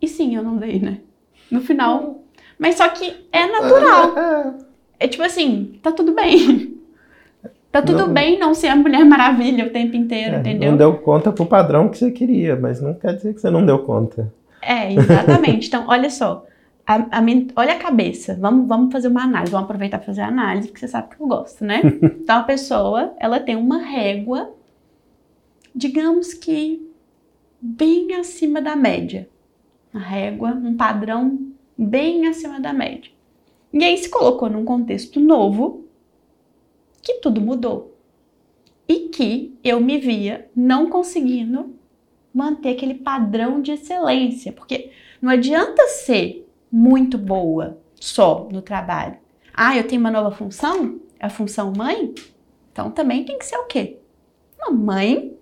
E 0.00 0.08
sim, 0.08 0.36
eu 0.36 0.42
não 0.42 0.56
dei, 0.56 0.78
né? 0.78 0.98
No 1.50 1.60
final. 1.60 2.22
Mas 2.58 2.76
só 2.76 2.88
que 2.88 3.26
é 3.32 3.46
natural. 3.46 4.14
É 4.98 5.06
tipo 5.06 5.22
assim, 5.22 5.78
tá 5.82 5.92
tudo 5.92 6.12
bem. 6.12 6.74
Tá 7.70 7.82
tudo 7.82 8.06
não, 8.06 8.12
bem 8.14 8.38
não 8.38 8.54
ser 8.54 8.68
a 8.68 8.74
Mulher 8.74 9.04
Maravilha 9.04 9.66
o 9.66 9.70
tempo 9.70 9.94
inteiro, 9.94 10.36
é, 10.36 10.38
entendeu? 10.38 10.70
Não 10.70 10.78
deu 10.78 10.94
conta 10.94 11.30
pro 11.30 11.44
padrão 11.44 11.90
que 11.90 11.98
você 11.98 12.10
queria, 12.10 12.56
mas 12.56 12.80
não 12.80 12.94
quer 12.94 13.14
dizer 13.14 13.34
que 13.34 13.42
você 13.42 13.50
não 13.50 13.64
deu 13.64 13.80
conta. 13.80 14.32
É, 14.62 14.90
exatamente. 14.94 15.68
Então, 15.68 15.84
olha 15.86 16.08
só. 16.08 16.46
A, 16.86 16.94
a, 16.96 17.22
olha 17.56 17.74
a 17.74 17.78
cabeça. 17.78 18.38
Vamos, 18.40 18.66
vamos 18.66 18.90
fazer 18.90 19.08
uma 19.08 19.22
análise. 19.22 19.52
Vamos 19.52 19.66
aproveitar 19.66 19.98
para 19.98 20.06
fazer 20.06 20.22
a 20.22 20.28
análise, 20.28 20.68
porque 20.68 20.80
você 20.80 20.88
sabe 20.88 21.14
que 21.14 21.22
eu 21.22 21.26
gosto, 21.26 21.62
né? 21.62 21.82
Então, 22.02 22.38
a 22.38 22.42
pessoa, 22.42 23.12
ela 23.20 23.38
tem 23.38 23.54
uma 23.54 23.82
régua, 23.82 24.50
digamos 25.74 26.32
que 26.32 26.90
bem 27.60 28.14
acima 28.14 28.62
da 28.62 28.74
média 28.74 29.28
uma 29.92 30.02
régua, 30.02 30.50
um 30.50 30.76
padrão 30.76 31.52
bem 31.76 32.26
acima 32.26 32.60
da 32.60 32.72
média. 32.72 33.10
E 33.72 33.84
aí 33.84 33.96
se 33.98 34.08
colocou 34.08 34.48
num 34.48 34.64
contexto 34.64 35.20
novo 35.20 35.84
que 37.02 37.14
tudo 37.14 37.40
mudou. 37.40 37.94
E 38.86 39.08
que 39.08 39.58
eu 39.62 39.80
me 39.80 39.98
via 39.98 40.48
não 40.56 40.88
conseguindo 40.88 41.74
manter 42.32 42.70
aquele 42.70 42.94
padrão 42.94 43.60
de 43.60 43.72
excelência, 43.72 44.52
porque 44.52 44.90
não 45.20 45.30
adianta 45.30 45.86
ser 45.88 46.48
muito 46.70 47.18
boa 47.18 47.78
só 47.94 48.48
no 48.50 48.62
trabalho. 48.62 49.18
Ah, 49.52 49.76
eu 49.76 49.86
tenho 49.86 50.00
uma 50.00 50.10
nova 50.10 50.30
função, 50.30 51.00
é 51.18 51.26
a 51.26 51.30
função 51.30 51.72
mãe, 51.76 52.14
então 52.72 52.90
também 52.90 53.24
tem 53.24 53.38
que 53.38 53.44
ser 53.44 53.56
o 53.56 53.66
quê? 53.66 53.98
Uma 54.58 54.70
mãe 54.70 55.36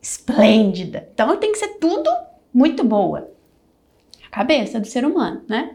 esplêndida. 0.00 1.08
Então 1.12 1.36
tenho 1.36 1.52
que 1.52 1.58
ser 1.58 1.78
tudo 1.78 2.10
muito 2.52 2.84
boa 2.84 3.30
cabeça 4.38 4.78
do 4.78 4.86
ser 4.86 5.04
humano, 5.04 5.42
né? 5.48 5.74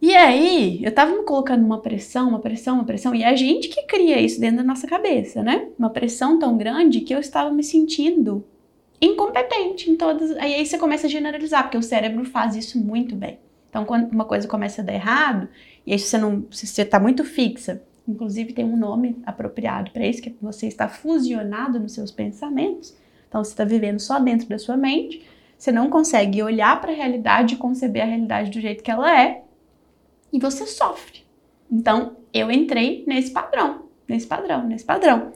E 0.00 0.14
aí, 0.14 0.82
eu 0.82 0.92
tava 0.92 1.14
me 1.14 1.24
colocando 1.24 1.64
uma 1.64 1.80
pressão, 1.80 2.28
uma 2.28 2.38
pressão, 2.38 2.76
uma 2.76 2.84
pressão, 2.84 3.14
e 3.14 3.22
é 3.22 3.28
a 3.28 3.36
gente 3.36 3.68
que 3.68 3.82
cria 3.82 4.18
isso 4.18 4.40
dentro 4.40 4.58
da 4.58 4.62
nossa 4.62 4.86
cabeça, 4.86 5.42
né? 5.42 5.68
Uma 5.78 5.90
pressão 5.90 6.38
tão 6.38 6.56
grande 6.56 7.00
que 7.00 7.14
eu 7.14 7.18
estava 7.18 7.50
me 7.50 7.62
sentindo 7.62 8.44
incompetente 9.00 9.90
em 9.90 9.96
todas. 9.96 10.30
Aí, 10.38 10.54
aí 10.54 10.64
você 10.64 10.78
começa 10.78 11.06
a 11.06 11.10
generalizar, 11.10 11.64
porque 11.64 11.76
o 11.76 11.82
cérebro 11.82 12.24
faz 12.24 12.56
isso 12.56 12.78
muito 12.78 13.14
bem. 13.14 13.38
Então, 13.68 13.84
quando 13.84 14.10
uma 14.10 14.24
coisa 14.24 14.48
começa 14.48 14.80
a 14.80 14.84
dar 14.84 14.94
errado, 14.94 15.48
e 15.86 15.92
aí 15.92 15.98
você 15.98 16.16
não, 16.16 16.46
se 16.50 16.66
você 16.66 16.84
tá 16.84 16.98
muito 16.98 17.24
fixa, 17.24 17.82
inclusive 18.08 18.52
tem 18.52 18.64
um 18.64 18.76
nome 18.76 19.16
apropriado 19.26 19.90
para 19.90 20.06
isso, 20.06 20.22
que 20.22 20.30
é 20.30 20.32
você 20.40 20.66
está 20.66 20.88
fusionado 20.88 21.78
nos 21.78 21.92
seus 21.92 22.10
pensamentos. 22.10 22.96
Então, 23.28 23.44
você 23.44 23.50
está 23.50 23.64
vivendo 23.64 23.98
só 23.98 24.18
dentro 24.18 24.48
da 24.48 24.58
sua 24.58 24.76
mente 24.76 25.22
você 25.60 25.70
não 25.70 25.90
consegue 25.90 26.42
olhar 26.42 26.80
para 26.80 26.90
a 26.90 26.94
realidade 26.94 27.54
e 27.54 27.58
conceber 27.58 28.02
a 28.02 28.06
realidade 28.06 28.50
do 28.50 28.58
jeito 28.58 28.82
que 28.82 28.90
ela 28.90 29.14
é, 29.14 29.42
e 30.32 30.40
você 30.40 30.64
sofre. 30.64 31.20
Então, 31.70 32.16
eu 32.32 32.50
entrei 32.50 33.04
nesse 33.06 33.30
padrão, 33.30 33.82
nesse 34.08 34.26
padrão, 34.26 34.66
nesse 34.66 34.86
padrão. 34.86 35.32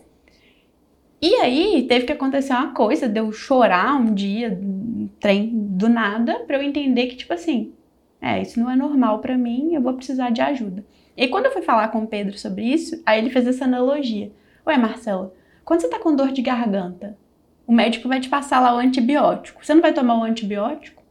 E 1.21 1.35
aí, 1.35 1.87
teve 1.87 2.07
que 2.07 2.13
acontecer 2.13 2.55
uma 2.55 2.73
coisa, 2.73 3.07
de 3.07 3.21
eu 3.21 3.31
chorar 3.33 3.97
um 3.97 4.15
dia, 4.15 4.59
um 4.63 5.11
trem 5.21 5.51
do 5.53 5.91
nada, 5.91 6.41
para 6.47 6.57
eu 6.57 6.63
entender 6.63 7.09
que, 7.09 7.17
tipo 7.17 7.35
assim, 7.35 7.75
é, 8.19 8.41
isso 8.41 8.59
não 8.59 8.71
é 8.71 8.77
normal 8.77 9.19
para 9.19 9.37
mim, 9.37 9.75
eu 9.75 9.83
vou 9.83 9.93
precisar 9.93 10.31
de 10.31 10.41
ajuda. 10.41 10.87
E 11.15 11.29
quando 11.29 11.45
eu 11.45 11.53
fui 11.53 11.61
falar 11.61 11.89
com 11.89 12.03
o 12.03 12.07
Pedro 12.07 12.39
sobre 12.39 12.65
isso, 12.65 13.03
aí 13.05 13.19
ele 13.19 13.29
fez 13.29 13.47
essa 13.47 13.67
analogia. 13.67 14.33
Ué, 14.67 14.79
Marcela, 14.79 15.35
quando 15.67 15.83
você 15.83 15.89
tá 15.91 15.99
com 15.99 16.17
dor 16.17 16.33
de 16.33 16.41
garganta, 16.41 17.15
o 17.67 17.73
médico 17.73 18.09
vai 18.09 18.21
te 18.21 18.29
passar 18.29 18.61
lá 18.61 18.75
o 18.75 18.79
antibiótico. 18.79 19.65
Você 19.65 19.75
não 19.75 19.83
vai 19.83 19.93
tomar 19.93 20.19
o 20.19 20.25
antibiótico? 20.25 21.03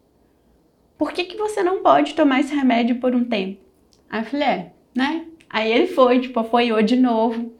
Por 0.97 1.12
que, 1.12 1.24
que 1.24 1.38
você 1.38 1.64
não 1.64 1.82
pode 1.82 2.14
tomar 2.14 2.39
esse 2.39 2.54
remédio 2.54 2.97
por 2.97 3.16
um 3.16 3.24
tempo? 3.24 3.62
Aí 4.10 4.22
eu 4.22 4.26
falei, 4.26 4.47
é, 4.47 4.72
né? 4.95 5.26
Aí 5.49 5.72
ele 5.72 5.88
foi, 5.88 6.20
tipo, 6.20 6.39
apoiou 6.39 6.82
de 6.82 6.95
novo. 6.95 7.51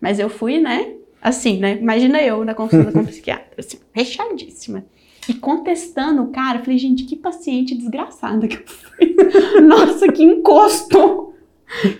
Mas 0.00 0.18
eu 0.18 0.28
fui, 0.28 0.60
né? 0.60 0.94
Assim, 1.20 1.58
né? 1.58 1.76
Imagina 1.76 2.22
eu 2.22 2.44
na 2.44 2.54
consulta 2.54 2.92
com 2.92 3.00
o 3.00 3.06
psiquiatra, 3.06 3.56
assim, 3.58 3.78
fechadíssima. 3.92 4.84
E 5.28 5.34
contestando 5.34 6.22
o 6.22 6.30
cara, 6.30 6.58
eu 6.58 6.64
falei, 6.64 6.78
gente, 6.78 7.04
que 7.04 7.16
paciente 7.16 7.74
desgraçada 7.74 8.46
que 8.46 8.56
eu 8.56 8.66
fui. 8.66 9.16
Nossa, 9.60 10.10
que 10.10 10.22
encosto! 10.22 11.34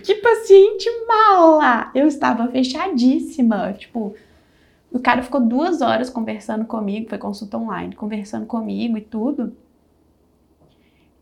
Que 0.03 0.15
paciente 0.15 0.89
mala! 1.07 1.91
Eu 1.93 2.07
estava 2.07 2.47
fechadíssima, 2.47 3.73
tipo, 3.73 4.15
o 4.91 4.99
cara 4.99 5.21
ficou 5.21 5.39
duas 5.39 5.81
horas 5.81 6.09
conversando 6.09 6.65
comigo, 6.65 7.09
foi 7.09 7.17
consulta 7.17 7.57
online, 7.57 7.95
conversando 7.95 8.45
comigo 8.45 8.97
e 8.97 9.01
tudo. 9.01 9.55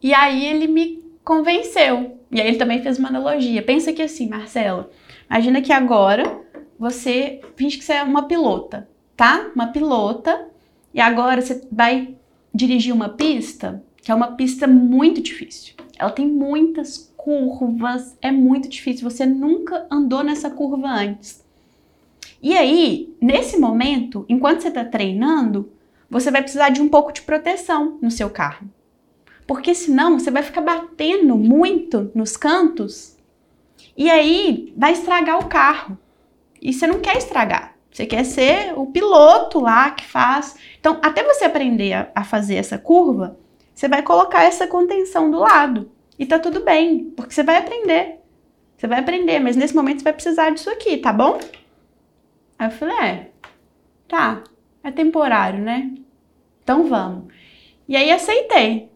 E 0.01 0.13
aí 0.13 0.45
ele 0.45 0.67
me 0.67 1.03
convenceu. 1.23 2.17
E 2.31 2.39
aí 2.39 2.47
ele 2.47 2.57
também 2.57 2.81
fez 2.81 2.97
uma 2.97 3.09
analogia. 3.09 3.61
Pensa 3.61 3.91
que 3.91 4.01
assim, 4.01 4.27
Marcelo, 4.29 4.89
imagina 5.29 5.61
que 5.61 5.73
agora 5.73 6.41
você 6.79 7.41
finge 7.55 7.77
que 7.77 7.83
você 7.83 7.93
é 7.93 8.03
uma 8.03 8.27
pilota, 8.27 8.87
tá? 9.15 9.51
Uma 9.53 9.67
pilota. 9.67 10.47
E 10.93 11.01
agora 11.01 11.41
você 11.41 11.61
vai 11.71 12.15
dirigir 12.53 12.93
uma 12.93 13.09
pista, 13.09 13.83
que 14.01 14.11
é 14.11 14.15
uma 14.15 14.31
pista 14.31 14.65
muito 14.67 15.21
difícil. 15.21 15.75
Ela 15.99 16.11
tem 16.11 16.27
muitas 16.27 17.13
curvas, 17.17 18.17
é 18.21 18.31
muito 18.31 18.69
difícil. 18.69 19.09
Você 19.09 19.25
nunca 19.25 19.85
andou 19.91 20.23
nessa 20.23 20.49
curva 20.49 20.87
antes. 20.87 21.45
E 22.41 22.55
aí, 22.55 23.15
nesse 23.21 23.57
momento, 23.57 24.25
enquanto 24.29 24.61
você 24.61 24.67
está 24.67 24.85
treinando, 24.85 25.71
você 26.09 26.31
vai 26.31 26.41
precisar 26.41 26.69
de 26.69 26.81
um 26.81 26.87
pouco 26.87 27.11
de 27.11 27.21
proteção 27.21 27.97
no 28.01 28.11
seu 28.11 28.29
carro. 28.29 28.67
Porque 29.45 29.73
senão 29.73 30.19
você 30.19 30.29
vai 30.29 30.43
ficar 30.43 30.61
batendo 30.61 31.35
muito 31.37 32.11
nos 32.13 32.35
cantos 32.35 33.17
e 33.95 34.09
aí 34.09 34.73
vai 34.77 34.91
estragar 34.91 35.39
o 35.39 35.47
carro. 35.47 35.97
E 36.61 36.71
você 36.71 36.85
não 36.85 36.99
quer 36.99 37.17
estragar. 37.17 37.75
Você 37.91 38.05
quer 38.05 38.23
ser 38.23 38.77
o 38.77 38.85
piloto 38.85 39.59
lá 39.59 39.89
que 39.91 40.05
faz. 40.05 40.55
Então, 40.79 40.99
até 41.01 41.23
você 41.23 41.45
aprender 41.45 41.93
a, 41.93 42.11
a 42.13 42.23
fazer 42.23 42.55
essa 42.55 42.77
curva, 42.77 43.37
você 43.73 43.87
vai 43.87 44.03
colocar 44.03 44.43
essa 44.43 44.67
contenção 44.67 45.31
do 45.31 45.39
lado. 45.39 45.89
E 46.19 46.25
tá 46.25 46.37
tudo 46.37 46.59
bem, 46.59 47.05
porque 47.15 47.33
você 47.33 47.41
vai 47.41 47.57
aprender. 47.57 48.19
Você 48.77 48.85
vai 48.85 48.99
aprender, 48.99 49.39
mas 49.39 49.55
nesse 49.55 49.75
momento 49.75 49.99
você 49.99 50.03
vai 50.03 50.13
precisar 50.13 50.51
disso 50.51 50.69
aqui, 50.69 50.97
tá 50.97 51.11
bom? 51.11 51.39
Aí 52.57 52.67
eu 52.67 52.71
falei, 52.71 52.97
é, 52.97 53.31
tá. 54.07 54.43
é 54.83 54.91
temporário, 54.91 55.59
né? 55.59 55.93
Então 56.63 56.87
vamos. 56.87 57.33
E 57.87 57.95
aí 57.95 58.11
aceitei. 58.11 58.89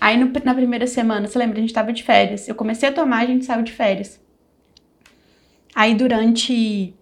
Aí 0.00 0.16
no, 0.16 0.32
na 0.44 0.54
primeira 0.54 0.86
semana, 0.86 1.26
você 1.26 1.38
lembra, 1.38 1.58
a 1.58 1.60
gente 1.60 1.72
tava 1.72 1.92
de 1.92 2.02
férias. 2.02 2.48
Eu 2.48 2.54
comecei 2.54 2.88
a 2.88 2.92
tomar, 2.92 3.18
a 3.18 3.26
gente 3.26 3.44
saiu 3.44 3.62
de 3.62 3.72
férias. 3.72 4.20
Aí 5.74 5.94
durante 5.94 6.94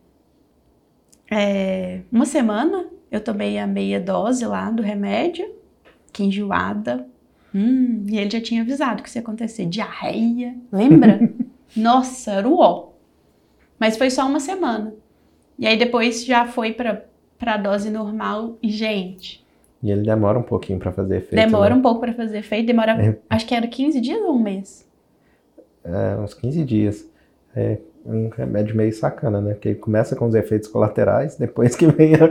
é, 1.31 2.01
uma 2.11 2.26
semana 2.26 2.87
eu 3.11 3.20
tomei 3.20 3.59
a 3.59 3.66
meia 3.66 4.01
dose 4.01 4.45
lá 4.45 4.70
do 4.70 4.83
remédio, 4.83 5.49
que 6.12 6.22
enjoada. 6.22 7.07
Hum, 7.55 8.05
e 8.07 8.18
ele 8.18 8.31
já 8.31 8.41
tinha 8.41 8.62
avisado 8.62 9.03
que 9.03 9.09
isso 9.09 9.18
ia 9.18 9.22
acontecer. 9.22 9.66
Diarreia, 9.66 10.55
lembra? 10.70 11.33
Nossa, 11.74 12.33
era 12.33 12.49
o 12.49 12.59
ó. 12.59 12.91
Mas 13.79 13.97
foi 13.97 14.11
só 14.11 14.26
uma 14.26 14.41
semana. 14.41 14.95
E 15.59 15.67
aí 15.67 15.77
depois 15.77 16.25
já 16.25 16.47
foi 16.47 16.73
para 16.73 17.03
a 17.41 17.57
dose 17.57 17.91
normal 17.91 18.57
e, 18.63 18.71
gente. 18.71 19.45
E 19.83 19.91
ele 19.91 20.03
demora 20.03 20.39
um 20.39 20.43
pouquinho 20.43 20.79
para 20.79 20.93
fazer 20.93 21.17
efeito. 21.17 21.35
Demora 21.35 21.71
né? 21.71 21.77
um 21.77 21.83
pouco 21.83 22.01
para 22.01 22.13
fazer 22.13 22.39
efeito, 22.39 22.67
demora. 22.67 22.93
É. 22.93 23.17
Acho 23.31 23.47
que 23.47 23.55
era 23.55 23.67
15 23.67 24.01
dias 24.01 24.21
ou 24.21 24.35
um 24.35 24.43
mês? 24.43 24.89
É, 25.85 26.17
uns 26.17 26.35
15 26.35 26.65
dias. 26.65 27.09
É 27.55 27.79
um 28.05 28.29
remédio 28.29 28.77
meio 28.77 28.93
sacana, 28.93 29.41
né? 29.41 29.55
Que 29.55 29.75
começa 29.75 30.17
com 30.17 30.27
os 30.27 30.35
efeitos 30.35 30.69
colaterais, 30.69 31.37
depois 31.37 31.77
que 31.77 31.87
vem 31.87 32.15
a, 32.15 32.25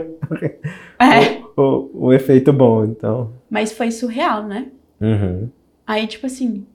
é. 1.04 1.42
o, 1.56 1.62
o, 1.62 2.06
o, 2.06 2.12
efeito 2.12 2.52
bom, 2.52 2.84
então. 2.84 3.32
Mas 3.48 3.72
foi 3.72 3.90
surreal, 3.90 4.44
né? 4.44 4.68
Uhum. 5.00 5.48
Aí, 5.86 6.06
tipo 6.06 6.26
assim. 6.26 6.66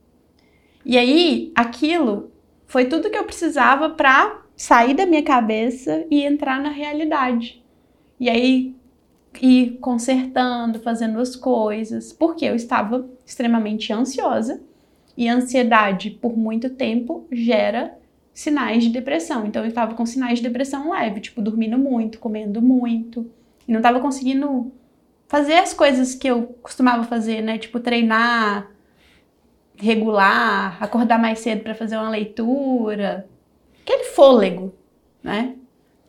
E 0.85 0.97
aí, 0.97 1.51
aquilo 1.55 2.31
foi 2.65 2.85
tudo 2.85 3.09
que 3.09 3.17
eu 3.17 3.23
precisava 3.23 3.89
para 3.89 4.42
sair 4.55 4.93
da 4.93 5.05
minha 5.05 5.23
cabeça 5.23 6.05
e 6.09 6.23
entrar 6.23 6.61
na 6.61 6.69
realidade. 6.69 7.63
E 8.19 8.29
aí, 8.29 8.75
ir 9.41 9.77
consertando, 9.79 10.79
fazendo 10.79 11.19
as 11.19 11.35
coisas, 11.35 12.13
porque 12.13 12.45
eu 12.45 12.55
estava 12.55 13.07
extremamente 13.25 13.91
ansiosa. 13.91 14.61
E 15.15 15.27
a 15.27 15.35
ansiedade, 15.35 16.09
por 16.09 16.37
muito 16.37 16.71
tempo, 16.71 17.27
gera 17.31 17.97
sinais 18.33 18.83
de 18.83 18.89
depressão. 18.89 19.45
Então 19.45 19.63
eu 19.63 19.69
estava 19.69 19.93
com 19.93 20.05
sinais 20.05 20.39
de 20.39 20.43
depressão 20.43 20.91
leve, 20.91 21.21
tipo 21.21 21.41
dormindo 21.41 21.77
muito, 21.77 22.19
comendo 22.19 22.61
muito, 22.61 23.29
e 23.67 23.71
não 23.71 23.79
estava 23.79 23.99
conseguindo 23.99 24.71
fazer 25.27 25.55
as 25.55 25.73
coisas 25.73 26.15
que 26.15 26.27
eu 26.27 26.43
costumava 26.61 27.03
fazer, 27.03 27.41
né? 27.41 27.57
Tipo 27.57 27.79
treinar 27.79 28.71
regular, 29.75 30.77
acordar 30.81 31.19
mais 31.19 31.39
cedo 31.39 31.61
para 31.61 31.75
fazer 31.75 31.97
uma 31.97 32.09
leitura, 32.09 33.27
aquele 33.83 34.05
fôlego, 34.05 34.73
né? 35.21 35.55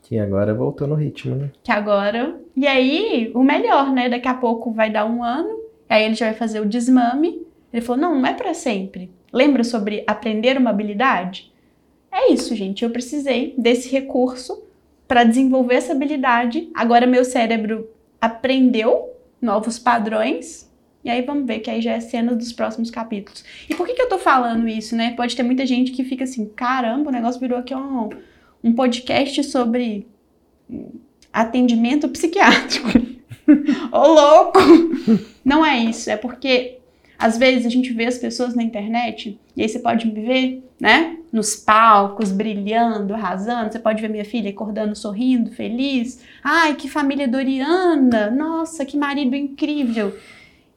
Que 0.03 0.19
agora 0.19 0.55
voltou 0.55 0.87
no 0.87 0.95
ritmo, 0.95 1.35
né? 1.35 1.51
Que 1.63 1.73
agora. 1.73 2.39
E 2.57 2.67
aí, 2.67 3.31
o 3.35 3.43
melhor, 3.43 3.93
né? 3.93 4.09
Daqui 4.09 4.29
a 4.29 4.35
pouco 4.35 4.71
vai 4.71 4.91
dar 4.91 5.07
um 5.07 5.23
ano, 5.23 5.61
aí 5.89 6.05
ele 6.05 6.15
já 6.15 6.27
vai 6.27 6.35
fazer 6.35 6.61
o 6.61 6.67
desmame. 6.67 7.43
Ele 7.73 7.83
falou: 7.83 8.01
não, 8.01 8.21
não 8.21 8.27
é 8.27 8.35
para 8.35 8.55
sempre. 8.55 9.11
Lembra 9.33 9.65
sobre 9.65 10.05
aprender 10.07 10.57
uma 10.57 10.71
habilidade? 10.71 11.53
É 12.13 12.31
isso, 12.33 12.55
gente. 12.55 12.85
Eu 12.85 12.91
precisei 12.91 13.55
desse 13.59 13.89
recurso 13.89 14.63
para 15.09 15.25
desenvolver 15.25 15.75
essa 15.75 15.93
habilidade. 15.93 16.71
Agora 16.75 17.07
meu 17.07 17.25
cérebro 17.25 17.89
aprendeu 18.21 19.11
novos 19.41 19.79
padrões. 19.79 20.71
E 21.05 21.11
aí 21.11 21.21
vamos 21.21 21.47
ver 21.47 21.59
que 21.59 21.71
aí 21.71 21.83
já 21.83 21.93
é 21.93 22.01
cena 22.01 22.35
dos 22.35 22.53
próximos 22.53 22.91
capítulos. 22.91 23.45
E 23.69 23.75
por 23.75 23.87
que, 23.87 23.93
que 23.93 24.01
eu 24.01 24.09
tô 24.09 24.19
falando 24.19 24.67
isso, 24.67 24.97
né? 24.97 25.13
Pode 25.13 25.37
ter 25.37 25.43
muita 25.43 25.67
gente 25.67 25.93
que 25.93 26.03
fica 26.03 26.25
assim, 26.25 26.47
caramba, 26.47 27.11
o 27.11 27.13
negócio 27.13 27.39
virou 27.39 27.59
aqui 27.59 27.75
um, 27.75 28.09
um 28.63 28.73
podcast 28.73 29.45
sobre 29.45 30.07
atendimento 31.31 32.09
psiquiátrico. 32.09 32.89
Ô 33.93 34.07
louco! 34.07 34.59
Não 35.45 35.65
é 35.65 35.79
isso, 35.79 36.09
é 36.11 36.17
porque 36.17 36.79
às 37.19 37.37
vezes 37.37 37.67
a 37.67 37.69
gente 37.69 37.93
vê 37.93 38.07
as 38.07 38.19
pessoas 38.19 38.55
na 38.55 38.63
internet, 38.63 39.39
e 39.57 39.63
aí 39.63 39.69
você 39.69 39.79
pode 39.79 40.07
me 40.07 40.21
ver, 40.21 40.65
né? 40.81 41.19
Nos 41.31 41.55
palcos, 41.55 42.33
brilhando, 42.33 43.13
arrasando. 43.15 43.73
Você 43.73 43.79
pode 43.79 44.01
ver 44.01 44.09
minha 44.09 44.25
filha 44.25 44.51
acordando, 44.51 44.95
sorrindo, 44.97 45.51
feliz. 45.51 46.23
Ai, 46.43 46.75
que 46.75 46.89
família 46.89 47.29
doriana! 47.29 48.31
Nossa, 48.31 48.85
que 48.85 48.97
marido 48.97 49.35
incrível! 49.37 50.15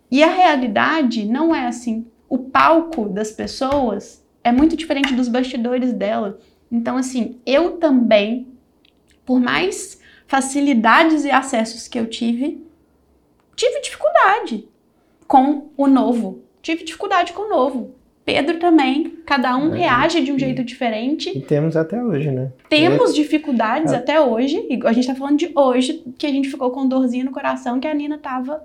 E 0.10 0.24
a 0.24 0.32
realidade 0.32 1.26
não 1.26 1.54
é 1.54 1.68
assim. 1.68 2.06
O 2.30 2.38
palco 2.38 3.08
das 3.10 3.32
pessoas 3.32 4.26
é 4.44 4.52
muito 4.52 4.76
diferente 4.76 5.14
dos 5.14 5.28
bastidores 5.28 5.94
dela. 5.94 6.40
Então, 6.72 6.98
assim, 6.98 7.40
eu 7.46 7.72
também, 7.78 8.48
por 9.26 9.40
mais 9.40 10.00
facilidades 10.28 11.26
e 11.26 11.32
acessos 11.32 11.88
que 11.88 12.00
eu 12.00 12.06
tive, 12.06 12.66
tive 13.56 13.82
dificuldade 13.82 14.68
com 15.28 15.70
o 15.76 15.88
novo. 15.88 16.44
Tive 16.62 16.84
dificuldade 16.84 17.34
com 17.34 17.44
o 17.44 17.50
novo. 17.50 17.96
Pedro 18.26 18.60
também, 18.60 19.20
cada 19.26 19.56
um 19.56 19.74
é, 19.74 19.78
reage 19.78 20.22
de 20.22 20.34
um 20.34 20.40
jeito 20.40 20.62
diferente. 20.62 21.30
E 21.30 21.40
temos 21.40 21.78
até 21.78 22.04
hoje, 22.04 22.30
né? 22.30 22.52
Temos 22.68 23.16
dificuldades 23.16 23.94
é. 23.94 23.96
até 23.96 24.20
hoje. 24.20 24.66
E 24.70 24.80
a 24.86 24.92
gente 24.92 25.08
tá 25.08 25.16
falando 25.16 25.38
de 25.38 25.50
hoje, 25.56 26.04
que 26.18 26.28
a 26.28 26.30
gente 26.30 26.50
ficou 26.50 26.72
com 26.72 26.86
dorzinha 26.86 27.24
no 27.24 27.32
coração, 27.32 27.80
que 27.80 27.88
a 27.88 27.94
Nina 27.94 28.18
tava 28.18 28.62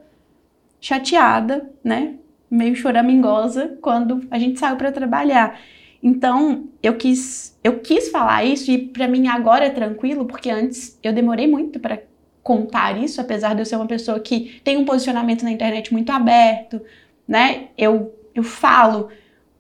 chateada, 0.83 1.71
né? 1.83 2.17
Meio 2.51 2.75
choramingosa 2.77 3.79
quando 3.81 4.27
a 4.31 4.39
gente 4.39 4.59
saiu 4.59 4.77
para 4.77 4.93
trabalhar. 4.93 5.59
Então, 6.03 6.65
eu 6.83 6.97
quis, 6.97 7.57
eu 7.63 7.79
quis 7.79 8.11
falar 8.11 8.45
isso 8.45 8.71
e 8.71 8.89
para 8.89 9.07
mim 9.07 9.29
agora 9.29 9.65
é 9.65 9.71
tranquilo, 9.71 10.27
porque 10.27 10.51
antes 10.51 10.99
eu 11.03 11.13
demorei 11.13 11.47
muito 11.47 11.79
para 11.79 12.03
contar 12.43 13.01
isso, 13.01 13.21
apesar 13.21 13.55
de 13.55 13.63
eu 13.63 13.65
ser 13.65 13.77
uma 13.77 13.87
pessoa 13.87 14.19
que 14.19 14.61
tem 14.65 14.77
um 14.77 14.85
posicionamento 14.85 15.45
na 15.45 15.53
internet 15.53 15.93
muito 15.93 16.11
aberto, 16.11 16.83
né? 17.27 17.69
Eu, 17.79 18.13
eu 18.35 18.43
falo, 18.43 19.09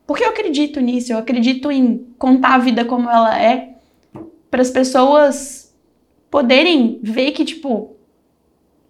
porque 0.05 0.25
eu 0.25 0.31
acredito 0.31 0.81
nisso, 0.81 1.13
eu 1.13 1.19
acredito 1.19 1.71
em 1.71 2.09
contar 2.19 2.57
a 2.57 2.59
vida 2.59 2.85
como 2.85 3.09
ela 3.09 3.41
é, 3.41 3.77
para 4.51 4.61
as 4.61 4.71
pessoas 4.71 5.73
poderem 6.29 6.99
ver 7.01 7.31
que, 7.31 7.45
tipo, 7.45 7.95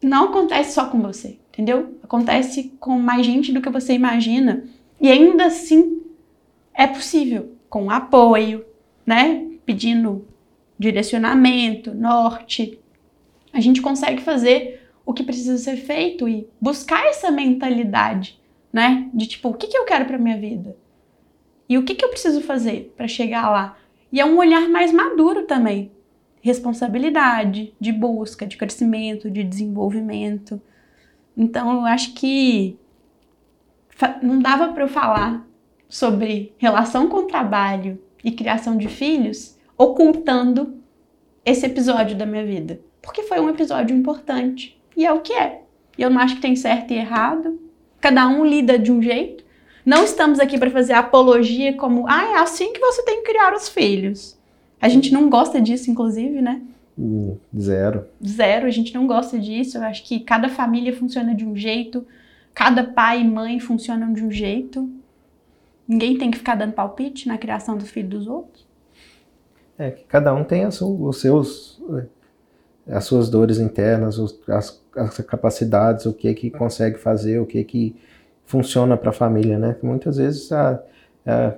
não 0.03 0.31
acontece 0.31 0.73
só 0.73 0.87
com 0.87 1.03
você, 1.03 1.39
entendeu? 1.53 1.99
Acontece 2.03 2.73
com 2.81 2.99
mais 2.99 3.27
gente 3.27 3.53
do 3.53 3.61
que 3.61 3.69
você 3.69 3.93
imagina. 3.93 4.65
E 5.01 5.11
ainda 5.11 5.47
assim 5.47 6.03
é 6.75 6.87
possível, 6.87 7.55
com 7.69 7.91
apoio, 7.91 8.65
né? 9.07 9.47
Pedindo 9.67 10.27
direcionamento, 10.79 11.95
norte, 11.95 12.81
a 13.53 13.61
gente 13.61 13.83
consegue 13.83 14.23
fazer 14.23 14.81
o 15.05 15.13
que 15.13 15.23
precisa 15.23 15.59
ser 15.59 15.77
feito 15.77 16.29
e 16.29 16.49
buscar 16.61 17.05
essa 17.07 17.31
mentalidade, 17.31 18.41
né? 18.73 19.11
De 19.13 19.27
tipo, 19.27 19.51
o 19.51 19.55
que, 19.55 19.67
que 19.67 19.77
eu 19.77 19.85
quero 19.85 20.07
para 20.07 20.19
minha 20.19 20.39
vida? 20.39 20.77
E 21.69 21.77
o 21.77 21.85
que, 21.85 21.95
que 21.95 22.05
eu 22.05 22.09
preciso 22.09 22.41
fazer 22.41 22.93
para 22.97 23.07
chegar 23.07 23.51
lá? 23.51 23.77
E 24.11 24.21
é 24.21 24.25
um 24.25 24.39
olhar 24.39 24.69
mais 24.69 24.93
maduro 24.93 25.47
também. 25.47 25.91
Responsabilidade, 26.41 27.73
de 27.81 27.93
busca, 27.93 28.47
de 28.47 28.57
crescimento, 28.57 29.31
de 29.31 29.45
desenvolvimento. 29.45 30.61
Então, 31.37 31.73
eu 31.73 31.87
acho 31.87 32.15
que 32.15 32.79
não 34.23 34.41
dava 34.41 34.73
para 34.73 34.85
eu 34.85 34.89
falar 34.89 35.47
sobre 35.89 36.55
relação 36.59 37.09
com 37.09 37.19
o 37.19 37.27
trabalho 37.27 38.01
e 38.25 38.31
criação 38.31 38.77
de 38.77 38.89
filhos 38.89 39.57
ocultando 39.77 40.79
esse 41.45 41.67
episódio 41.67 42.17
da 42.17 42.27
minha 42.27 42.45
vida 42.45 42.81
porque 43.03 43.25
foi 43.25 43.41
um 43.41 43.51
episódio 43.51 43.95
importante. 43.95 44.81
E 44.97 45.05
é 45.05 45.13
o 45.13 45.21
que 45.21 45.33
é. 45.33 45.63
E 45.99 46.03
eu 46.03 46.09
não 46.09 46.21
acho 46.21 46.37
que 46.37 46.41
tem 46.41 46.55
certo 46.55 46.93
e 46.93 46.97
errado. 46.97 47.61
Cada 48.01 48.29
um 48.29 48.47
lida 48.47 48.79
de 48.79 48.93
um 48.93 49.03
jeito. 49.03 49.45
Não 49.85 50.05
estamos 50.05 50.39
aqui 50.39 50.57
para 50.57 50.71
fazer 50.71 50.93
apologia 50.93 51.77
como, 51.77 52.07
ah, 52.09 52.25
é 52.25 52.35
assim 52.37 52.73
que 52.73 52.79
você 52.79 53.03
tem 53.03 53.23
que 53.23 53.33
criar 53.33 53.53
os 53.53 53.69
filhos. 53.69 54.39
A 54.81 54.89
gente 54.89 55.13
não 55.13 55.29
gosta 55.29 55.61
disso, 55.61 55.91
inclusive, 55.91 56.41
né? 56.41 56.63
Hum, 56.99 57.39
zero. 57.59 58.07
Zero, 58.25 58.67
a 58.67 58.71
gente 58.71 58.95
não 58.95 59.07
gosta 59.07 59.39
disso. 59.39 59.79
Eu 59.79 59.83
acho 59.83 60.05
que 60.05 60.21
cada 60.21 60.49
família 60.49 60.95
funciona 60.95 61.35
de 61.35 61.45
um 61.45 61.57
jeito, 61.57 62.07
cada 62.55 62.85
pai 62.85 63.21
e 63.21 63.25
mãe 63.25 63.59
funcionam 63.59 64.13
de 64.13 64.23
um 64.23 64.31
jeito. 64.31 64.91
Ninguém 65.87 66.19
tem 66.19 66.31
que 66.31 66.39
ficar 66.39 66.55
dando 66.55 66.73
palpite 66.73 67.29
na 67.29 67.39
criação 67.39 67.77
do 67.77 67.85
filho 67.85 68.09
dos 68.09 68.27
outros. 68.27 68.67
É 69.79 69.91
que 69.91 70.05
cada 70.05 70.35
um 70.35 70.45
tem 70.45 70.67
os 70.67 71.21
seus 71.21 71.81
as 72.87 73.05
suas 73.05 73.31
dores 73.31 73.59
internas, 73.59 74.19
as, 74.49 74.83
as 74.97 75.19
capacidades, 75.19 76.07
o 76.07 76.13
que 76.13 76.33
que 76.35 76.51
consegue 76.51 76.99
fazer, 76.99 77.39
o 77.39 77.47
que 77.47 77.63
que 77.65 77.97
funciona 78.45 78.97
para 78.97 79.11
a 79.11 79.13
família, 79.13 79.59
né? 79.59 79.77
Muitas 79.83 80.17
vezes 80.17 80.51
a, 80.53 80.83
a, 81.25 81.55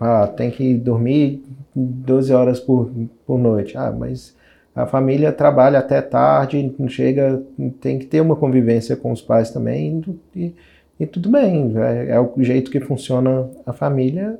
a, 0.00 0.26
tem 0.26 0.50
que 0.50 0.74
dormir 0.74 1.42
12 1.74 2.32
horas 2.32 2.60
por, 2.60 2.90
por 3.26 3.38
noite. 3.38 3.76
Ah, 3.76 3.92
mas 3.92 4.36
a 4.74 4.86
família 4.86 5.32
trabalha 5.32 5.78
até 5.78 6.00
tarde, 6.02 6.74
chega, 6.88 7.42
tem 7.80 7.98
que 7.98 8.06
ter 8.06 8.20
uma 8.20 8.36
convivência 8.36 8.96
com 8.96 9.12
os 9.12 9.22
pais 9.22 9.50
também 9.50 10.02
e, 10.34 10.54
e 10.98 11.06
tudo 11.06 11.30
bem, 11.30 11.72
é, 11.76 12.10
é, 12.10 12.20
o 12.20 12.32
jeito 12.38 12.70
que 12.70 12.80
funciona 12.80 13.48
a 13.66 13.72
família. 13.72 14.38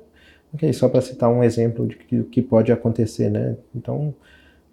Só 0.72 0.89
para 0.89 1.01
citar 1.01 1.29
um 1.29 1.43
exemplo 1.43 1.85
de 1.85 1.97
que, 1.97 2.22
que 2.25 2.41
pode 2.41 2.70
acontecer, 2.70 3.29
né? 3.29 3.57
Então, 3.75 4.14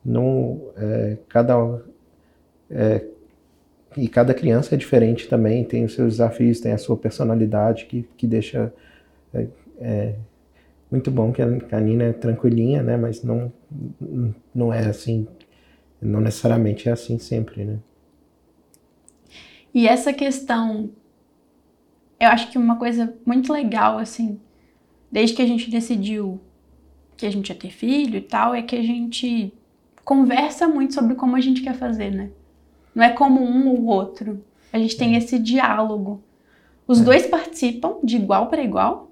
não, 0.06 0.62
é, 0.78 1.18
cada 1.28 1.82
é, 2.70 3.04
e 3.98 4.08
cada 4.08 4.34
criança 4.34 4.76
é 4.76 4.78
diferente 4.78 5.28
também, 5.28 5.64
tem 5.64 5.84
os 5.84 5.94
seus 5.94 6.14
desafios, 6.14 6.60
tem 6.60 6.72
a 6.72 6.78
sua 6.78 6.96
personalidade 6.96 7.86
que, 7.86 8.08
que 8.16 8.26
deixa 8.26 8.72
é, 9.34 9.48
é, 9.80 10.16
muito 10.92 11.10
bom 11.10 11.32
que 11.32 11.42
a, 11.42 11.80
Nina 11.80 12.04
é 12.04 12.14
tranquilinha, 12.14 12.84
né? 12.84 12.98
Mas 12.98 13.24
não, 13.24 13.52
não 14.54 14.74
é 14.74 14.86
assim, 14.86 15.26
não 16.02 16.20
necessariamente 16.20 16.90
é 16.90 16.92
assim 16.92 17.18
sempre, 17.18 17.64
né? 17.64 17.80
E 19.74 19.88
essa 19.88 20.12
questão, 20.12 20.90
eu 22.20 22.28
acho 22.28 22.52
que 22.52 22.58
uma 22.58 22.76
coisa 22.76 23.16
muito 23.26 23.54
legal, 23.54 23.98
assim, 23.98 24.38
desde 25.10 25.36
que 25.36 25.42
a 25.42 25.48
gente 25.48 25.72
decidiu 25.72 26.42
que 27.16 27.26
a 27.26 27.32
gente 27.32 27.50
ia 27.50 27.56
ter 27.56 27.72
filho 27.72 28.18
e 28.18 28.22
tal, 28.22 28.54
é 28.54 28.62
que 28.62 28.76
a 28.76 28.84
gente 28.84 29.54
conversa 30.04 30.68
muito 30.68 30.94
sobre 30.94 31.16
como 31.16 31.36
a 31.38 31.42
gente 31.42 31.62
quer 31.62 31.76
fazer, 31.76 32.12
né? 32.12 32.32
Não 32.94 33.04
é 33.04 33.12
como 33.12 33.42
um 33.42 33.70
ou 33.70 33.86
outro. 33.86 34.44
A 34.74 34.78
gente 34.78 34.98
tem 34.98 35.16
é. 35.16 35.20
esse 35.20 35.40
diálogo. 35.40 36.22
Os 36.86 37.00
é. 37.00 37.04
dois 37.04 37.28
participam 37.28 37.96
de 38.04 38.18
igual 38.18 38.48
para 38.48 38.62
igual, 38.62 39.11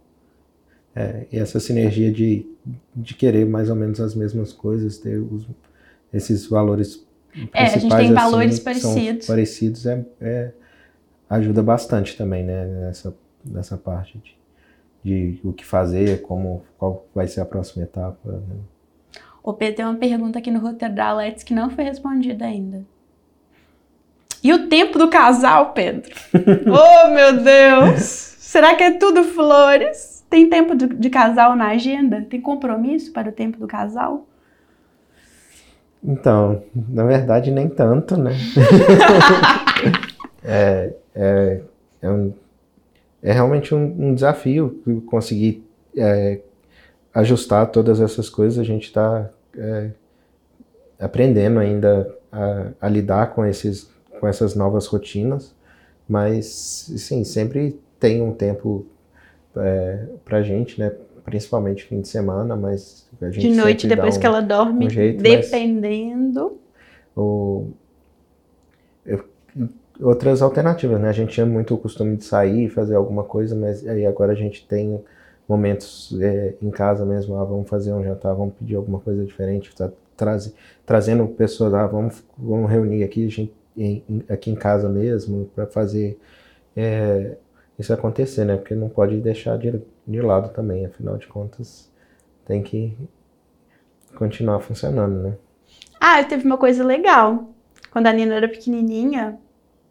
é, 0.96 1.26
e 1.32 1.38
essa 1.38 1.60
sinergia 1.60 2.12
de, 2.12 2.46
de 2.96 3.14
querer 3.14 3.46
mais 3.46 3.70
ou 3.70 3.76
menos 3.76 4.00
as 4.00 4.16
mesmas 4.16 4.52
coisas, 4.52 4.98
ter 4.98 5.18
os, 5.18 5.48
esses 6.14 6.48
valores 6.48 7.08
é, 7.54 7.64
a 7.64 7.68
gente 7.78 7.90
tem 7.90 8.06
assim, 8.06 8.14
valores 8.14 8.60
parecidos. 8.60 9.28
parecidos 9.28 9.86
é, 9.86 10.06
é, 10.20 10.52
ajuda 11.30 11.62
bastante 11.62 12.18
também, 12.18 12.44
né? 12.44 12.66
Nessa, 12.66 13.16
nessa 13.46 13.78
parte 13.78 14.22
de, 15.04 15.34
de 15.34 15.40
o 15.44 15.54
que 15.54 15.66
fazer, 15.66 16.22
como, 16.24 16.64
qual 16.78 17.06
vai 17.14 17.28
ser 17.28 17.42
a 17.42 17.46
próxima 17.46 17.84
etapa. 17.84 18.20
Né? 18.32 18.58
O 19.44 19.54
Pedro 19.54 19.76
tem 19.76 19.86
uma 19.86 19.96
pergunta 19.96 20.40
aqui 20.40 20.52
no 20.52 20.60
roteiro 20.60 20.96
da 20.96 21.06
Alex 21.06 21.44
que 21.44 21.54
não 21.54 21.70
foi 21.70 21.84
respondida 21.84 22.46
ainda. 22.46 22.84
E 24.42 24.54
o 24.54 24.68
tempo 24.68 24.98
do 24.98 25.10
casal, 25.10 25.74
Pedro? 25.74 26.16
oh, 26.34 27.10
meu 27.10 27.44
Deus! 27.44 28.02
Será 28.02 28.76
que 28.76 28.84
é 28.84 28.92
tudo 28.92 29.24
flores? 29.24 30.19
Tem 30.30 30.48
tempo 30.48 30.76
de, 30.76 30.88
de, 30.88 31.10
casal 31.10 31.56
na 31.56 31.70
agenda? 31.70 32.26
Tem 32.30 32.40
compromisso 32.40 33.12
para 33.12 33.30
o 33.30 33.32
tempo 33.32 33.58
do 33.58 33.68
casal? 33.68 34.28
Então, 36.04 36.64
na 36.74 37.04
verdade, 37.04 37.52
nem 37.52 37.68
tanto, 37.68 38.16
né? 38.16 38.32
é, 40.44 40.94
é, 41.16 41.62
é, 42.02 42.10
um, 42.10 42.34
é, 43.24 43.32
realmente 43.32 43.74
um, 43.74 44.10
um 44.10 44.14
desafio 44.14 44.82
conseguir 45.08 45.66
é, 45.98 46.40
ajustar 47.14 47.66
todas 47.68 48.00
essas 48.00 48.30
coisas. 48.30 48.60
A 48.60 48.64
gente 48.64 48.84
está 48.84 49.30
é, 49.58 49.90
aprendendo 51.00 51.60
ainda 51.60 52.16
a, 52.32 52.68
a, 52.82 52.88
lidar 52.88 53.34
com, 53.34 53.44
esses, 53.44 53.90
com 54.20 54.28
essas 54.28 54.54
novas 54.54 54.86
rotinas, 54.86 55.56
mas, 56.08 56.46
sim, 56.98 57.24
sempre 57.24 57.80
tem 58.00 58.22
um 58.22 58.32
tempo 58.32 58.86
é, 59.58 60.06
pra 60.26 60.42
gente, 60.42 60.80
né? 60.80 60.92
Principalmente 61.26 61.86
fim 61.86 62.02
de 62.02 62.08
semana, 62.08 62.56
mas 62.56 63.08
a 63.22 63.30
gente 63.30 63.50
De 63.50 63.56
noite, 63.56 63.88
depois 63.88 64.18
um, 64.18 64.20
que 64.20 64.26
ela 64.26 64.42
dorme, 64.42 64.88
um 64.88 64.90
jeito, 64.90 65.22
dependendo. 65.22 66.58
O, 67.16 67.68
eu, 69.06 69.24
outras 70.02 70.42
alternativas, 70.42 71.00
né? 71.00 71.10
A 71.10 71.14
gente 71.14 71.34
tinha 71.34 71.46
muito 71.46 71.76
o 71.76 71.78
costume 71.78 72.16
de 72.16 72.24
sair, 72.24 72.70
fazer 72.70 72.96
alguma 72.96 73.24
coisa, 73.24 73.56
mas 73.56 73.86
aí 73.88 74.06
agora 74.06 74.32
a 74.32 74.36
gente 74.36 74.66
tem 74.66 75.00
momentos 75.48 76.16
é, 76.22 76.54
em 76.62 76.70
casa 76.70 77.06
mesmo, 77.06 77.36
ah, 77.36 77.44
vamos 77.44 77.68
fazer 77.68 77.92
um 77.92 78.04
jantar, 78.04 78.34
vamos 78.36 78.54
pedir 78.54 78.76
alguma 78.76 79.00
coisa 79.00 79.26
diferente, 79.26 79.76
tá, 79.76 79.92
traz, 80.16 80.54
trazendo 80.86 81.28
pessoas, 81.28 81.74
ah, 81.74 81.88
vamos, 81.88 82.24
vamos 82.38 82.70
reunir 82.70 83.04
aqui, 83.04 83.28
gente, 83.30 83.52
em, 83.76 84.04
aqui 84.30 84.52
em 84.52 84.56
casa 84.56 84.88
mesmo, 84.88 85.50
para 85.56 85.66
fazer 85.66 86.20
é, 86.78 87.36
isso 87.80 87.94
acontecer, 87.94 88.44
né? 88.46 88.58
Porque 88.58 88.76
não 88.76 88.90
pode 88.90 89.18
deixar 89.18 89.58
de, 89.58 89.82
de 90.06 90.22
lado 90.22 90.50
também, 90.50 90.86
afinal 90.86 91.18
de 91.18 91.28
contas, 91.28 91.90
tem 92.46 92.62
que 92.62 92.96
continuar 94.16 94.60
funcionando, 94.60 95.24
né? 95.24 95.34
Ah, 96.00 96.24
teve 96.24 96.46
uma 96.46 96.58
coisa 96.58 96.84
legal. 96.84 97.50
Quando 97.92 98.08
a 98.08 98.14
Nina 98.14 98.36
era 98.36 98.48
pequenininha, 98.48 99.38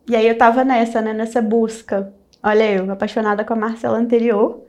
e 0.09 0.15
aí 0.15 0.27
eu 0.27 0.37
tava 0.37 0.65
nessa, 0.65 1.01
né? 1.01 1.13
Nessa 1.13 1.41
busca. 1.41 2.13
Olha 2.43 2.71
eu, 2.71 2.91
apaixonada 2.91 3.45
com 3.45 3.55
a 3.55 3.57
Marcela 3.57 3.99
anterior. 3.99 4.63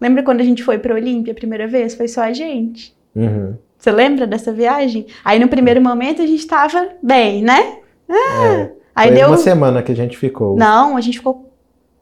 Lembra 0.00 0.22
quando 0.22 0.40
a 0.40 0.44
gente 0.44 0.62
foi 0.62 0.78
pra 0.78 0.94
Olímpia 0.94 1.32
a 1.32 1.36
primeira 1.36 1.66
vez? 1.66 1.94
Foi 1.94 2.08
só 2.08 2.22
a 2.22 2.32
gente. 2.32 2.94
Uhum. 3.14 3.56
Você 3.78 3.90
lembra 3.90 4.26
dessa 4.26 4.52
viagem? 4.52 5.06
Aí 5.24 5.38
no 5.38 5.48
primeiro 5.48 5.80
momento 5.80 6.22
a 6.22 6.26
gente 6.26 6.46
tava 6.46 6.88
bem, 7.02 7.42
né? 7.42 7.78
Ah, 8.08 8.44
é. 8.46 8.72
Aí 8.94 9.12
deu 9.12 9.28
uma 9.28 9.36
semana 9.36 9.82
que 9.82 9.92
a 9.92 9.96
gente 9.96 10.16
ficou. 10.16 10.56
Não, 10.56 10.96
a 10.96 11.00
gente 11.00 11.18
ficou 11.18 11.53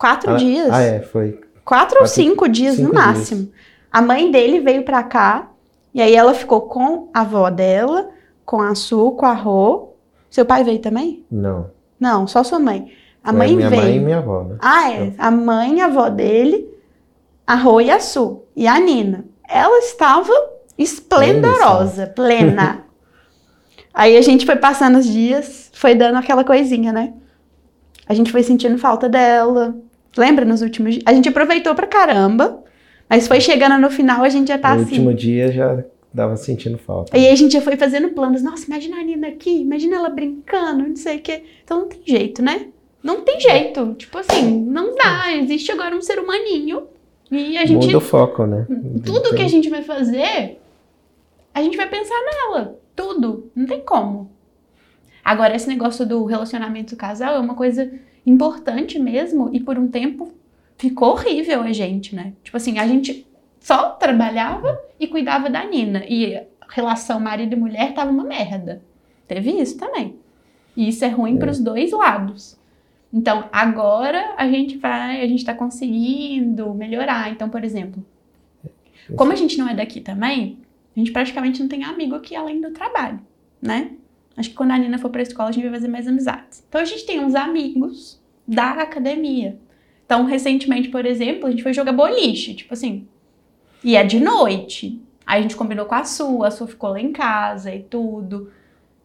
Quatro 0.03 0.33
ah, 0.33 0.37
dias. 0.37 0.69
Ah, 0.69 0.83
é, 0.83 1.01
foi. 1.01 1.31
Quatro, 1.31 1.65
Quatro 1.65 2.01
ou 2.01 2.07
cinco 2.09 2.49
dias 2.49 2.75
cinco 2.75 2.89
no 2.89 2.95
máximo. 2.95 3.43
Dias. 3.43 3.55
A 3.93 4.03
mãe 4.03 4.33
dele 4.33 4.59
veio 4.59 4.85
pra 4.85 5.01
cá, 5.05 5.49
e 5.95 6.03
aí 6.03 6.13
ela 6.13 6.35
ficou 6.35 6.63
com 6.63 7.09
a 7.15 7.21
avó 7.21 7.49
dela, 7.49 8.11
com 8.45 8.61
a 8.61 8.75
Su, 8.75 9.13
com 9.13 9.25
a 9.25 9.33
Rô. 9.33 9.91
Seu 10.29 10.45
pai 10.45 10.65
veio 10.65 10.81
também? 10.81 11.25
Não. 11.31 11.71
Não, 12.01 12.27
só 12.27 12.43
sua 12.43 12.59
mãe. 12.59 12.91
A 13.23 13.33
mãe 13.33 13.55
minha 13.55 13.71
veio. 13.71 13.81
Minha 13.81 13.93
mãe 13.93 14.01
e 14.01 14.05
minha 14.05 14.19
avó, 14.19 14.43
né? 14.43 14.57
Ah, 14.61 14.91
é. 14.91 15.13
A 15.17 15.31
mãe 15.31 15.79
e 15.79 15.81
a 15.81 15.87
avó 15.87 16.09
dele, 16.09 16.69
a 17.47 17.55
Rô 17.55 17.81
e 17.81 17.89
a 17.89 18.01
Su. 18.01 18.43
E 18.57 18.67
a 18.67 18.81
Nina. 18.81 19.25
Ela 19.49 19.79
estava 19.79 20.33
esplendorosa, 20.77 22.09
plena. 22.09 22.87
aí 23.95 24.17
a 24.17 24.21
gente 24.21 24.45
foi 24.45 24.57
passando 24.57 24.99
os 24.99 25.07
dias, 25.07 25.71
foi 25.73 25.95
dando 25.95 26.19
aquela 26.19 26.43
coisinha, 26.43 26.93
né? 26.93 27.15
A 28.09 28.15
gente 28.15 28.33
foi 28.33 28.43
sentindo 28.43 28.77
falta 28.79 29.09
dela. 29.09 29.77
Lembra 30.17 30.45
nos 30.45 30.63
últimos 30.63 30.95
dias? 30.95 31.05
A 31.07 31.13
gente 31.13 31.29
aproveitou 31.29 31.75
pra 31.75 31.87
caramba, 31.87 32.63
mas 33.09 33.27
foi 33.27 33.41
chegando 33.41 33.79
no 33.79 33.91
final, 33.91 34.23
a 34.23 34.29
gente 34.29 34.49
já 34.49 34.59
tá 34.59 34.75
no 34.75 34.83
assim. 34.83 34.99
No 34.99 35.09
último 35.09 35.15
dia 35.15 35.51
já 35.51 35.85
tava 36.15 36.37
sentindo 36.37 36.79
falta. 36.79 37.17
E 37.17 37.27
aí 37.27 37.33
a 37.33 37.37
gente 37.37 37.53
já 37.53 37.61
foi 37.61 37.77
fazendo 37.77 38.11
planos. 38.11 38.43
Nossa, 38.43 38.67
imagina 38.67 38.99
a 38.99 39.03
Nina 39.03 39.29
aqui, 39.29 39.61
imagina 39.61 39.97
ela 39.97 40.11
brincando, 40.11 40.89
não 40.89 40.97
sei 40.97 41.17
o 41.17 41.21
quê. 41.21 41.43
Então 41.65 41.81
não 41.81 41.89
tem 41.89 42.01
jeito, 42.05 42.43
né? 42.43 42.67
Não 43.03 43.23
tem 43.23 43.41
jeito. 43.41 43.95
Tipo 43.95 44.19
assim, 44.19 44.63
não 44.65 44.95
dá. 44.95 45.33
Existe 45.35 45.73
agora 45.73 45.97
um 45.97 46.03
ser 46.03 46.19
humaninho. 46.19 46.85
E 47.31 47.57
a 47.57 47.65
gente. 47.65 47.87
Muda 47.87 47.99
o 47.99 48.01
foco, 48.01 48.47
né? 48.47 48.67
Tudo 49.05 49.23
tem... 49.23 49.35
que 49.37 49.43
a 49.43 49.49
gente 49.49 49.71
vai 49.71 49.83
fazer, 49.83 50.59
a 51.55 51.63
gente 51.63 51.77
vai 51.77 51.89
pensar 51.89 52.15
nela. 52.25 52.79
Tudo. 52.95 53.51
Não 53.57 53.67
tem 53.67 53.81
como. 53.81 54.31
Agora, 55.25 55.57
esse 55.57 55.69
negócio 55.69 56.05
do 56.05 56.25
relacionamento 56.25 56.95
do 56.95 56.99
casal 56.99 57.35
é 57.35 57.39
uma 57.39 57.55
coisa 57.55 57.91
importante 58.25 58.99
mesmo 58.99 59.51
e 59.53 59.61
por 59.61 59.79
um 59.79 59.89
tempo 59.89 60.33
ficou 60.77 61.11
horrível 61.11 61.63
a 61.63 61.73
gente, 61.73 62.15
né? 62.15 62.33
Tipo 62.43 62.57
assim, 62.57 62.79
a 62.79 62.87
gente 62.87 63.27
só 63.61 63.91
trabalhava 63.91 64.81
e 64.99 65.07
cuidava 65.07 65.49
da 65.49 65.65
Nina 65.65 66.05
e 66.09 66.37
a 66.37 66.45
relação 66.69 67.21
marido 67.21 67.55
e 67.55 67.59
mulher 67.59 67.95
tava 67.95 68.11
uma 68.11 68.25
merda. 68.25 68.83
Teve 69.27 69.51
isso 69.51 69.79
também. 69.79 70.17
E 70.77 70.89
isso 70.89 71.05
é 71.05 71.09
ruim 71.09 71.37
é. 71.37 71.39
para 71.39 71.51
os 71.51 71.61
dois 71.61 71.93
lados. 71.93 72.59
Então, 73.13 73.49
agora 73.53 74.35
a 74.37 74.49
gente 74.49 74.79
vai, 74.79 75.23
a 75.23 75.27
gente 75.29 75.45
tá 75.45 75.55
conseguindo 75.55 76.73
melhorar. 76.75 77.31
Então, 77.31 77.49
por 77.49 77.63
exemplo, 77.63 78.05
como 79.17 79.33
a 79.33 79.37
gente 79.37 79.59
não 79.59 79.69
é 79.69 79.75
daqui 79.75 80.01
também, 80.01 80.59
a 80.97 80.99
gente 80.99 81.13
praticamente 81.13 81.61
não 81.61 81.69
tem 81.69 81.85
amigo 81.85 82.15
aqui 82.15 82.35
além 82.35 82.61
do 82.61 82.71
trabalho, 82.71 83.21
né? 83.61 83.93
Acho 84.37 84.51
que 84.51 84.55
quando 84.55 84.71
a 84.71 84.79
Nina 84.79 84.99
for 84.99 85.11
pra 85.11 85.23
escola, 85.23 85.49
a 85.49 85.53
gente 85.53 85.65
vai 85.65 85.73
fazer 85.73 85.89
mais 85.89 86.09
amizades. 86.09 86.65
Então 86.69 86.81
a 86.81 86.85
gente 86.85 87.05
tem 87.05 87.21
uns 87.21 87.35
amigos 87.35 88.21
da 88.47 88.71
academia. 88.71 89.59
Então, 90.05 90.25
recentemente, 90.25 90.89
por 90.89 91.07
exemplo, 91.07 91.47
a 91.47 91.51
gente 91.51 91.63
foi 91.63 91.73
jogar 91.73 91.93
boliche, 91.93 92.55
tipo 92.55 92.75
assim. 92.75 93.07
E 93.83 93.97
é 93.97 94.05
de 94.05 94.21
noite. 94.21 95.01
Aí 95.27 95.39
a 95.39 95.43
gente 95.43 95.57
combinou 95.57 95.87
com 95.87 95.95
a 95.95 96.05
sua, 96.05 96.49
a 96.49 96.51
sua 96.51 96.67
ficou 96.67 96.91
lá 96.91 97.01
em 97.01 97.13
casa 97.13 97.75
e 97.75 97.83
tudo. 97.83 98.51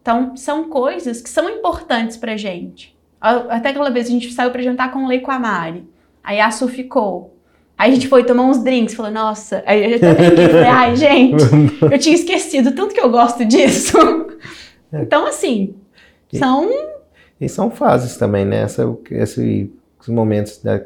Então, 0.02 0.36
são 0.36 0.68
coisas 0.68 1.20
que 1.20 1.28
são 1.28 1.48
importantes 1.48 2.16
pra 2.16 2.36
gente. 2.36 2.96
Até 3.20 3.70
aquela 3.70 3.90
vez 3.90 4.06
a 4.06 4.10
gente 4.10 4.32
saiu 4.32 4.50
pra 4.50 4.62
jantar 4.62 4.92
com 4.92 5.04
o 5.04 5.08
Lei 5.08 5.20
com 5.20 5.30
a 5.30 5.38
Mari. 5.38 5.84
Aí 6.22 6.40
a 6.40 6.50
Su 6.50 6.68
ficou. 6.68 7.36
Aí 7.76 7.92
a 7.92 7.94
gente 7.94 8.08
foi 8.08 8.24
tomar 8.24 8.44
uns 8.44 8.62
drinks, 8.62 8.94
falou, 8.94 9.12
nossa. 9.12 9.62
Aí 9.64 9.92
eu 9.92 10.00
também 10.00 10.30
falei, 10.30 10.68
ai, 10.68 10.96
gente, 10.96 11.44
eu 11.90 11.98
tinha 11.98 12.14
esquecido 12.14 12.72
tanto 12.72 12.94
que 12.94 13.00
eu 13.00 13.10
gosto 13.10 13.44
disso. 13.44 13.96
É. 14.92 15.02
Então, 15.02 15.26
assim, 15.26 15.74
e, 16.32 16.38
são. 16.38 16.70
E 17.40 17.48
são 17.48 17.70
fases 17.70 18.16
também, 18.16 18.44
né? 18.44 18.62
Essa, 18.62 18.84
esse, 19.10 19.70
esses 20.00 20.12
momentos 20.12 20.62
da, 20.62 20.82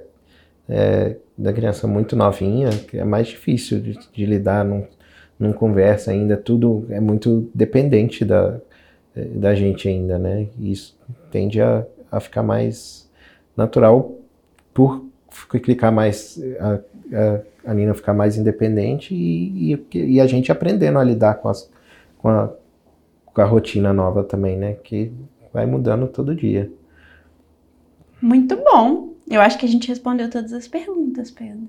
é, 0.68 1.16
da 1.36 1.52
criança 1.52 1.86
muito 1.86 2.14
novinha, 2.16 2.70
que 2.70 2.98
é 2.98 3.04
mais 3.04 3.28
difícil 3.28 3.80
de, 3.80 3.98
de 4.12 4.26
lidar, 4.26 4.64
não, 4.64 4.86
não 5.38 5.52
conversa 5.52 6.10
ainda, 6.10 6.36
tudo 6.36 6.86
é 6.90 7.00
muito 7.00 7.50
dependente 7.54 8.24
da, 8.24 8.58
da 9.14 9.54
gente 9.54 9.88
ainda, 9.88 10.18
né? 10.18 10.48
E 10.58 10.72
isso 10.72 10.98
tende 11.30 11.60
a, 11.60 11.86
a 12.10 12.20
ficar 12.20 12.42
mais 12.42 13.10
natural 13.56 14.16
por 14.72 15.04
clicar 15.62 15.92
mais. 15.92 16.40
A, 16.58 16.80
a, 17.14 17.40
a 17.64 17.74
Nina 17.74 17.94
ficar 17.94 18.12
mais 18.12 18.36
independente 18.36 19.14
e, 19.14 19.72
e, 19.72 19.86
e, 19.94 20.20
a 20.20 20.26
gente 20.26 20.50
aprendendo 20.50 20.98
a 20.98 21.04
lidar 21.04 21.34
com, 21.34 21.48
as, 21.48 21.70
com, 22.18 22.28
a, 22.28 22.52
com 23.32 23.40
a 23.40 23.44
rotina 23.44 23.92
nova 23.92 24.22
também, 24.22 24.56
né? 24.56 24.74
Que 24.74 25.12
vai 25.52 25.66
mudando 25.66 26.08
todo 26.08 26.34
dia. 26.34 26.70
Muito 28.20 28.56
bom. 28.56 29.14
Eu 29.28 29.40
acho 29.40 29.58
que 29.58 29.66
a 29.66 29.68
gente 29.68 29.88
respondeu 29.88 30.28
todas 30.30 30.52
as 30.52 30.68
perguntas, 30.68 31.30
Pedro. 31.30 31.68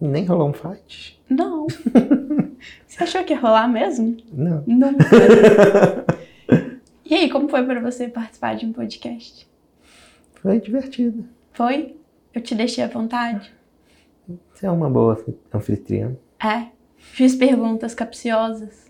Nem 0.00 0.24
rolou 0.24 0.48
um 0.48 0.52
fight? 0.52 1.20
Não. 1.28 1.66
Você 2.86 3.04
achou 3.04 3.24
que 3.24 3.32
ia 3.32 3.40
rolar 3.40 3.68
mesmo? 3.68 4.16
Não. 4.32 4.64
Nunca. 4.66 5.04
e 7.04 7.14
aí, 7.14 7.30
como 7.30 7.48
foi 7.48 7.64
para 7.64 7.80
você 7.80 8.08
participar 8.08 8.56
de 8.56 8.66
um 8.66 8.72
podcast? 8.72 9.48
Foi 10.36 10.58
divertido. 10.58 11.24
Foi? 11.52 11.96
Eu 12.34 12.40
te 12.40 12.54
deixei 12.54 12.82
à 12.82 12.88
vontade? 12.88 13.52
Você 14.52 14.66
é 14.66 14.70
uma 14.70 14.88
boa 14.88 15.22
anfitriã. 15.52 16.16
É. 16.42 16.66
Fiz 16.96 17.34
perguntas 17.34 17.94
capciosas. 17.94 18.89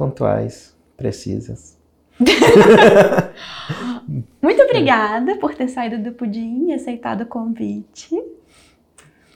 Pontuais, 0.00 0.74
precisas. 0.96 1.78
Muito 4.40 4.62
obrigada 4.62 5.36
por 5.36 5.54
ter 5.54 5.68
saído 5.68 6.02
do 6.02 6.12
pudim 6.12 6.70
e 6.70 6.72
aceitado 6.72 7.20
o 7.20 7.26
convite. 7.26 8.18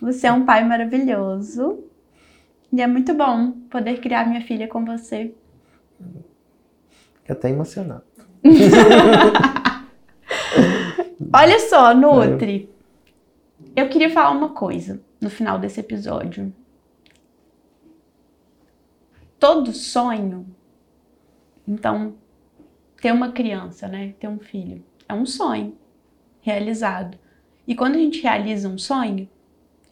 Você 0.00 0.26
é 0.26 0.32
um 0.32 0.46
pai 0.46 0.64
maravilhoso. 0.64 1.84
E 2.72 2.80
é 2.80 2.86
muito 2.86 3.12
bom 3.12 3.50
poder 3.68 4.00
criar 4.00 4.26
minha 4.26 4.40
filha 4.40 4.66
com 4.66 4.86
você. 4.86 5.34
Fiquei 7.16 7.36
até 7.36 7.50
emocionado. 7.50 8.02
Olha 11.30 11.60
só, 11.60 11.94
Nutri. 11.94 12.70
Eu 13.76 13.90
queria 13.90 14.08
falar 14.08 14.30
uma 14.30 14.48
coisa 14.48 14.98
no 15.20 15.28
final 15.28 15.58
desse 15.58 15.80
episódio. 15.80 16.50
Todo 19.44 19.74
sonho, 19.74 20.56
então, 21.68 22.14
ter 22.98 23.12
uma 23.12 23.30
criança, 23.30 23.86
né? 23.86 24.14
Ter 24.18 24.26
um 24.26 24.38
filho, 24.38 24.82
é 25.06 25.12
um 25.12 25.26
sonho 25.26 25.76
realizado. 26.40 27.18
E 27.68 27.74
quando 27.74 27.96
a 27.96 27.98
gente 27.98 28.22
realiza 28.22 28.70
um 28.70 28.78
sonho, 28.78 29.28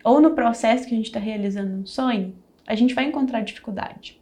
ou 0.03 0.23
no 0.23 0.31
processo 0.31 0.87
que 0.87 0.95
a 0.95 0.97
gente 0.97 1.09
está 1.09 1.21
realizando 1.21 1.75
um 1.75 1.85
sonho, 1.85 2.35
a 2.67 2.75
gente 2.75 2.95
vai 2.95 3.05
encontrar 3.05 3.43
dificuldade. 3.43 4.19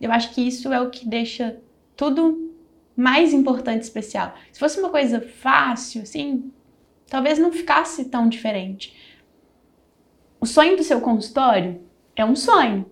Eu 0.00 0.12
acho 0.12 0.32
que 0.32 0.40
isso 0.40 0.72
é 0.72 0.80
o 0.80 0.88
que 0.88 1.04
deixa 1.04 1.60
tudo 1.96 2.54
mais 2.96 3.32
importante 3.32 3.80
e 3.80 3.86
especial. 3.86 4.36
Se 4.52 4.60
fosse 4.60 4.78
uma 4.78 4.90
coisa 4.90 5.20
fácil, 5.20 6.02
assim, 6.02 6.52
talvez 7.08 7.40
não 7.40 7.50
ficasse 7.50 8.04
tão 8.04 8.28
diferente. 8.28 9.18
O 10.40 10.46
sonho 10.46 10.76
do 10.76 10.84
seu 10.84 11.00
consultório 11.00 11.80
é 12.14 12.24
um 12.24 12.36
sonho. 12.36 12.88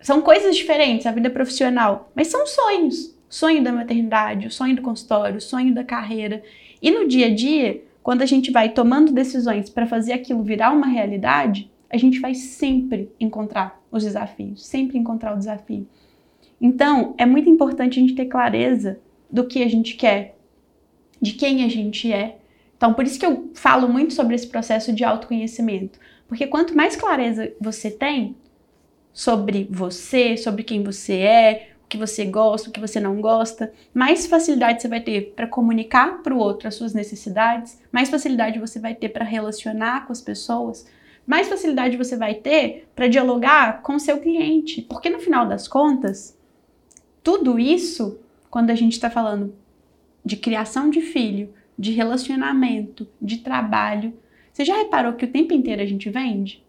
São 0.00 0.22
coisas 0.22 0.56
diferentes, 0.56 1.06
a 1.06 1.12
vida 1.12 1.30
profissional, 1.30 2.10
mas 2.14 2.28
são 2.28 2.46
sonhos. 2.46 3.16
Sonho 3.28 3.62
da 3.62 3.72
maternidade, 3.72 4.46
o 4.46 4.50
sonho 4.50 4.74
do 4.74 4.82
consultório, 4.82 5.36
o 5.36 5.40
sonho 5.40 5.74
da 5.74 5.84
carreira. 5.84 6.42
E 6.80 6.90
no 6.90 7.06
dia 7.06 7.26
a 7.26 7.34
dia, 7.34 7.82
quando 8.02 8.22
a 8.22 8.26
gente 8.26 8.50
vai 8.50 8.70
tomando 8.70 9.12
decisões 9.12 9.68
para 9.68 9.86
fazer 9.86 10.12
aquilo 10.12 10.42
virar 10.42 10.70
uma 10.70 10.86
realidade, 10.86 11.70
a 11.90 11.96
gente 11.96 12.20
vai 12.20 12.34
sempre 12.34 13.10
encontrar 13.18 13.82
os 13.90 14.04
desafios, 14.04 14.66
sempre 14.66 14.96
encontrar 14.96 15.34
o 15.34 15.38
desafio. 15.38 15.86
Então, 16.60 17.14
é 17.18 17.26
muito 17.26 17.48
importante 17.48 17.98
a 17.98 18.02
gente 18.02 18.14
ter 18.14 18.26
clareza 18.26 18.98
do 19.30 19.46
que 19.46 19.62
a 19.62 19.68
gente 19.68 19.94
quer, 19.96 20.36
de 21.20 21.32
quem 21.32 21.64
a 21.64 21.68
gente 21.68 22.12
é. 22.12 22.38
Então, 22.76 22.94
por 22.94 23.04
isso 23.04 23.18
que 23.18 23.26
eu 23.26 23.50
falo 23.54 23.88
muito 23.88 24.14
sobre 24.14 24.34
esse 24.34 24.46
processo 24.46 24.92
de 24.92 25.04
autoconhecimento, 25.04 25.98
porque 26.26 26.46
quanto 26.46 26.76
mais 26.76 26.96
clareza 26.96 27.52
você 27.60 27.90
tem 27.90 28.36
sobre 29.18 29.66
você, 29.68 30.36
sobre 30.36 30.62
quem 30.62 30.84
você 30.84 31.14
é, 31.14 31.70
o 31.84 31.88
que 31.88 31.98
você 31.98 32.24
gosta, 32.24 32.68
o 32.70 32.72
que 32.72 32.78
você 32.78 33.00
não 33.00 33.20
gosta, 33.20 33.72
mais 33.92 34.28
facilidade 34.28 34.80
você 34.80 34.86
vai 34.86 35.00
ter 35.00 35.32
para 35.34 35.48
comunicar 35.48 36.22
para 36.22 36.32
o 36.32 36.38
outro 36.38 36.68
as 36.68 36.76
suas 36.76 36.94
necessidades, 36.94 37.80
mais 37.90 38.08
facilidade 38.08 38.60
você 38.60 38.78
vai 38.78 38.94
ter 38.94 39.08
para 39.08 39.24
relacionar 39.24 40.06
com 40.06 40.12
as 40.12 40.20
pessoas, 40.20 40.86
mais 41.26 41.48
facilidade 41.48 41.96
você 41.96 42.16
vai 42.16 42.36
ter 42.36 42.86
para 42.94 43.08
dialogar 43.08 43.82
com 43.82 43.96
o 43.96 44.00
seu 44.00 44.20
cliente. 44.20 44.82
Porque 44.82 45.10
no 45.10 45.18
final 45.18 45.48
das 45.48 45.66
contas, 45.66 46.38
tudo 47.20 47.58
isso, 47.58 48.20
quando 48.48 48.70
a 48.70 48.76
gente 48.76 48.92
está 48.92 49.10
falando 49.10 49.52
de 50.24 50.36
criação 50.36 50.90
de 50.90 51.00
filho, 51.00 51.52
de 51.76 51.90
relacionamento, 51.90 53.04
de 53.20 53.38
trabalho, 53.38 54.14
você 54.52 54.64
já 54.64 54.76
reparou 54.76 55.14
que 55.14 55.24
o 55.24 55.32
tempo 55.32 55.52
inteiro 55.52 55.82
a 55.82 55.86
gente 55.86 56.08
vende? 56.08 56.64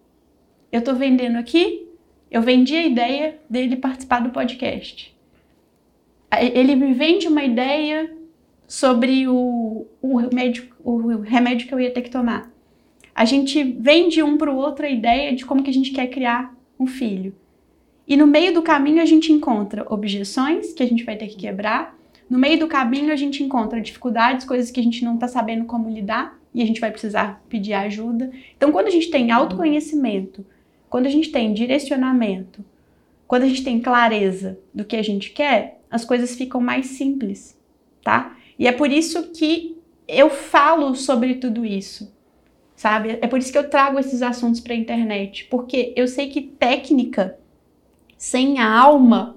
Eu 0.72 0.80
estou 0.80 0.96
vendendo 0.96 1.38
aqui, 1.38 1.89
eu 2.32 2.42
vendi 2.42 2.76
a 2.76 2.86
ideia 2.86 3.40
dele 3.50 3.76
participar 3.76 4.22
do 4.22 4.30
podcast. 4.30 5.16
Ele 6.40 6.76
me 6.76 6.94
vende 6.94 7.28
uma 7.28 7.44
ideia 7.44 8.14
sobre 8.68 9.28
o, 9.28 9.88
o, 10.02 10.18
remédio, 10.18 10.70
o 10.84 11.22
remédio 11.22 11.68
que 11.68 11.74
eu 11.74 11.80
ia 11.80 11.92
ter 11.92 12.04
que 12.04 12.12
tomar 12.12 12.52
a 13.20 13.26
gente 13.26 13.62
vende 13.62 14.24
um 14.24 14.38
para 14.38 14.50
o 14.50 14.56
outro 14.56 14.86
a 14.86 14.90
ideia 14.90 15.36
de 15.36 15.46
como 15.46 15.62
que 15.62 15.70
a 15.70 15.74
gente 15.74 15.92
quer 15.92 16.08
criar 16.08 16.56
um 16.80 16.88
filho. 16.88 17.36
E 18.08 18.16
no 18.16 18.26
meio 18.26 18.54
do 18.54 18.62
caminho 18.62 19.02
a 19.02 19.06
gente 19.06 19.34
encontra 19.34 19.86
objeções 19.90 20.72
que 20.72 20.82
a 20.82 20.86
gente 20.86 21.04
vai 21.04 21.18
ter 21.18 21.28
que 21.28 21.36
quebrar. 21.36 22.00
No 22.30 22.40
meio 22.40 22.58
do 22.58 22.68
caminho 22.70 23.12
a 23.12 23.18
gente 23.18 23.44
encontra 23.44 23.82
dificuldades, 23.82 24.46
coisas 24.46 24.72
que 24.72 24.80
a 24.80 24.84
gente 24.84 25.04
não 25.04 25.16
está 25.16 25.28
sabendo 25.28 25.66
como 25.66 25.90
lidar 25.90 26.40
e 26.56 26.64
a 26.64 26.66
gente 26.66 26.80
vai 26.80 26.92
precisar 26.92 27.44
pedir 27.50 27.74
ajuda. 27.74 28.32
Então, 28.56 28.72
quando 28.72 28.88
a 28.88 28.92
gente 28.92 29.12
tem 29.12 29.32
autoconhecimento, 29.32 30.46
quando 30.90 31.06
a 31.06 31.10
gente 31.10 31.32
tem 31.32 31.54
direcionamento, 31.54 32.64
quando 33.28 33.44
a 33.44 33.48
gente 33.48 33.64
tem 33.64 33.80
clareza 33.80 34.60
do 34.74 34.84
que 34.84 34.96
a 34.96 35.04
gente 35.04 35.32
quer, 35.32 35.82
as 35.90 36.04
coisas 36.04 36.36
ficam 36.36 36.60
mais 36.60 36.88
simples, 36.88 37.58
tá? 38.04 38.38
E 38.58 38.68
é 38.68 38.72
por 38.72 38.92
isso 38.92 39.32
que 39.32 39.78
eu 40.08 40.30
falo 40.30 40.96
sobre 40.96 41.36
tudo 41.36 41.66
isso 41.66 42.12
sabe? 42.80 43.20
É 43.22 43.28
por 43.28 43.40
isso 43.40 43.52
que 43.52 43.58
eu 43.58 43.70
trago 43.70 44.00
esses 44.00 44.22
assuntos 44.22 44.62
para 44.62 44.74
a 44.74 44.78
internet, 44.78 45.44
porque 45.52 45.92
eu 45.98 46.08
sei 46.08 46.30
que 46.30 46.42
técnica 46.42 47.38
sem 48.18 48.58
a 48.58 48.72
alma 48.74 49.36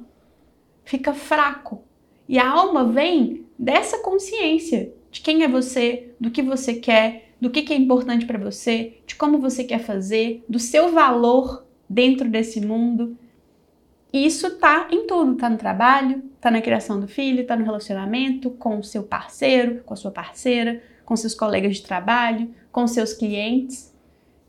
fica 0.84 1.12
fraco. 1.12 1.82
E 2.28 2.38
a 2.38 2.48
alma 2.48 2.84
vem 2.84 3.44
dessa 3.59 3.98
consciência 3.98 4.94
de 5.11 5.20
quem 5.20 5.42
é 5.42 5.48
você, 5.48 6.12
do 6.20 6.30
que 6.30 6.40
você 6.40 6.74
quer, 6.74 7.32
do 7.43 7.51
que, 7.51 7.62
que 7.62 7.72
é 7.72 7.76
importante 7.76 8.24
para 8.24 8.38
você, 8.38 8.99
de 9.05 9.16
como 9.16 9.40
você 9.40 9.64
quer 9.64 9.80
fazer, 9.80 10.45
do 10.49 10.61
seu 10.61 10.93
valor 10.93 11.66
dentro 11.90 12.30
desse 12.30 12.61
mundo. 12.61 13.18
E 14.12 14.24
isso 14.24 14.59
tá 14.59 14.86
em 14.93 15.09
tudo, 15.09 15.34
tá 15.34 15.51
no 15.51 15.57
trabalho, 15.57 16.22
tá 16.40 16.53
na 16.53 16.62
criação 16.62 17.01
do 17.01 17.09
filho, 17.09 17.45
tá 17.45 17.57
no 17.57 17.64
relacionamento 17.64 18.49
com 18.49 18.78
o 18.78 18.84
seu 18.84 19.03
parceiro, 19.03 19.82
com 19.84 19.93
a 19.93 19.97
sua 19.97 20.12
parceira, 20.12 20.84
com 21.05 21.16
seus 21.16 21.34
colegas 21.34 21.78
de 21.78 21.82
trabalho, 21.82 22.49
com 22.70 22.86
seus 22.86 23.12
clientes. 23.12 23.93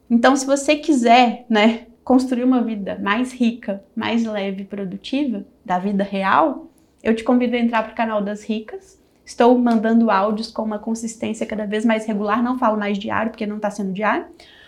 Então, 0.08 0.36
se 0.36 0.46
você 0.46 0.76
quiser, 0.76 1.48
né, 1.50 1.88
construir 2.04 2.44
uma 2.44 2.62
vida 2.62 3.00
mais 3.02 3.34
rica, 3.34 3.84
mais 3.96 4.24
leve 4.24 4.62
e 4.62 4.66
produtiva, 4.66 5.44
da 5.66 5.80
vida 5.80 6.04
real, 6.04 6.70
eu 7.02 7.16
te 7.16 7.24
convido 7.24 7.56
a 7.56 7.60
entrar 7.60 7.82
para 7.82 7.94
o 7.94 7.96
canal 7.96 8.22
das 8.22 8.44
ricas. 8.44 9.03
Estou 9.26 9.57
mandando 9.57 10.11
áudios 10.11 10.51
com 10.51 10.63
uma 10.63 10.80
consistência 10.80 11.45
cada 11.45 11.65
vez 11.65 11.86
mais 11.86 12.05
regular, 12.05 12.43
não 12.43 12.57
falo 12.57 12.78
mais 12.78 12.97
diário, 12.97 13.32
porque 13.32 13.45
não 13.45 13.57
está 13.57 13.71
sendo 13.71 13.93
diário, 13.93 14.26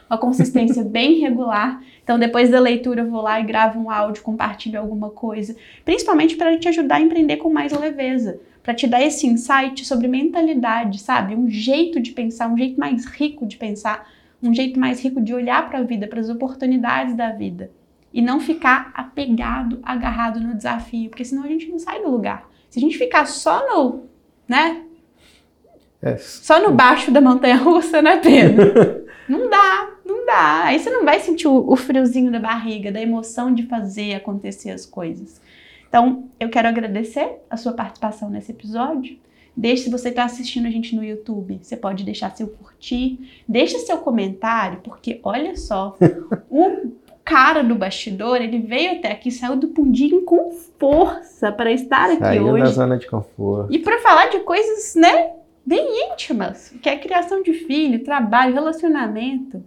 uma 0.09 0.17
consistência 0.17 0.83
bem 0.85 1.19
regular. 1.19 1.81
Então, 2.03 2.17
depois 2.17 2.49
da 2.49 2.59
leitura, 2.59 3.01
eu 3.01 3.09
vou 3.09 3.21
lá 3.21 3.39
e 3.39 3.43
gravo 3.43 3.79
um 3.79 3.89
áudio, 3.89 4.23
compartilho 4.23 4.79
alguma 4.79 5.09
coisa, 5.09 5.55
principalmente 5.83 6.35
para 6.35 6.57
te 6.57 6.67
ajudar 6.69 6.95
a 6.95 7.01
empreender 7.01 7.37
com 7.37 7.51
mais 7.51 7.71
leveza 7.71 8.39
para 8.65 8.73
te 8.73 8.87
dar 8.87 8.99
esse 8.99 9.27
insight 9.27 9.85
sobre 9.85 10.07
mentalidade, 10.07 10.99
sabe? 10.99 11.35
Um 11.35 11.47
jeito 11.47 11.99
de 11.99 12.11
pensar, 12.11 12.51
um 12.51 12.57
jeito 12.57 12.79
mais 12.79 13.05
rico 13.05 13.45
de 13.45 13.57
pensar, 13.57 14.09
um 14.41 14.51
jeito 14.55 14.79
mais 14.79 15.03
rico 15.03 15.21
de 15.21 15.35
olhar 15.35 15.69
para 15.69 15.77
a 15.77 15.83
vida, 15.83 16.07
para 16.07 16.19
as 16.19 16.29
oportunidades 16.29 17.15
da 17.15 17.31
vida 17.31 17.69
e 18.11 18.23
não 18.23 18.39
ficar 18.39 18.91
apegado, 18.95 19.79
agarrado 19.83 20.39
no 20.39 20.55
desafio, 20.55 21.09
porque 21.09 21.23
senão 21.23 21.43
a 21.43 21.47
gente 21.47 21.69
não 21.69 21.77
sai 21.77 22.01
do 22.01 22.09
lugar. 22.09 22.49
Se 22.67 22.79
a 22.79 22.81
gente 22.81 22.97
ficar 22.97 23.27
só 23.27 23.67
no, 23.67 24.05
né? 24.47 24.83
É. 26.01 26.17
Só 26.17 26.61
no 26.61 26.71
baixo 26.71 27.11
da 27.11 27.19
montanha 27.19 27.55
russa, 27.57 28.01
né, 28.01 28.17
Pedro? 28.17 29.05
não 29.27 29.49
dá, 29.49 29.89
não 30.05 30.25
dá. 30.25 30.63
Aí 30.65 30.79
você 30.79 30.89
não 30.89 31.03
vai 31.03 31.19
sentir 31.19 31.47
o, 31.47 31.69
o 31.69 31.75
friozinho 31.75 32.31
da 32.31 32.39
barriga, 32.39 32.91
da 32.91 33.01
emoção 33.01 33.53
de 33.53 33.63
fazer 33.63 34.13
acontecer 34.13 34.71
as 34.71 34.85
coisas. 34.85 35.41
Então, 35.87 36.25
eu 36.39 36.49
quero 36.49 36.67
agradecer 36.67 37.37
a 37.49 37.57
sua 37.57 37.73
participação 37.73 38.29
nesse 38.29 38.51
episódio. 38.51 39.17
Deixe 39.57 39.83
se 39.83 39.89
você 39.89 40.09
está 40.09 40.25
assistindo 40.25 40.67
a 40.67 40.69
gente 40.69 40.95
no 40.95 41.03
YouTube, 41.03 41.59
você 41.61 41.77
pode 41.77 42.03
deixar 42.03 42.35
seu 42.35 42.47
curtir, 42.47 43.41
deixe 43.47 43.79
seu 43.79 43.99
comentário, 43.99 44.81
porque 44.83 45.21
olha 45.23 45.55
só, 45.55 45.95
o 46.49 46.91
cara 47.26 47.63
do 47.63 47.73
bastidor, 47.76 48.38
ele 48.38 48.59
veio 48.59 48.93
até 48.93 49.11
aqui, 49.11 49.32
saiu 49.32 49.55
do 49.57 49.69
pundim 49.69 50.23
com 50.23 50.51
força 50.80 51.51
para 51.51 51.71
estar 51.71 52.11
aqui 52.11 52.19
Saiu 52.19 52.47
hoje. 52.47 52.63
da 52.63 52.69
zona 52.69 52.97
de 52.97 53.07
conforto. 53.07 53.73
E 53.73 53.80
para 53.80 53.99
falar 53.99 54.28
de 54.30 54.39
coisas, 54.41 54.93
né, 54.95 55.32
bem 55.65 56.11
íntimas, 56.11 56.73
que 56.82 56.88
é 56.88 56.95
criação 56.95 57.41
de 57.41 57.51
filho, 57.53 58.03
trabalho, 58.03 58.53
relacionamento. 58.53 59.63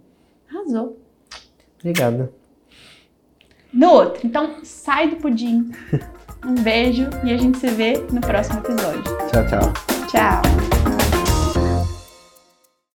Arrasou. 0.49 0.97
Obrigada. 1.79 2.31
No 3.71 3.91
outro, 3.91 4.25
então 4.25 4.55
sai 4.63 5.09
do 5.09 5.17
pudim. 5.17 5.69
Um 6.41 6.55
beijo 6.55 7.03
e 7.25 7.33
a 7.33 7.37
gente 7.37 7.57
se 7.57 7.67
vê 7.67 7.97
no 8.13 8.21
próximo 8.21 8.59
episódio. 8.59 9.03
Tchau, 9.29 9.45
tchau. 9.45 9.73
Tchau. 10.07 10.58